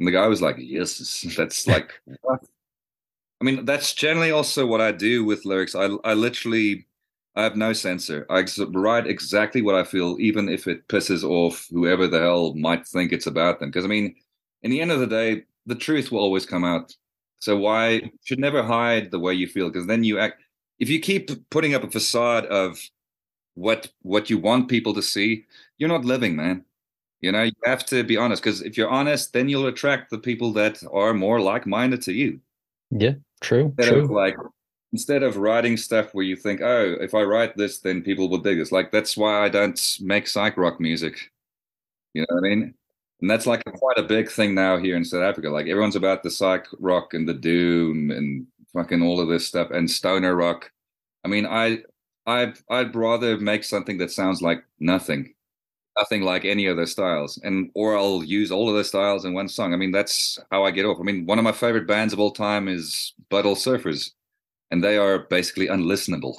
And 0.00 0.08
the 0.08 0.12
guy 0.12 0.28
was 0.28 0.42
like, 0.42 0.56
"Yes, 0.58 1.26
that's 1.38 1.66
like." 1.68 1.92
I 3.40 3.44
mean, 3.44 3.64
that's 3.66 3.94
generally 3.94 4.32
also 4.32 4.66
what 4.66 4.80
I 4.80 4.92
do 4.92 5.24
with 5.24 5.44
lyrics. 5.44 5.74
I 5.76 5.86
I 6.04 6.14
literally 6.14 6.87
I 7.38 7.44
have 7.44 7.54
no 7.54 7.72
censor. 7.72 8.26
I 8.28 8.44
write 8.70 9.06
exactly 9.06 9.62
what 9.62 9.76
I 9.76 9.84
feel, 9.84 10.16
even 10.18 10.48
if 10.48 10.66
it 10.66 10.88
pisses 10.88 11.22
off 11.22 11.68
whoever 11.70 12.08
the 12.08 12.18
hell 12.18 12.52
might 12.54 12.84
think 12.84 13.12
it's 13.12 13.28
about 13.28 13.60
them. 13.60 13.70
Because 13.70 13.84
I 13.84 13.88
mean, 13.88 14.16
in 14.64 14.72
the 14.72 14.80
end 14.80 14.90
of 14.90 14.98
the 14.98 15.06
day, 15.06 15.44
the 15.64 15.76
truth 15.76 16.10
will 16.10 16.18
always 16.18 16.44
come 16.44 16.64
out. 16.64 16.96
So 17.38 17.56
why 17.56 18.10
should 18.24 18.40
never 18.40 18.60
hide 18.60 19.12
the 19.12 19.20
way 19.20 19.34
you 19.34 19.46
feel? 19.46 19.68
Because 19.68 19.86
then 19.86 20.02
you 20.02 20.18
act. 20.18 20.42
If 20.80 20.88
you 20.90 20.98
keep 20.98 21.30
putting 21.50 21.74
up 21.76 21.84
a 21.84 21.90
facade 21.90 22.44
of 22.46 22.76
what 23.54 23.88
what 24.02 24.30
you 24.30 24.38
want 24.38 24.68
people 24.68 24.92
to 24.94 25.02
see, 25.02 25.44
you're 25.78 25.88
not 25.88 26.04
living, 26.04 26.34
man. 26.34 26.64
You 27.20 27.30
know, 27.30 27.44
you 27.44 27.52
have 27.64 27.86
to 27.86 28.02
be 28.02 28.16
honest. 28.16 28.42
Because 28.42 28.62
if 28.62 28.76
you're 28.76 28.90
honest, 28.90 29.32
then 29.32 29.48
you'll 29.48 29.68
attract 29.68 30.10
the 30.10 30.18
people 30.18 30.52
that 30.54 30.82
are 30.92 31.14
more 31.14 31.40
like-minded 31.40 32.02
to 32.02 32.12
you. 32.12 32.40
Yeah, 32.90 33.14
true. 33.40 33.72
Instead 33.78 33.92
true. 33.92 34.06
like 34.12 34.34
instead 34.92 35.22
of 35.22 35.36
writing 35.36 35.76
stuff 35.76 36.14
where 36.14 36.24
you 36.24 36.36
think, 36.36 36.60
oh, 36.60 36.96
if 37.00 37.14
I 37.14 37.22
write 37.22 37.56
this, 37.56 37.78
then 37.78 38.02
people 38.02 38.28
will 38.28 38.38
dig 38.38 38.58
this. 38.58 38.72
Like 38.72 38.90
that's 38.90 39.16
why 39.16 39.44
I 39.44 39.48
don't 39.48 39.98
make 40.00 40.26
psych 40.26 40.56
rock 40.56 40.80
music. 40.80 41.30
You 42.14 42.22
know 42.22 42.36
what 42.36 42.46
I 42.46 42.48
mean? 42.48 42.74
And 43.20 43.30
that's 43.30 43.46
like 43.46 43.62
quite 43.64 43.98
a 43.98 44.02
big 44.02 44.30
thing 44.30 44.54
now 44.54 44.78
here 44.78 44.96
in 44.96 45.04
South 45.04 45.22
Africa. 45.22 45.50
Like 45.50 45.66
everyone's 45.66 45.96
about 45.96 46.22
the 46.22 46.30
psych 46.30 46.66
rock 46.78 47.14
and 47.14 47.28
the 47.28 47.34
doom 47.34 48.10
and 48.10 48.46
fucking 48.72 49.02
all 49.02 49.20
of 49.20 49.28
this 49.28 49.46
stuff 49.46 49.70
and 49.70 49.90
stoner 49.90 50.34
rock. 50.36 50.70
I 51.24 51.28
mean, 51.28 51.46
I 51.46 51.82
I 52.26 52.54
I'd 52.70 52.94
rather 52.94 53.38
make 53.38 53.64
something 53.64 53.98
that 53.98 54.12
sounds 54.12 54.40
like 54.42 54.64
nothing, 54.80 55.34
nothing 55.98 56.22
like 56.22 56.44
any 56.44 56.68
other 56.68 56.86
styles, 56.86 57.38
and 57.42 57.70
or 57.74 57.96
I'll 57.96 58.22
use 58.24 58.52
all 58.52 58.68
of 58.70 58.76
the 58.76 58.84
styles 58.84 59.24
in 59.24 59.34
one 59.34 59.48
song. 59.48 59.74
I 59.74 59.76
mean, 59.76 59.92
that's 59.92 60.38
how 60.52 60.64
I 60.64 60.70
get 60.70 60.86
off. 60.86 60.98
I 61.00 61.02
mean, 61.02 61.26
one 61.26 61.38
of 61.38 61.44
my 61.44 61.52
favorite 61.52 61.88
bands 61.88 62.12
of 62.12 62.20
all 62.20 62.30
time 62.30 62.68
is 62.68 63.14
Butthole 63.30 63.56
Surfers 63.56 64.12
and 64.70 64.82
they 64.82 64.96
are 64.96 65.20
basically 65.20 65.66
unlistenable. 65.66 66.36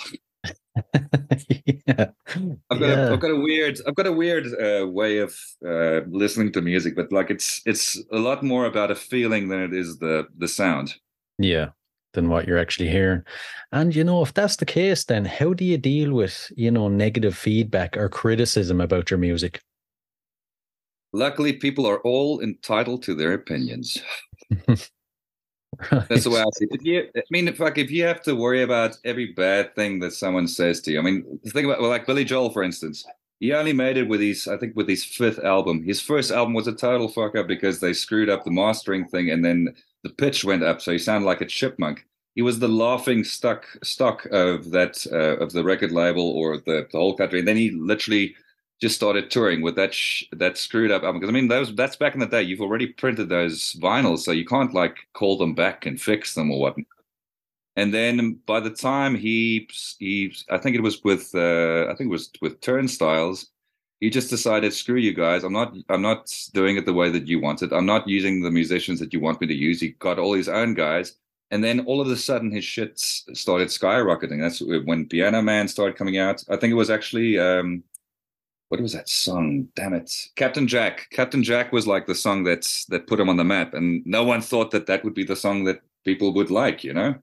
yeah. 1.88 2.09
I've 2.69 2.80
got 2.80 2.82
yeah. 2.82 3.07
a, 3.09 3.13
I've 3.13 3.19
got 3.19 3.32
a 3.32 3.36
weird 3.36 3.80
I've 3.88 3.95
got 3.95 4.07
a 4.07 4.13
weird 4.13 4.47
uh, 4.53 4.88
way 4.88 5.17
of 5.17 5.36
uh, 5.65 6.01
listening 6.07 6.51
to 6.53 6.61
music, 6.61 6.95
but 6.95 7.11
like 7.11 7.30
it's 7.30 7.61
it's 7.65 8.01
a 8.11 8.17
lot 8.17 8.43
more 8.43 8.65
about 8.65 8.91
a 8.91 8.95
feeling 8.95 9.49
than 9.49 9.61
it 9.61 9.73
is 9.73 9.99
the 9.99 10.27
the 10.38 10.47
sound. 10.47 10.95
Yeah, 11.38 11.69
than 12.13 12.30
what 12.30 12.47
you're 12.47 12.57
actually 12.57 12.89
hearing. 12.89 13.23
And 13.71 13.95
you 13.95 14.03
know, 14.03 14.21
if 14.21 14.34
that's 14.34 14.57
the 14.57 14.65
case, 14.65 15.05
then 15.05 15.25
how 15.25 15.53
do 15.53 15.65
you 15.65 15.77
deal 15.77 16.13
with 16.13 16.51
you 16.55 16.71
know 16.71 16.88
negative 16.88 17.36
feedback 17.36 17.97
or 17.97 18.09
criticism 18.09 18.82
about 18.82 19.09
your 19.09 19.17
music? 19.17 19.61
Luckily, 21.11 21.53
people 21.53 21.88
are 21.88 21.99
all 22.01 22.39
entitled 22.39 23.01
to 23.03 23.15
their 23.15 23.34
opinions. 23.34 24.01
That's 25.91 26.24
the 26.24 26.32
way 26.32 26.41
I 26.41 26.45
see 26.53 26.67
it. 26.70 26.82
You, 26.84 27.07
I 27.15 27.22
mean, 27.30 27.47
if 27.47 27.61
if 27.61 27.91
you 27.91 28.03
have 28.03 28.22
to 28.24 28.36
worry 28.36 28.63
about 28.63 28.97
every 29.05 29.34
bad 29.34 29.76
thing 29.76 29.99
that 29.99 30.13
someone 30.13 30.47
says 30.47 30.82
to 30.82 30.91
you, 30.91 30.99
I 30.99 31.01
mean, 31.01 31.39
think 31.47 31.65
about 31.65 31.80
well, 31.80 31.89
like 31.89 32.05
Billy 32.05 32.26
Joel, 32.26 32.49
for 32.49 32.63
instance. 32.63 33.05
He 33.39 33.53
only 33.53 33.72
made 33.72 33.95
it 33.95 34.09
with 34.09 34.20
his, 34.20 34.49
I 34.49 34.57
think, 34.57 34.76
with 34.76 34.89
his 34.89 35.05
fifth 35.05 35.39
album. 35.39 35.82
His 35.84 36.01
first 36.01 36.30
album 36.30 36.53
was 36.53 36.67
a 36.67 36.74
total 36.74 37.07
fuck 37.07 37.38
up 37.38 37.47
because 37.47 37.80
they 37.80 37.93
screwed 37.93 38.30
up 38.30 38.43
the 38.43 38.51
mastering 38.51 39.07
thing, 39.07 39.30
and 39.30 39.45
then 39.45 39.74
the 40.03 40.09
pitch 40.09 40.43
went 40.43 40.63
up, 40.63 40.82
so 40.82 40.91
he 40.91 40.97
sounded 40.97 41.26
like 41.26 41.39
a 41.39 41.45
chipmunk. 41.45 42.05
He 42.36 42.41
was 42.41 42.59
the 42.59 42.67
laughing 42.67 43.24
stuck 43.24 43.65
stock 43.82 44.26
of 44.32 44.72
that 44.72 45.05
uh, 45.11 45.38
of 45.38 45.53
the 45.53 45.63
record 45.63 45.91
label 45.91 46.30
or 46.32 46.57
the, 46.57 46.88
the 46.91 46.97
whole 46.97 47.15
country, 47.15 47.39
and 47.39 47.47
then 47.47 47.57
he 47.57 47.72
literally 47.72 48.36
just 48.80 48.95
started 48.95 49.30
touring 49.30 49.61
with 49.61 49.75
that 49.75 49.93
sh- 49.93 50.23
that 50.32 50.57
screwed 50.57 50.91
up 50.91 51.03
album. 51.03 51.19
Because 51.19 51.30
I 51.30 51.34
mean, 51.34 51.47
those 51.47 51.75
that's 51.75 51.95
back 51.97 52.13
in 52.13 52.19
the 52.19 52.25
day. 52.25 52.43
You've 52.43 52.61
already 52.61 52.88
printed 52.88 53.30
those 53.30 53.73
vinyls, 53.82 54.19
so 54.19 54.32
you 54.32 54.45
can't 54.45 54.73
like 54.73 54.95
call 55.13 55.38
them 55.38 55.53
back 55.53 55.86
and 55.86 55.99
fix 55.99 56.34
them 56.34 56.51
or 56.51 56.59
what. 56.59 56.75
And 57.75 57.93
then 57.93 58.39
by 58.45 58.59
the 58.59 58.69
time 58.69 59.15
he 59.15 59.69
he, 59.99 60.34
I 60.49 60.57
think 60.57 60.75
it 60.75 60.84
was 60.84 61.03
with 61.03 61.34
uh, 61.36 61.88
I 61.89 61.95
think 61.95 62.09
it 62.09 62.11
was 62.11 62.32
with 62.41 62.61
Turnstiles. 62.61 63.47
He 63.99 64.09
just 64.09 64.30
decided, 64.30 64.73
screw 64.73 64.95
you 64.95 65.13
guys. 65.13 65.43
I'm 65.43 65.53
not. 65.53 65.75
I'm 65.89 66.01
not 66.01 66.32
doing 66.53 66.77
it 66.77 66.86
the 66.86 66.93
way 66.93 67.09
that 67.09 67.27
you 67.27 67.41
want 67.41 67.61
it. 67.61 67.73
I'm 67.73 67.86
not 67.86 68.07
using 68.07 68.41
the 68.41 68.51
musicians 68.51 68.99
that 69.01 69.13
you 69.13 69.19
want 69.19 69.41
me 69.41 69.47
to 69.47 69.53
use. 69.53 69.82
He 69.82 69.89
got 69.99 70.19
all 70.19 70.34
his 70.34 70.47
own 70.47 70.73
guys, 70.73 71.15
and 71.51 71.61
then 71.61 71.82
all 71.82 71.99
of 71.99 72.07
a 72.07 72.15
sudden 72.15 72.49
his 72.49 72.63
shit 72.63 72.97
started 72.97 73.67
skyrocketing. 73.67 74.39
That's 74.39 74.61
when 74.86 75.07
Piano 75.07 75.41
Man 75.41 75.67
started 75.67 75.97
coming 75.97 76.17
out. 76.17 76.43
I 76.49 76.55
think 76.55 76.71
it 76.71 76.75
was 76.75 76.89
actually 76.89 77.38
um, 77.39 77.84
what 78.70 78.80
was 78.80 78.93
that 78.93 79.09
song? 79.09 79.67
Damn 79.76 79.93
it, 79.93 80.28
Captain 80.36 80.67
Jack. 80.67 81.09
Captain 81.11 81.43
Jack 81.43 81.72
was 81.74 81.88
like 81.88 82.05
the 82.05 82.15
song 82.15 82.43
that's 82.43 82.86
that 82.86 83.07
put 83.07 83.20
him 83.20 83.30
on 83.30 83.38
the 83.38 83.43
map, 83.43 83.74
and 83.74 84.05
no 84.05 84.24
one 84.24 84.41
thought 84.41 84.72
that 84.72 84.86
that 84.88 85.03
would 85.03 85.15
be 85.15 85.24
the 85.24 85.36
song 85.36 85.63
that 85.65 85.82
people 86.05 86.34
would 86.34 86.51
like, 86.51 86.84
you 86.84 86.93
know. 86.93 87.15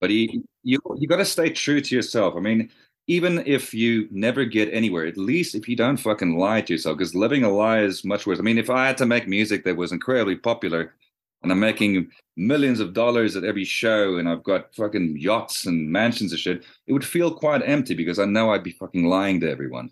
But 0.00 0.10
he, 0.10 0.42
you, 0.62 0.78
you 0.96 1.08
got 1.08 1.16
to 1.16 1.24
stay 1.24 1.50
true 1.50 1.80
to 1.80 1.94
yourself. 1.94 2.34
I 2.36 2.40
mean, 2.40 2.70
even 3.06 3.42
if 3.46 3.72
you 3.72 4.08
never 4.10 4.44
get 4.44 4.72
anywhere, 4.72 5.06
at 5.06 5.16
least 5.16 5.54
if 5.54 5.68
you 5.68 5.76
don't 5.76 5.96
fucking 5.96 6.36
lie 6.36 6.60
to 6.60 6.74
yourself, 6.74 6.98
because 6.98 7.14
living 7.14 7.42
a 7.44 7.48
lie 7.50 7.80
is 7.80 8.04
much 8.04 8.26
worse. 8.26 8.38
I 8.38 8.42
mean, 8.42 8.58
if 8.58 8.70
I 8.70 8.86
had 8.86 8.98
to 8.98 9.06
make 9.06 9.26
music 9.26 9.64
that 9.64 9.76
was 9.76 9.92
incredibly 9.92 10.36
popular, 10.36 10.94
and 11.42 11.50
I'm 11.50 11.58
making 11.58 12.10
millions 12.36 12.80
of 12.80 12.92
dollars 12.92 13.34
at 13.34 13.44
every 13.44 13.64
show, 13.64 14.18
and 14.18 14.28
I've 14.28 14.44
got 14.44 14.74
fucking 14.74 15.16
yachts 15.18 15.66
and 15.66 15.90
mansions 15.90 16.32
and 16.32 16.40
shit, 16.40 16.64
it 16.86 16.92
would 16.92 17.04
feel 17.04 17.34
quite 17.34 17.62
empty 17.64 17.94
because 17.94 18.18
I 18.18 18.26
know 18.26 18.50
I'd 18.50 18.62
be 18.62 18.72
fucking 18.72 19.06
lying 19.06 19.40
to 19.40 19.50
everyone. 19.50 19.90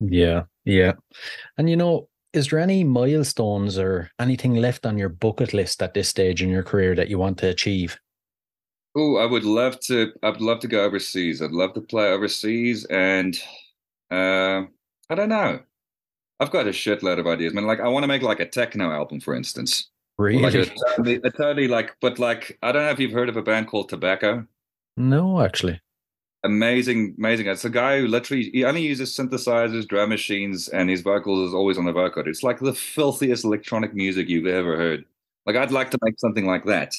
Yeah, 0.00 0.44
yeah. 0.64 0.92
And 1.58 1.68
you 1.68 1.76
know, 1.76 2.08
is 2.32 2.48
there 2.48 2.58
any 2.58 2.82
milestones 2.84 3.78
or 3.78 4.10
anything 4.18 4.54
left 4.54 4.86
on 4.86 4.98
your 4.98 5.08
bucket 5.08 5.54
list 5.54 5.82
at 5.82 5.94
this 5.94 6.08
stage 6.08 6.42
in 6.42 6.48
your 6.48 6.62
career 6.62 6.94
that 6.94 7.08
you 7.08 7.18
want 7.18 7.38
to 7.38 7.48
achieve? 7.48 7.98
Oh, 8.96 9.16
I 9.16 9.26
would 9.26 9.44
love 9.44 9.80
to. 9.80 10.12
I'd 10.22 10.40
love 10.40 10.60
to 10.60 10.68
go 10.68 10.84
overseas. 10.84 11.42
I'd 11.42 11.50
love 11.50 11.74
to 11.74 11.80
play 11.80 12.12
overseas, 12.12 12.84
and 12.86 13.36
uh, 14.10 14.62
I 15.10 15.14
don't 15.14 15.28
know. 15.28 15.60
I've 16.40 16.50
got 16.50 16.66
a 16.66 16.70
shitload 16.70 17.18
of 17.18 17.26
ideas. 17.26 17.52
I 17.52 17.56
mean, 17.56 17.66
like 17.66 17.80
I 17.80 17.88
want 17.88 18.04
to 18.04 18.08
make 18.08 18.22
like 18.22 18.40
a 18.40 18.48
techno 18.48 18.90
album, 18.90 19.20
for 19.20 19.34
instance. 19.34 19.90
Really? 20.18 20.42
Like 20.42 20.54
a 20.54 20.66
totally, 20.66 21.20
a 21.24 21.30
totally 21.30 21.68
like, 21.68 21.96
but 22.00 22.18
like 22.18 22.56
I 22.62 22.70
don't 22.70 22.84
know 22.84 22.90
if 22.90 23.00
you've 23.00 23.12
heard 23.12 23.28
of 23.28 23.36
a 23.36 23.42
band 23.42 23.66
called 23.66 23.88
Tobacco. 23.88 24.46
No, 24.96 25.40
actually. 25.40 25.80
Amazing, 26.44 27.14
amazing. 27.18 27.46
It's 27.48 27.64
a 27.64 27.70
guy 27.70 28.00
who 28.00 28.06
literally 28.06 28.50
he 28.50 28.64
only 28.64 28.82
uses 28.82 29.16
synthesizers, 29.16 29.88
drum 29.88 30.10
machines, 30.10 30.68
and 30.68 30.88
his 30.88 31.00
vocals 31.00 31.48
is 31.48 31.54
always 31.54 31.78
on 31.78 31.84
the 31.86 31.92
vocoder. 31.92 32.28
It's 32.28 32.42
like 32.42 32.60
the 32.60 32.74
filthiest 32.74 33.44
electronic 33.44 33.94
music 33.94 34.28
you've 34.28 34.46
ever 34.46 34.76
heard. 34.76 35.04
Like 35.46 35.56
I'd 35.56 35.72
like 35.72 35.90
to 35.92 35.98
make 36.02 36.18
something 36.20 36.46
like 36.46 36.64
that. 36.66 36.94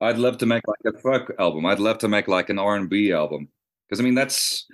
I'd 0.00 0.18
love 0.18 0.38
to 0.38 0.46
make 0.46 0.62
like 0.66 0.94
a 0.94 0.98
folk 0.98 1.32
album. 1.38 1.66
I'd 1.66 1.80
love 1.80 1.98
to 1.98 2.08
make 2.08 2.28
like 2.28 2.50
an 2.50 2.58
R 2.58 2.76
and 2.76 2.88
B 2.88 3.12
album 3.12 3.48
because 3.88 4.00
I 4.00 4.04
mean 4.04 4.14
that's 4.14 4.66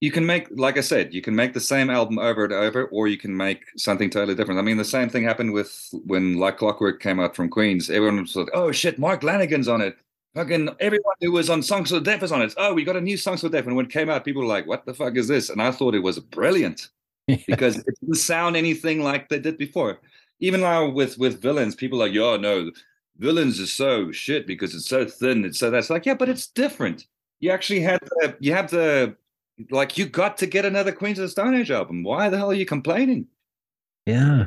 you 0.00 0.12
can 0.12 0.26
make 0.26 0.48
like 0.52 0.78
I 0.78 0.82
said, 0.82 1.14
you 1.14 1.22
can 1.22 1.34
make 1.34 1.54
the 1.54 1.60
same 1.60 1.90
album 1.90 2.18
over 2.18 2.44
and 2.44 2.52
over, 2.52 2.84
or 2.86 3.08
you 3.08 3.18
can 3.18 3.36
make 3.36 3.64
something 3.76 4.10
totally 4.10 4.34
different. 4.34 4.60
I 4.60 4.62
mean, 4.62 4.76
the 4.76 4.84
same 4.84 5.08
thing 5.08 5.24
happened 5.24 5.52
with 5.52 5.88
when 6.06 6.36
Like 6.38 6.58
Clockwork 6.58 7.00
came 7.00 7.18
out 7.20 7.34
from 7.34 7.48
Queens. 7.50 7.90
Everyone 7.90 8.20
was 8.22 8.36
like, 8.36 8.50
"Oh 8.54 8.72
shit, 8.72 8.98
Mark 8.98 9.22
Lanegan's 9.22 9.68
on 9.68 9.80
it." 9.80 9.96
Fucking 10.34 10.68
everyone 10.80 11.14
who 11.20 11.32
was 11.32 11.50
on 11.50 11.62
Songs 11.62 11.90
for 11.90 12.00
Deaf 12.00 12.22
is 12.22 12.32
on 12.32 12.42
it. 12.42 12.54
Oh, 12.56 12.74
we 12.74 12.84
got 12.84 12.96
a 12.96 13.00
new 13.00 13.16
Songs 13.16 13.40
for 13.40 13.48
Deaf, 13.48 13.66
and 13.66 13.74
when 13.74 13.86
it 13.86 13.92
came 13.92 14.10
out, 14.10 14.24
people 14.24 14.42
were 14.42 14.48
like, 14.48 14.66
"What 14.66 14.84
the 14.84 14.94
fuck 14.94 15.16
is 15.16 15.28
this?" 15.28 15.50
And 15.50 15.60
I 15.60 15.70
thought 15.70 15.94
it 15.94 16.02
was 16.02 16.18
brilliant 16.18 16.88
because 17.46 17.78
it 17.78 17.98
didn't 18.00 18.16
sound 18.16 18.56
anything 18.56 19.02
like 19.02 19.28
they 19.28 19.40
did 19.40 19.58
before. 19.58 20.00
Even 20.40 20.60
now 20.60 20.88
with 20.88 21.18
with 21.18 21.42
villains, 21.42 21.74
people 21.74 22.00
are 22.00 22.06
like, 22.06 22.14
"Yo, 22.14 22.36
no, 22.36 22.70
villains 23.18 23.58
is 23.58 23.72
so 23.72 24.10
shit 24.12 24.46
because 24.46 24.74
it's 24.74 24.88
so 24.88 25.06
thin. 25.06 25.44
It's 25.44 25.58
so 25.58 25.70
that's 25.70 25.90
like, 25.90 26.06
yeah, 26.06 26.14
but 26.14 26.28
it's 26.28 26.46
different. 26.46 27.06
You 27.40 27.50
actually 27.50 27.80
had 27.80 28.00
the, 28.02 28.36
you 28.40 28.52
have 28.52 28.70
the 28.70 29.16
like 29.70 29.98
you 29.98 30.06
got 30.06 30.38
to 30.38 30.46
get 30.46 30.64
another 30.64 30.92
Queens 30.92 31.18
of 31.18 31.24
the 31.24 31.28
Stone 31.28 31.54
Age 31.54 31.70
album. 31.70 32.02
Why 32.04 32.28
the 32.28 32.36
hell 32.36 32.50
are 32.50 32.54
you 32.54 32.66
complaining? 32.66 33.26
Yeah. 34.06 34.46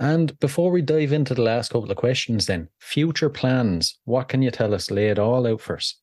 And 0.00 0.38
before 0.40 0.70
we 0.70 0.80
dive 0.80 1.12
into 1.12 1.34
the 1.34 1.42
last 1.42 1.72
couple 1.72 1.90
of 1.90 1.96
questions, 1.98 2.46
then 2.46 2.70
future 2.78 3.28
plans. 3.28 3.98
What 4.04 4.28
can 4.28 4.40
you 4.40 4.50
tell 4.50 4.74
us? 4.74 4.90
Lay 4.90 5.08
it 5.08 5.18
all 5.18 5.46
out 5.46 5.60
first. 5.60 6.00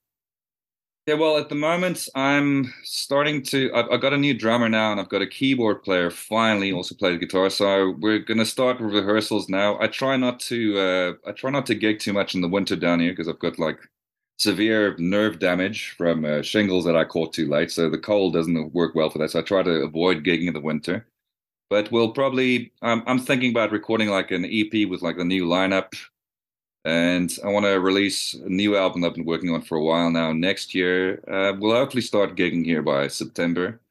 Yeah, 1.08 1.16
well, 1.16 1.38
at 1.38 1.50
the 1.50 1.56
moment, 1.56 2.08
I'm 2.16 2.72
starting 2.84 3.42
to. 3.44 3.72
I've, 3.74 3.86
I've, 3.90 4.02
got 4.02 4.14
a 4.14 4.18
new 4.18 4.38
drummer 4.38 4.70
now, 4.70 4.92
and 4.92 5.00
I've 5.00 5.10
got 5.10 5.22
a 5.22 5.28
keyboard 5.28 5.82
player. 5.82 6.12
Finally, 6.12 6.74
also 6.74 6.96
play 6.96 7.14
the 7.14 7.18
guitar. 7.18 7.50
So 7.50 7.96
we're 8.00 8.20
going 8.20 8.38
to 8.40 8.46
start 8.46 8.80
with 8.80 8.94
rehearsals 8.94 9.50
now. 9.50 9.80
I 9.80 9.88
try 9.88 10.16
not 10.16 10.40
to. 10.42 10.78
Uh, 10.78 11.30
I 11.30 11.32
try 11.32 11.50
not 11.50 11.66
to 11.68 11.76
gig 11.76 12.00
too 12.00 12.14
much 12.14 12.36
in 12.36 12.42
the 12.42 12.48
winter 12.50 12.76
down 12.76 13.00
here 13.00 13.14
because 13.14 13.30
I've 13.30 13.40
got 13.40 13.58
like 13.58 13.80
severe 14.38 14.96
nerve 15.00 15.40
damage 15.40 15.96
from 15.98 16.24
uh, 16.24 16.44
shingles 16.44 16.86
that 16.86 16.98
I 16.98 17.06
caught 17.06 17.34
too 17.34 17.48
late. 17.48 17.72
So 17.72 17.90
the 17.90 17.98
cold 17.98 18.34
doesn't 18.34 18.74
work 18.74 18.94
well 18.94 19.10
for 19.10 19.18
that. 19.20 19.32
So 19.32 19.40
I 19.40 19.44
try 19.44 19.64
to 19.64 19.84
avoid 19.84 20.24
gigging 20.24 20.48
in 20.48 20.54
the 20.54 20.62
winter. 20.62 21.08
But 21.70 21.92
we'll 21.92 22.12
probably. 22.12 22.72
Um, 22.82 23.04
I'm 23.08 23.20
thinking 23.20 23.52
about 23.52 23.72
recording 23.72 24.10
like 24.10 24.32
an 24.32 24.46
EP 24.46 24.88
with 24.90 25.02
like 25.02 25.18
the 25.18 25.26
new 25.26 25.46
lineup 25.46 25.94
and 26.88 27.38
I 27.44 27.50
want 27.50 27.66
to 27.66 27.82
release 27.82 28.34
a 28.34 28.48
new 28.48 28.78
album 28.78 29.04
I've 29.04 29.14
been 29.14 29.26
working 29.26 29.54
on 29.54 29.62
for 29.62 29.78
a 29.78 29.84
while 29.84 30.10
now. 30.10 30.32
Next 30.32 30.74
year, 30.74 31.22
uh, 31.28 31.52
we'll 31.60 31.76
hopefully 31.76 32.02
start 32.02 32.38
gigging 32.38 32.64
here 32.64 32.82
by 32.82 33.10
September, 33.10 33.82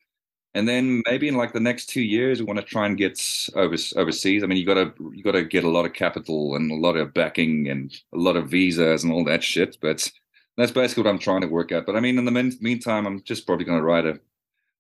and 0.55 0.66
then 0.66 1.03
maybe 1.07 1.29
in 1.29 1.37
like 1.37 1.53
the 1.53 1.61
next 1.61 1.91
two 1.91 2.01
years, 2.01 2.41
we 2.41 2.47
want 2.47 2.59
to 2.59 2.64
try 2.64 2.87
and 2.87 2.97
get 2.97 3.20
over, 3.55 3.77
overseas. 3.97 4.43
I 4.43 4.47
mean, 4.47 4.57
you 4.57 4.64
gotta 4.64 4.95
you 5.12 5.22
gotta 5.22 5.45
get 5.45 5.64
a 5.64 5.68
lot 5.68 5.85
of 5.85 5.93
capital 5.93 6.57
and 6.57 6.72
a 6.72 6.77
lot 6.77 6.97
of 6.97 7.12
backing 7.12 7.68
and 7.68 7.95
a 8.14 8.18
lot 8.18 8.37
of 8.37 8.49
visas 8.49 9.05
and 9.05 9.12
all 9.12 9.24
that 9.24 9.45
shit. 9.45 9.77
But 9.83 10.11
that's 10.57 10.72
basically 10.72 11.03
what 11.03 11.11
I'm 11.11 11.18
trying 11.18 11.43
to 11.43 11.49
work 11.49 11.72
out. 11.72 11.85
But 11.85 11.97
I 11.97 12.01
mean, 12.01 12.18
in 12.18 12.24
the 12.24 12.57
meantime, 12.62 13.07
I'm 13.07 13.22
just 13.24 13.47
probably 13.47 13.66
going 13.66 13.79
to 13.79 13.85
write 13.85 14.07
a, 14.07 14.18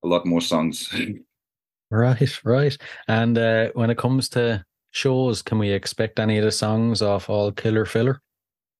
a 0.02 0.08
lot 0.08 0.24
more 0.24 0.40
songs. 0.40 0.88
right, 1.90 2.38
right. 2.44 2.76
And 3.08 3.38
uh, 3.38 3.70
when 3.74 3.90
it 3.90 3.98
comes 3.98 4.28
to 4.30 4.64
shows, 4.90 5.42
can 5.42 5.58
we 5.58 5.70
expect 5.70 6.18
any 6.18 6.38
of 6.38 6.44
the 6.44 6.52
songs 6.52 7.02
off 7.02 7.28
All 7.28 7.52
Killer 7.52 7.84
Filler? 7.84 8.22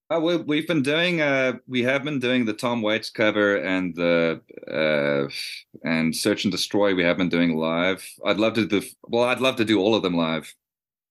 Uh, 0.09 0.21
we, 0.21 0.37
we've 0.37 0.67
been 0.67 0.81
doing 0.81 1.19
uh, 1.21 1.53
we 1.67 1.83
have 1.83 2.03
been 2.03 2.19
doing 2.19 2.45
the 2.45 2.53
Tom 2.53 2.81
Waits 2.81 3.09
cover 3.09 3.57
and 3.57 3.93
the 3.93 4.41
uh, 4.71 5.29
and 5.83 6.15
Search 6.15 6.45
and 6.45 6.51
Destroy. 6.51 6.95
We 6.95 7.03
have 7.03 7.17
been 7.17 7.29
doing 7.29 7.57
live. 7.57 8.07
I'd 8.25 8.39
love 8.39 8.53
to 8.53 8.65
do 8.65 8.81
well. 9.03 9.25
I'd 9.25 9.41
love 9.41 9.57
to 9.57 9.65
do 9.65 9.79
all 9.79 9.95
of 9.95 10.03
them 10.03 10.15
live. 10.15 10.53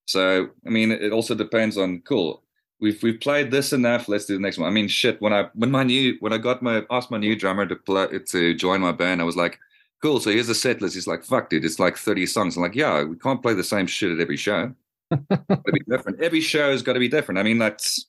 So 0.06 0.48
I 0.66 0.70
mean, 0.70 0.92
it 0.92 1.12
also 1.12 1.34
depends 1.34 1.76
on 1.76 2.00
cool. 2.08 2.42
We've 2.80 3.02
we've 3.02 3.20
played 3.20 3.50
this 3.50 3.74
enough. 3.74 4.08
Let's 4.08 4.24
do 4.24 4.34
the 4.34 4.40
next 4.40 4.56
one. 4.56 4.68
I 4.68 4.72
mean, 4.72 4.88
shit. 4.88 5.20
When 5.20 5.32
I 5.34 5.50
when 5.54 5.70
my 5.70 5.82
new 5.82 6.16
when 6.20 6.32
I 6.32 6.38
got 6.38 6.62
my 6.62 6.82
asked 6.90 7.10
my 7.10 7.18
new 7.18 7.36
drummer 7.36 7.66
to 7.66 7.76
play 7.76 8.06
to 8.18 8.54
join 8.54 8.80
my 8.80 8.92
band, 8.92 9.20
I 9.20 9.24
was 9.24 9.36
like, 9.36 9.58
cool. 10.06 10.20
So 10.20 10.30
here's 10.30 10.46
the 10.46 10.54
set 10.54 10.80
list. 10.80 10.94
He's 10.94 11.08
like, 11.08 11.24
fuck, 11.24 11.50
dude. 11.50 11.64
It's 11.64 11.80
like 11.80 11.96
thirty 11.96 12.26
songs. 12.26 12.56
I'm 12.56 12.62
like, 12.62 12.76
yeah, 12.76 13.02
we 13.02 13.16
can't 13.16 13.42
play 13.42 13.54
the 13.54 13.64
same 13.64 13.86
shit 13.86 14.12
at 14.12 14.20
every 14.20 14.36
show 14.36 14.72
got 15.10 15.48
to 15.48 15.72
be 15.72 15.82
different. 15.88 16.20
Every 16.20 16.40
show 16.40 16.70
has 16.70 16.82
got 16.82 16.92
to 16.92 17.00
be 17.00 17.08
different. 17.08 17.38
I 17.38 17.42
mean, 17.42 17.58
that's 17.58 18.06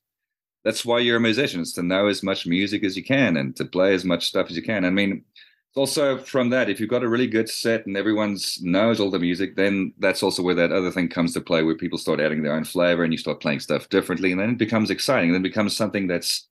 that's 0.64 0.86
why 0.86 1.00
you're 1.00 1.18
a 1.18 1.22
musician 1.22 1.62
is 1.62 1.74
to 1.74 1.84
know 1.84 2.08
as 2.08 2.22
much 2.22 2.46
music 2.46 2.84
as 2.84 2.96
you 2.96 3.04
can 3.04 3.38
and 3.38 3.56
to 3.56 3.66
play 3.66 3.94
as 3.94 4.04
much 4.04 4.28
stuff 4.28 4.48
as 4.50 4.56
you 4.56 4.62
can. 4.62 4.86
I 4.86 4.90
mean, 4.90 5.24
it's 5.70 5.78
also 5.78 6.18
from 6.18 6.50
that 6.52 6.70
if 6.70 6.80
you've 6.80 6.90
got 6.90 7.04
a 7.04 7.10
really 7.10 7.28
good 7.28 7.50
set 7.50 7.86
and 7.88 7.98
everyone's 7.98 8.62
knows 8.62 9.00
all 9.00 9.10
the 9.10 9.20
music, 9.20 9.56
then 9.56 9.94
that's 9.98 10.22
also 10.22 10.44
where 10.44 10.56
that 10.56 10.72
other 10.72 10.92
thing 10.92 11.08
comes 11.10 11.34
to 11.34 11.42
play, 11.42 11.64
where 11.64 11.76
people 11.76 11.98
start 11.98 12.20
adding 12.20 12.44
their 12.44 12.54
own 12.54 12.64
flavor 12.64 13.04
and 13.04 13.14
you 13.14 13.18
start 13.18 13.40
playing 13.40 13.60
stuff 13.60 13.90
differently, 13.90 14.32
and 14.32 14.40
then 14.40 14.52
it 14.52 14.58
becomes 14.60 14.92
exciting. 14.92 15.32
Then 15.32 15.42
it 15.42 15.50
becomes 15.50 15.76
something 15.76 16.06
that's 16.06 16.48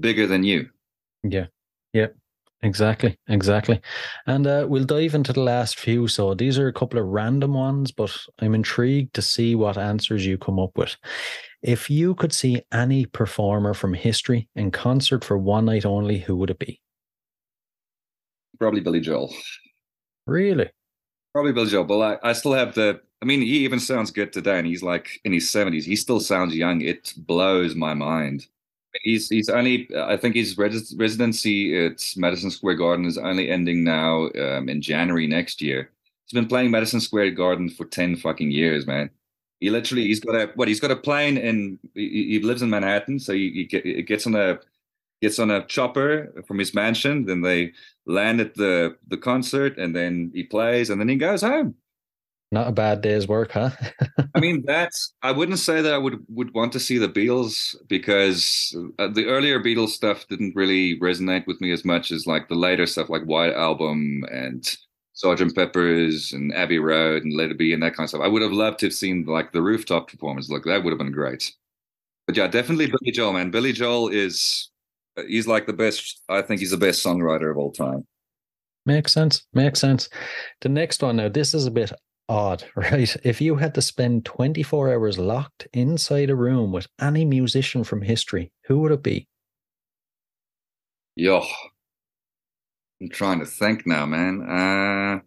bigger 0.00 0.26
than 0.26 0.44
you. 0.44 0.68
Yeah, 1.22 1.46
yeah. 1.92 2.08
Exactly, 2.62 3.18
exactly. 3.28 3.80
And 4.26 4.46
uh, 4.46 4.66
we'll 4.68 4.84
dive 4.84 5.14
into 5.14 5.32
the 5.32 5.40
last 5.40 5.78
few. 5.78 6.06
So 6.08 6.34
these 6.34 6.58
are 6.58 6.68
a 6.68 6.72
couple 6.72 6.98
of 6.98 7.06
random 7.06 7.54
ones, 7.54 7.90
but 7.90 8.14
I'm 8.40 8.54
intrigued 8.54 9.14
to 9.14 9.22
see 9.22 9.54
what 9.54 9.78
answers 9.78 10.26
you 10.26 10.36
come 10.36 10.58
up 10.60 10.76
with. 10.76 10.94
If 11.62 11.88
you 11.88 12.14
could 12.14 12.34
see 12.34 12.62
any 12.70 13.06
performer 13.06 13.72
from 13.72 13.94
history 13.94 14.48
in 14.54 14.70
concert 14.70 15.24
for 15.24 15.38
one 15.38 15.66
night 15.66 15.86
only, 15.86 16.18
who 16.18 16.36
would 16.36 16.50
it 16.50 16.58
be? 16.58 16.80
Probably 18.58 18.80
Billy 18.80 19.00
Joel. 19.00 19.34
Really? 20.26 20.68
Probably 21.32 21.52
Billy 21.52 21.70
Joel. 21.70 21.84
But 21.84 22.20
I, 22.22 22.30
I 22.30 22.32
still 22.34 22.52
have 22.52 22.74
the. 22.74 23.00
I 23.22 23.26
mean, 23.26 23.40
he 23.40 23.64
even 23.64 23.80
sounds 23.80 24.10
good 24.10 24.32
today, 24.32 24.58
and 24.58 24.66
he's 24.66 24.82
like 24.82 25.20
in 25.24 25.32
his 25.32 25.50
seventies. 25.50 25.86
He 25.86 25.96
still 25.96 26.20
sounds 26.20 26.54
young. 26.54 26.82
It 26.82 27.14
blows 27.16 27.74
my 27.74 27.94
mind. 27.94 28.46
He's 29.02 29.28
he's 29.28 29.48
only 29.48 29.88
I 29.96 30.16
think 30.16 30.34
his 30.34 30.58
res- 30.58 30.94
residency 30.96 31.76
at 31.86 32.02
Madison 32.16 32.50
Square 32.50 32.76
Garden 32.76 33.06
is 33.06 33.18
only 33.18 33.48
ending 33.50 33.84
now 33.84 34.30
um, 34.38 34.68
in 34.68 34.82
January 34.82 35.26
next 35.26 35.62
year. 35.62 35.90
He's 36.26 36.34
been 36.34 36.48
playing 36.48 36.70
Madison 36.70 37.00
Square 37.00 37.32
Garden 37.32 37.70
for 37.70 37.84
ten 37.84 38.16
fucking 38.16 38.50
years, 38.50 38.86
man. 38.86 39.10
He 39.60 39.70
literally 39.70 40.04
he's 40.06 40.20
got 40.20 40.34
a 40.34 40.50
what 40.56 40.68
he's 40.68 40.80
got 40.80 40.90
a 40.90 40.96
plane 40.96 41.38
and 41.38 41.78
he, 41.94 42.26
he 42.30 42.40
lives 42.40 42.62
in 42.62 42.70
Manhattan, 42.70 43.20
so 43.20 43.32
he, 43.32 43.50
he, 43.52 43.64
get, 43.66 43.84
he 43.84 44.02
gets 44.02 44.26
on 44.26 44.34
a 44.34 44.58
gets 45.22 45.38
on 45.38 45.50
a 45.50 45.66
chopper 45.66 46.32
from 46.46 46.58
his 46.58 46.74
mansion. 46.74 47.26
Then 47.26 47.42
they 47.42 47.72
land 48.06 48.40
at 48.40 48.54
the 48.56 48.96
the 49.08 49.18
concert, 49.18 49.78
and 49.78 49.94
then 49.94 50.32
he 50.34 50.42
plays, 50.44 50.90
and 50.90 51.00
then 51.00 51.08
he 51.08 51.16
goes 51.16 51.42
home. 51.42 51.76
Not 52.52 52.66
a 52.66 52.72
bad 52.72 53.00
day's 53.00 53.28
work, 53.28 53.52
huh? 53.52 53.70
I 54.34 54.40
mean, 54.40 54.62
that's. 54.66 55.14
I 55.22 55.30
wouldn't 55.30 55.60
say 55.60 55.82
that 55.82 55.94
I 55.94 55.98
would 55.98 56.24
would 56.28 56.52
want 56.52 56.72
to 56.72 56.80
see 56.80 56.98
the 56.98 57.08
Beatles 57.08 57.76
because 57.88 58.76
uh, 58.98 59.06
the 59.06 59.26
earlier 59.26 59.60
Beatles 59.60 59.90
stuff 59.90 60.26
didn't 60.26 60.56
really 60.56 60.98
resonate 60.98 61.46
with 61.46 61.60
me 61.60 61.70
as 61.70 61.84
much 61.84 62.10
as 62.10 62.26
like 62.26 62.48
the 62.48 62.56
later 62.56 62.86
stuff, 62.86 63.08
like 63.08 63.22
White 63.22 63.54
Album 63.54 64.24
and 64.32 64.76
Sergeant 65.12 65.54
Pepper's 65.54 66.32
and 66.32 66.52
Abbey 66.54 66.80
Road 66.80 67.22
and 67.22 67.32
Let 67.34 67.50
It 67.50 67.58
Be 67.58 67.72
and 67.72 67.82
that 67.84 67.94
kind 67.94 68.04
of 68.04 68.08
stuff. 68.10 68.22
I 68.22 68.28
would 68.28 68.42
have 68.42 68.52
loved 68.52 68.80
to 68.80 68.86
have 68.86 68.94
seen 68.94 69.26
like 69.26 69.52
the 69.52 69.62
rooftop 69.62 70.10
performance. 70.10 70.50
Look, 70.50 70.64
that 70.64 70.82
would 70.82 70.90
have 70.90 70.98
been 70.98 71.12
great. 71.12 71.52
But 72.26 72.36
yeah, 72.36 72.48
definitely 72.48 72.86
Billy 72.86 73.12
Joel, 73.12 73.34
man. 73.34 73.52
Billy 73.52 73.72
Joel 73.72 74.08
is 74.08 74.70
uh, 75.16 75.22
he's 75.22 75.46
like 75.46 75.66
the 75.68 75.72
best. 75.72 76.20
I 76.28 76.42
think 76.42 76.58
he's 76.58 76.72
the 76.72 76.76
best 76.76 77.04
songwriter 77.04 77.48
of 77.48 77.58
all 77.58 77.70
time. 77.70 78.06
Makes 78.86 79.12
sense. 79.12 79.46
Makes 79.52 79.78
sense. 79.78 80.08
The 80.62 80.68
next 80.68 81.00
one 81.00 81.16
now, 81.16 81.28
this 81.28 81.54
is 81.54 81.66
a 81.66 81.70
bit 81.70 81.92
odd, 82.30 82.64
right? 82.76 83.16
If 83.24 83.40
you 83.40 83.56
had 83.56 83.74
to 83.74 83.82
spend 83.82 84.24
24 84.24 84.92
hours 84.94 85.18
locked 85.18 85.68
inside 85.72 86.30
a 86.30 86.34
room 86.34 86.72
with 86.72 86.86
any 87.00 87.24
musician 87.24 87.84
from 87.84 88.02
history, 88.02 88.52
who 88.64 88.78
would 88.80 88.92
it 88.92 89.02
be? 89.02 89.26
Yo, 91.16 91.44
I'm 93.02 93.10
trying 93.10 93.40
to 93.40 93.46
think 93.46 93.86
now, 93.86 94.06
man. 94.06 94.48
Uh, 94.48 95.20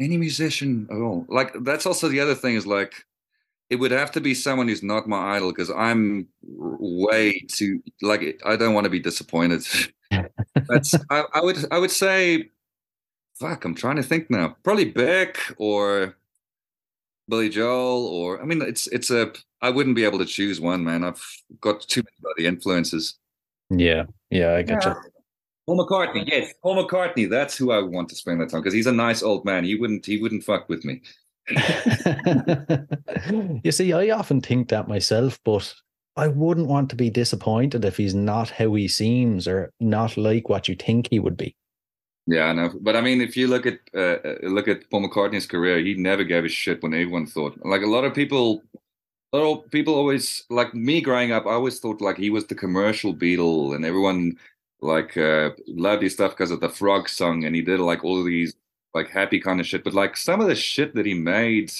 any 0.00 0.16
musician 0.16 0.88
at 0.90 0.96
all? 0.96 1.26
Like, 1.28 1.52
that's 1.60 1.86
also 1.86 2.08
the 2.08 2.20
other 2.20 2.34
thing 2.34 2.56
is 2.56 2.66
like, 2.66 2.94
it 3.70 3.76
would 3.76 3.90
have 3.90 4.10
to 4.12 4.20
be 4.20 4.34
someone 4.34 4.68
who's 4.68 4.82
not 4.82 5.08
my 5.08 5.36
idol 5.36 5.50
because 5.50 5.70
I'm 5.70 6.28
way 6.42 7.40
too 7.48 7.82
like 8.02 8.38
I 8.44 8.56
don't 8.56 8.74
want 8.74 8.84
to 8.84 8.90
be 8.90 9.00
disappointed. 9.00 9.64
That's 10.68 10.94
I, 11.08 11.24
I 11.32 11.40
would 11.40 11.64
I 11.72 11.78
would 11.78 11.90
say 11.90 12.50
fuck, 13.42 13.64
I'm 13.64 13.74
trying 13.74 13.96
to 13.96 14.02
think 14.02 14.30
now. 14.30 14.56
Probably 14.62 14.86
Beck 14.86 15.38
or 15.58 16.16
Billy 17.28 17.48
Joel, 17.48 18.06
or 18.06 18.40
I 18.40 18.44
mean, 18.44 18.62
it's 18.62 18.86
it's 18.88 19.10
a. 19.10 19.32
I 19.60 19.70
wouldn't 19.70 19.96
be 19.96 20.04
able 20.04 20.18
to 20.18 20.24
choose 20.24 20.60
one, 20.60 20.84
man. 20.84 21.04
I've 21.04 21.22
got 21.60 21.82
too 21.82 22.02
many 22.02 22.30
of 22.30 22.36
the 22.36 22.46
influences. 22.46 23.18
Yeah, 23.70 24.04
yeah, 24.30 24.54
I 24.54 24.62
get 24.62 24.84
yeah. 24.84 24.94
you. 24.94 25.10
Paul 25.66 25.86
McCartney, 25.86 26.24
yes, 26.26 26.52
Paul 26.62 26.84
McCartney. 26.84 27.30
That's 27.30 27.56
who 27.56 27.70
I 27.70 27.82
want 27.82 28.08
to 28.08 28.16
spend 28.16 28.40
that 28.40 28.50
time 28.50 28.60
because 28.60 28.74
he's 28.74 28.86
a 28.86 28.92
nice 28.92 29.22
old 29.22 29.44
man. 29.44 29.64
He 29.64 29.76
wouldn't 29.76 30.06
he 30.06 30.20
wouldn't 30.20 30.44
fuck 30.44 30.68
with 30.68 30.84
me. 30.84 31.02
you 33.64 33.72
see, 33.72 33.92
I 33.92 34.10
often 34.10 34.40
think 34.40 34.68
that 34.68 34.88
myself, 34.88 35.38
but 35.44 35.72
I 36.16 36.28
wouldn't 36.28 36.68
want 36.68 36.90
to 36.90 36.96
be 36.96 37.10
disappointed 37.10 37.84
if 37.84 37.96
he's 37.96 38.14
not 38.14 38.50
how 38.50 38.74
he 38.74 38.88
seems 38.88 39.48
or 39.48 39.72
not 39.80 40.16
like 40.16 40.48
what 40.48 40.68
you 40.68 40.74
think 40.74 41.08
he 41.10 41.18
would 41.18 41.36
be. 41.36 41.56
Yeah, 42.26 42.44
I 42.44 42.52
know. 42.52 42.70
But 42.80 42.96
I 42.96 43.00
mean, 43.00 43.20
if 43.20 43.36
you 43.36 43.48
look 43.48 43.66
at 43.66 43.80
uh, 43.94 44.18
look 44.42 44.68
at 44.68 44.88
Paul 44.90 45.08
McCartney's 45.08 45.46
career, 45.46 45.78
he 45.80 45.94
never 45.94 46.22
gave 46.24 46.44
a 46.44 46.48
shit 46.48 46.82
when 46.82 46.94
everyone 46.94 47.26
thought. 47.26 47.58
Like 47.64 47.82
a 47.82 47.86
lot 47.86 48.04
of 48.04 48.14
people, 48.14 48.62
a 49.32 49.38
lot 49.38 49.64
of 49.64 49.70
people 49.70 49.94
always 49.94 50.44
like 50.50 50.74
me 50.74 51.00
growing 51.00 51.32
up. 51.32 51.46
I 51.46 51.52
always 51.52 51.80
thought 51.80 52.00
like 52.00 52.18
he 52.18 52.30
was 52.30 52.46
the 52.46 52.54
commercial 52.54 53.14
Beatle, 53.14 53.74
and 53.74 53.84
everyone 53.84 54.38
like 54.80 55.16
uh, 55.16 55.50
loved 55.68 56.02
his 56.02 56.14
stuff 56.14 56.32
because 56.32 56.50
of 56.52 56.60
the 56.60 56.68
Frog 56.70 57.08
song, 57.08 57.44
and 57.44 57.56
he 57.56 57.62
did 57.62 57.80
like 57.80 58.04
all 58.04 58.20
of 58.20 58.26
these 58.26 58.54
like 58.94 59.08
happy 59.10 59.40
kind 59.40 59.60
of 59.60 59.66
shit. 59.66 59.84
But 59.84 59.94
like 59.94 60.16
some 60.16 60.40
of 60.40 60.48
the 60.48 60.54
shit 60.56 60.94
that 60.94 61.06
he 61.06 61.14
made 61.14 61.72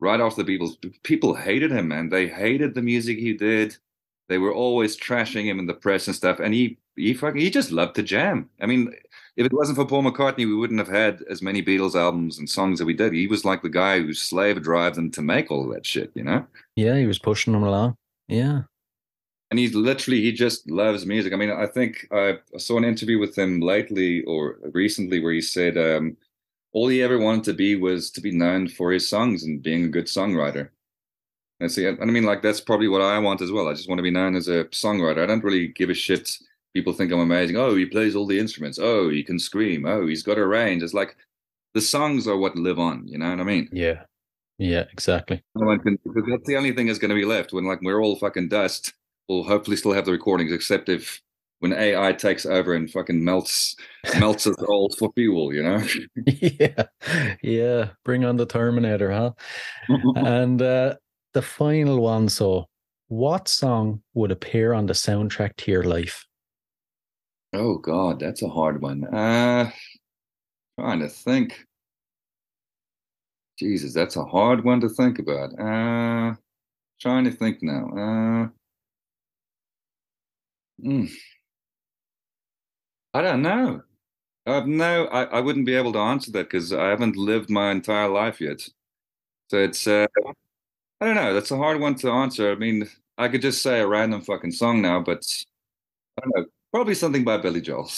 right 0.00 0.20
after 0.20 0.42
the 0.42 0.58
Beatles, 0.58 0.76
people 1.04 1.34
hated 1.34 1.72
him, 1.72 1.88
man. 1.88 2.10
They 2.10 2.28
hated 2.28 2.74
the 2.74 2.82
music 2.82 3.18
he 3.18 3.34
did. 3.34 3.76
They 4.28 4.38
were 4.38 4.52
always 4.54 4.96
trashing 4.96 5.44
him 5.44 5.58
in 5.58 5.66
the 5.66 5.74
press 5.74 6.06
and 6.06 6.16
stuff, 6.16 6.40
and 6.40 6.54
he 6.54 6.78
he 6.96 7.14
fucking 7.14 7.40
he 7.40 7.50
just 7.50 7.72
loved 7.72 7.94
to 7.96 8.02
jam. 8.02 8.50
I 8.60 8.66
mean, 8.66 8.92
if 9.36 9.46
it 9.46 9.52
wasn't 9.52 9.76
for 9.76 9.84
Paul 9.84 10.04
McCartney, 10.04 10.46
we 10.46 10.54
wouldn't 10.54 10.78
have 10.78 10.88
had 10.88 11.22
as 11.28 11.42
many 11.42 11.62
Beatles 11.62 11.94
albums 11.94 12.38
and 12.38 12.48
songs 12.48 12.78
that 12.78 12.86
we 12.86 12.94
did. 12.94 13.12
He 13.12 13.26
was 13.26 13.44
like 13.44 13.62
the 13.62 13.68
guy 13.68 14.00
who 14.00 14.14
slave 14.14 14.62
drive 14.62 14.94
them 14.94 15.10
to 15.10 15.22
make 15.22 15.50
all 15.50 15.68
of 15.68 15.74
that 15.74 15.84
shit, 15.84 16.10
you 16.14 16.24
know? 16.24 16.46
Yeah, 16.74 16.96
he 16.96 17.06
was 17.06 17.18
pushing 17.18 17.52
them 17.52 17.62
along. 17.62 17.96
Yeah. 18.28 18.62
And 19.50 19.60
he's 19.60 19.74
literally 19.74 20.22
he 20.22 20.32
just 20.32 20.68
loves 20.68 21.06
music. 21.06 21.32
I 21.32 21.36
mean, 21.36 21.50
I 21.50 21.66
think 21.66 22.08
I 22.10 22.38
saw 22.56 22.78
an 22.78 22.84
interview 22.84 23.18
with 23.18 23.36
him 23.36 23.60
lately 23.60 24.24
or 24.24 24.56
recently 24.72 25.20
where 25.20 25.32
he 25.32 25.42
said 25.42 25.76
um, 25.76 26.16
all 26.72 26.88
he 26.88 27.02
ever 27.02 27.18
wanted 27.18 27.44
to 27.44 27.52
be 27.52 27.76
was 27.76 28.10
to 28.12 28.20
be 28.20 28.32
known 28.32 28.68
for 28.68 28.90
his 28.90 29.08
songs 29.08 29.44
and 29.44 29.62
being 29.62 29.84
a 29.84 29.88
good 29.88 30.06
songwriter. 30.06 30.70
And 31.60 31.70
see, 31.70 31.86
I 31.88 31.92
mean, 31.92 32.24
like 32.24 32.42
that's 32.42 32.60
probably 32.60 32.88
what 32.88 33.02
I 33.02 33.18
want 33.18 33.40
as 33.40 33.52
well. 33.52 33.68
I 33.68 33.74
just 33.74 33.88
want 33.88 33.98
to 33.98 34.02
be 34.02 34.10
known 34.10 34.34
as 34.34 34.48
a 34.48 34.64
songwriter. 34.64 35.22
I 35.22 35.26
don't 35.26 35.44
really 35.44 35.68
give 35.68 35.90
a 35.90 35.94
shit 35.94 36.36
people 36.76 36.92
think 36.92 37.10
I'm 37.10 37.20
amazing. 37.20 37.56
Oh, 37.56 37.74
he 37.74 37.86
plays 37.86 38.14
all 38.14 38.26
the 38.26 38.38
instruments. 38.38 38.78
Oh, 38.78 39.08
he 39.08 39.22
can 39.22 39.38
scream. 39.38 39.86
Oh, 39.86 40.06
he's 40.06 40.22
got 40.22 40.36
a 40.36 40.46
range. 40.46 40.82
It's 40.82 40.92
like 40.92 41.16
the 41.72 41.80
songs 41.80 42.28
are 42.28 42.36
what 42.36 42.54
live 42.54 42.78
on. 42.78 43.08
You 43.08 43.16
know 43.16 43.30
what 43.30 43.40
I 43.40 43.44
mean? 43.44 43.70
Yeah. 43.72 44.02
Yeah, 44.58 44.84
exactly. 44.92 45.42
Can, 45.56 45.98
that's 46.04 46.46
the 46.46 46.56
only 46.56 46.72
thing 46.72 46.86
that's 46.86 46.98
going 46.98 47.08
to 47.08 47.14
be 47.14 47.24
left 47.24 47.54
when 47.54 47.64
like 47.64 47.80
we're 47.80 48.02
all 48.02 48.16
fucking 48.16 48.50
dust. 48.50 48.92
We'll 49.26 49.42
hopefully 49.42 49.78
still 49.78 49.94
have 49.94 50.04
the 50.04 50.12
recordings, 50.12 50.52
except 50.52 50.90
if 50.90 51.22
when 51.60 51.72
AI 51.72 52.12
takes 52.12 52.44
over 52.44 52.74
and 52.74 52.90
fucking 52.90 53.24
melts 53.24 53.74
melts 54.20 54.46
us 54.46 54.56
all 54.68 54.90
for 54.98 55.10
fuel, 55.14 55.54
you 55.54 55.62
know? 55.62 55.82
yeah, 56.26 56.82
yeah. 57.42 57.88
Bring 58.04 58.26
on 58.26 58.36
the 58.36 58.46
Terminator, 58.46 59.10
huh? 59.10 59.32
and 60.16 60.60
uh, 60.60 60.96
the 61.32 61.42
final 61.42 62.00
one. 62.00 62.28
So, 62.28 62.66
what 63.08 63.48
song 63.48 64.02
would 64.12 64.30
appear 64.30 64.74
on 64.74 64.84
the 64.86 64.92
soundtrack 64.92 65.56
to 65.56 65.72
your 65.72 65.84
life? 65.84 66.26
Oh 67.52 67.78
God, 67.78 68.20
that's 68.20 68.42
a 68.42 68.48
hard 68.48 68.80
one. 68.80 69.04
Uh 69.04 69.72
trying 70.78 71.00
to 71.00 71.08
think. 71.08 71.66
Jesus, 73.58 73.92
that's 73.94 74.16
a 74.16 74.24
hard 74.24 74.64
one 74.64 74.80
to 74.80 74.88
think 74.88 75.18
about. 75.18 75.58
Uh 75.58 76.34
trying 77.00 77.24
to 77.24 77.30
think 77.32 77.62
now. 77.62 77.88
Uh 77.96 78.48
mm, 80.78 81.06
I 83.14 83.22
don't 83.22 83.42
know. 83.42 83.82
I've 84.46 84.66
no 84.66 85.06
I, 85.06 85.24
I 85.24 85.40
wouldn't 85.40 85.66
be 85.66 85.74
able 85.74 85.92
to 85.94 86.00
answer 86.00 86.32
that 86.32 86.46
because 86.50 86.72
I 86.72 86.88
haven't 86.88 87.16
lived 87.16 87.50
my 87.50 87.70
entire 87.72 88.08
life 88.08 88.40
yet. 88.40 88.68
So 89.50 89.58
it's 89.58 89.86
uh 89.86 90.06
I 91.00 91.06
don't 91.06 91.16
know, 91.16 91.34
that's 91.34 91.50
a 91.52 91.56
hard 91.56 91.80
one 91.80 91.96
to 91.96 92.10
answer. 92.10 92.52
I 92.52 92.56
mean, 92.56 92.88
I 93.18 93.28
could 93.28 93.42
just 93.42 93.62
say 93.62 93.80
a 93.80 93.86
random 93.88 94.22
fucking 94.22 94.52
song 94.52 94.82
now, 94.82 95.00
but 95.02 95.24
I 96.18 96.22
don't 96.22 96.36
know. 96.36 96.46
Probably 96.76 96.94
something 96.94 97.24
by 97.24 97.38
Billy 97.38 97.62
Joel. 97.62 97.90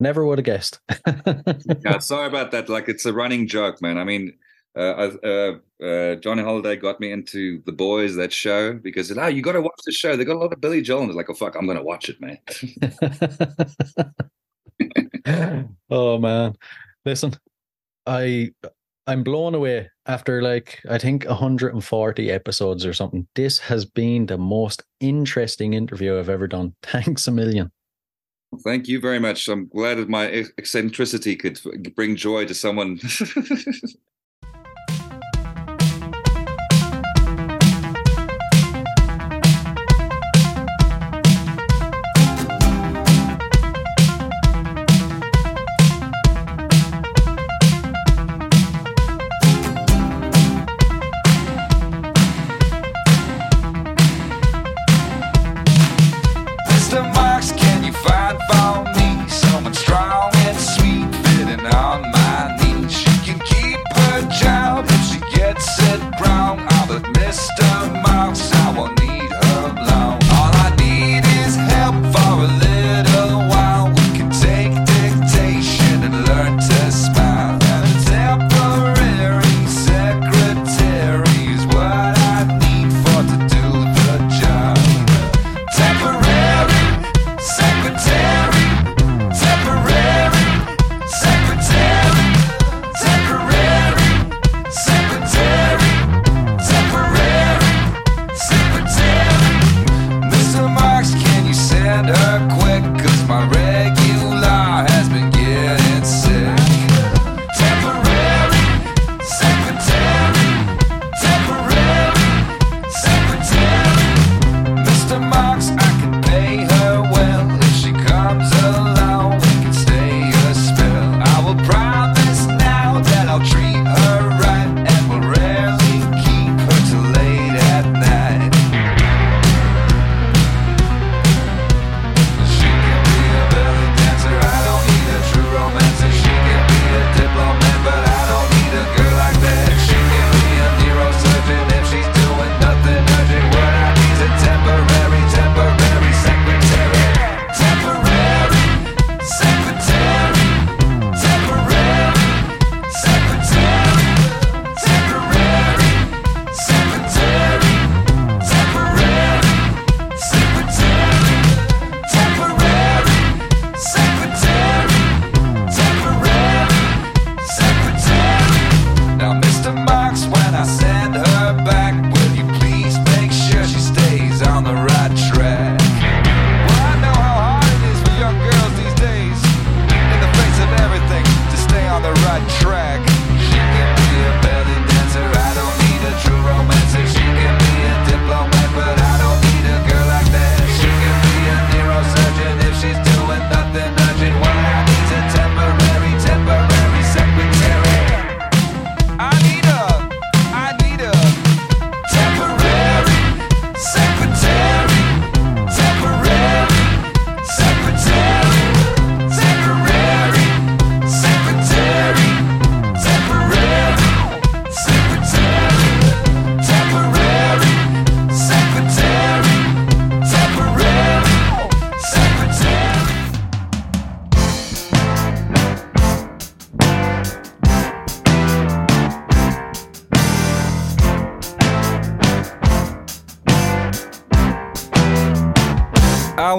Never 0.00 0.24
would 0.24 0.38
have 0.38 0.46
guessed. 0.46 0.80
yeah, 1.84 1.98
sorry 1.98 2.26
about 2.26 2.52
that. 2.52 2.70
Like 2.70 2.88
it's 2.88 3.04
a 3.04 3.12
running 3.12 3.46
joke, 3.46 3.82
man. 3.82 3.98
I 3.98 4.04
mean, 4.04 4.32
uh, 4.74 5.10
uh, 5.22 5.58
uh, 5.84 6.14
Johnny 6.14 6.42
Holiday 6.42 6.76
got 6.76 7.00
me 7.00 7.12
into 7.12 7.62
the 7.66 7.72
boys 7.72 8.16
that 8.16 8.32
show 8.32 8.72
because 8.72 9.12
"Oh, 9.12 9.26
you 9.26 9.42
got 9.42 9.52
to 9.52 9.60
watch 9.60 9.78
the 9.84 9.92
show. 9.92 10.16
They 10.16 10.24
got 10.24 10.36
a 10.36 10.38
lot 10.38 10.54
of 10.54 10.60
Billy 10.62 10.80
Joel." 10.80 11.00
And 11.02 11.08
I 11.08 11.08
was 11.08 11.16
like, 11.16 11.28
"Oh 11.28 11.34
fuck, 11.34 11.54
I'm 11.54 11.66
gonna 11.66 11.82
watch 11.82 12.08
it, 12.08 12.18
man." 12.18 12.38
oh 15.90 16.16
man, 16.16 16.56
listen, 17.04 17.34
I 18.06 18.54
I'm 19.10 19.24
blown 19.24 19.56
away 19.56 19.90
after 20.06 20.40
like 20.40 20.80
I 20.88 20.96
think 20.96 21.24
140 21.24 22.30
episodes 22.30 22.86
or 22.86 22.92
something. 22.92 23.26
This 23.34 23.58
has 23.58 23.84
been 23.84 24.26
the 24.26 24.38
most 24.38 24.84
interesting 25.00 25.74
interview 25.74 26.16
I've 26.16 26.28
ever 26.28 26.46
done. 26.46 26.76
Thanks 26.84 27.26
a 27.26 27.32
million. 27.32 27.72
Thank 28.62 28.86
you 28.86 29.00
very 29.00 29.18
much. 29.18 29.48
I'm 29.48 29.66
glad 29.66 29.98
that 29.98 30.08
my 30.08 30.26
eccentricity 30.58 31.34
could 31.34 31.60
bring 31.96 32.14
joy 32.14 32.44
to 32.46 32.54
someone. 32.54 33.00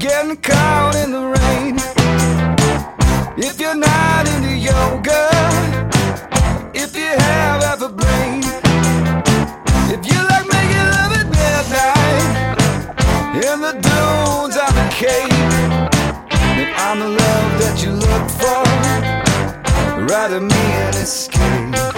getting 0.00 0.36
caught 0.38 0.96
in 0.96 1.12
the 1.12 1.20
rain, 1.20 1.76
if 3.36 3.60
you're 3.60 3.74
not 3.74 4.26
into 4.32 4.56
yoga, 4.56 5.28
if 6.72 6.96
you 6.96 7.04
have 7.04 7.62
half 7.62 7.82
a 7.82 7.88
brain, 7.90 8.42
if 9.92 10.00
you 10.10 10.18
like 10.32 10.46
making 10.56 10.88
love 10.96 11.12
at 11.20 11.26
midnight 11.36 12.24
in 13.44 13.60
the 13.60 13.72
dunes 13.86 14.56
of 14.56 14.72
the 14.80 14.88
cave, 14.90 15.28
then 16.56 16.72
I'm 16.76 16.98
the 17.00 17.08
love 17.08 17.60
that 17.60 17.82
you 17.84 17.92
look 17.92 18.30
for. 18.40 18.64
Rather 20.10 20.40
me 20.40 20.54
an 20.54 20.94
escape. 20.94 21.89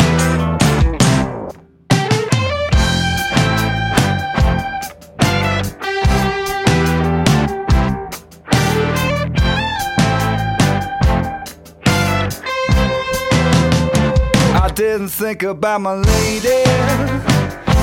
Didn't 14.75 15.09
think 15.09 15.43
about 15.43 15.83
my 15.83 15.95
lady. 15.95 16.65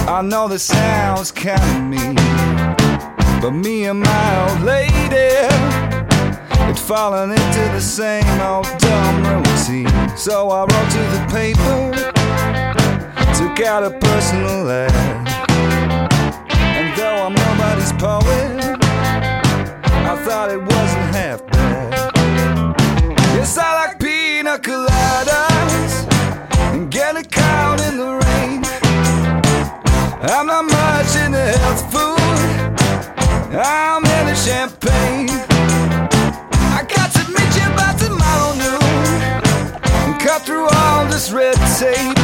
I 0.07 0.21
know 0.23 0.47
this 0.47 0.63
sounds 0.63 1.31
kinda 1.31 1.79
mean, 1.81 2.15
but 3.41 3.51
me 3.51 3.85
and 3.85 3.99
my 3.99 4.49
old 4.49 4.61
lady 4.61 5.35
had 6.65 6.79
fallen 6.79 7.31
into 7.31 7.63
the 7.73 7.81
same 7.81 8.41
old 8.41 8.67
dumb 8.79 9.23
routine. 9.23 10.17
So 10.17 10.49
I 10.49 10.61
wrote 10.61 10.89
to 10.97 11.03
the 11.15 11.21
paper, 11.29 11.91
took 13.37 13.65
out 13.67 13.83
a 13.83 13.91
personal 13.91 14.63
letter, 14.63 14.98
I'm 33.61 34.05
into 34.05 34.35
champagne. 34.35 35.29
I 36.71 36.85
got 36.87 37.11
to 37.11 37.27
meet 37.27 37.53
you 37.59 37.67
by 37.75 37.93
tomorrow 37.99 38.53
noon 38.55 38.81
and 39.83 40.19
cut 40.21 40.43
through 40.43 40.69
all 40.69 41.05
this 41.07 41.29
red 41.31 41.55
tape 41.77 42.17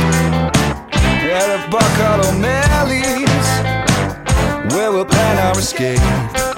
at 1.33 1.49
a 1.51 1.69
bar 1.69 1.81
called 1.97 2.25
O'Malley's, 2.27 3.47
where 4.73 4.91
we'll 4.93 5.03
plan 5.03 5.37
our 5.39 5.59
escape. 5.59 6.54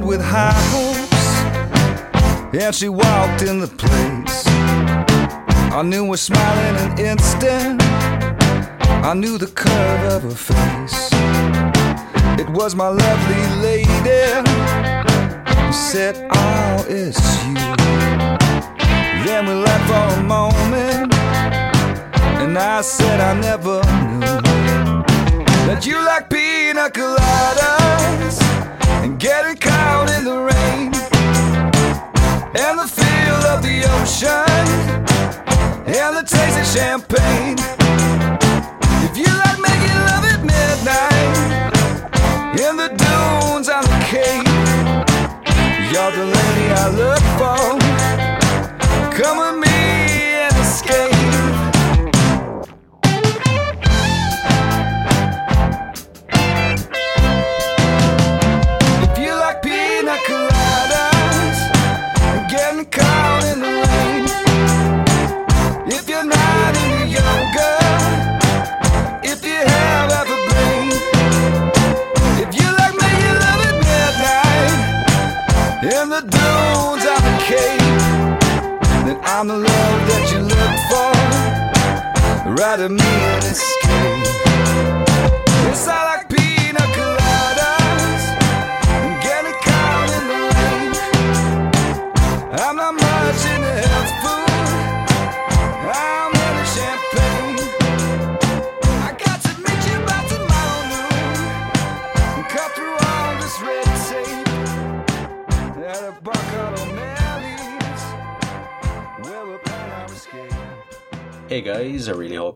With 0.00 0.22
high 0.22 0.52
hopes, 0.72 1.26
and 2.54 2.74
she 2.74 2.88
walked 2.88 3.42
in 3.42 3.60
the 3.60 3.68
place. 3.68 4.46
I 5.70 5.82
knew 5.84 6.10
her 6.10 6.16
smile 6.16 6.58
in 6.68 6.76
an 6.76 6.98
instant. 6.98 7.82
I 9.04 9.12
knew 9.14 9.36
the 9.36 9.48
curve 9.48 10.12
of 10.14 10.22
her 10.22 10.30
face. 10.30 11.10
It 12.40 12.48
was 12.48 12.74
my 12.74 12.88
lovely 12.88 13.44
lady 13.60 14.24
who 15.66 15.72
said, 15.72 16.26
"Oh, 16.32 16.84
it's 16.88 17.20
you." 17.44 17.54
Then 19.24 19.46
we 19.46 19.54
left 19.54 19.84
for 19.86 20.06
a 20.18 20.22
moment, 20.22 21.14
and 22.42 22.58
I 22.58 22.80
said 22.80 23.20
I 23.20 23.34
never 23.34 23.82
knew 24.18 24.40
that 25.68 25.86
you 25.86 25.96
like 26.02 26.28
pina 26.30 26.90
coladas 26.90 28.61
and 29.02 29.18
getting 29.18 29.56
caught 29.56 30.08
in 30.16 30.24
the 30.24 30.38
rain 30.38 30.94
and 32.54 32.78
the 32.78 32.86
feel 32.86 33.40
of 33.52 33.60
the 33.60 33.82
ocean 33.98 34.68
and 35.86 36.16
the 36.16 36.22
taste 36.22 36.58
of 36.62 36.66
champagne. 36.66 37.58
If 39.06 39.16
you 39.18 39.26
like 39.42 39.58
making 39.58 39.98
love 40.08 40.24
at 40.32 40.40
midnight 40.52 41.34
in 42.64 42.76
the 42.76 42.90
dunes 43.02 43.68
on 43.68 43.82
the 43.82 43.98
cape, 44.06 44.46
you're 45.90 46.12
the 46.12 46.26
lady 46.38 46.66
I 46.70 46.86
look 47.00 47.24
for. 47.38 47.58
Come 49.16 49.38
with 49.38 49.56
me 49.66 49.71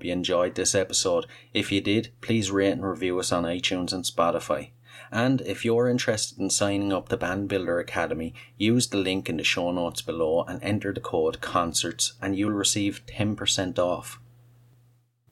you 0.07 0.13
enjoyed 0.13 0.55
this 0.55 0.75
episode. 0.75 1.27
If 1.53 1.71
you 1.71 1.81
did, 1.81 2.11
please 2.21 2.51
rate 2.51 2.73
and 2.73 2.87
review 2.87 3.19
us 3.19 3.33
on 3.33 3.45
iTunes 3.45 3.93
and 3.93 4.05
Spotify. 4.05 4.71
And 5.11 5.41
if 5.43 5.65
you're 5.65 5.89
interested 5.89 6.39
in 6.39 6.51
signing 6.51 6.93
up 6.93 7.09
to 7.09 7.17
Band 7.17 7.49
Builder 7.49 7.79
Academy, 7.79 8.35
use 8.57 8.89
the 8.89 8.97
link 8.97 9.29
in 9.29 9.37
the 9.37 9.45
show 9.45 9.71
notes 9.71 10.03
below 10.03 10.45
and 10.45 10.63
enter 10.63 10.93
the 10.93 11.01
code 11.01 11.41
CONCERTS 11.41 12.15
and 12.21 12.37
you'll 12.37 12.51
receive 12.51 13.05
10% 13.07 13.79
off. 13.79 14.21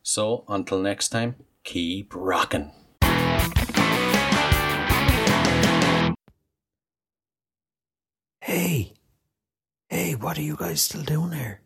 So, 0.03 0.45
until 0.49 0.81
next 0.81 1.09
time, 1.09 1.37
keep 1.64 2.12
rocking. 2.14 2.70
Hey, 8.41 8.93
hey, 9.89 10.14
what 10.14 10.39
are 10.39 10.43
you 10.43 10.57
guys 10.57 10.83
still 10.83 11.03
doing 11.03 11.33
here? 11.33 11.62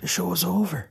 The 0.00 0.06
show's 0.06 0.44
over. 0.44 0.90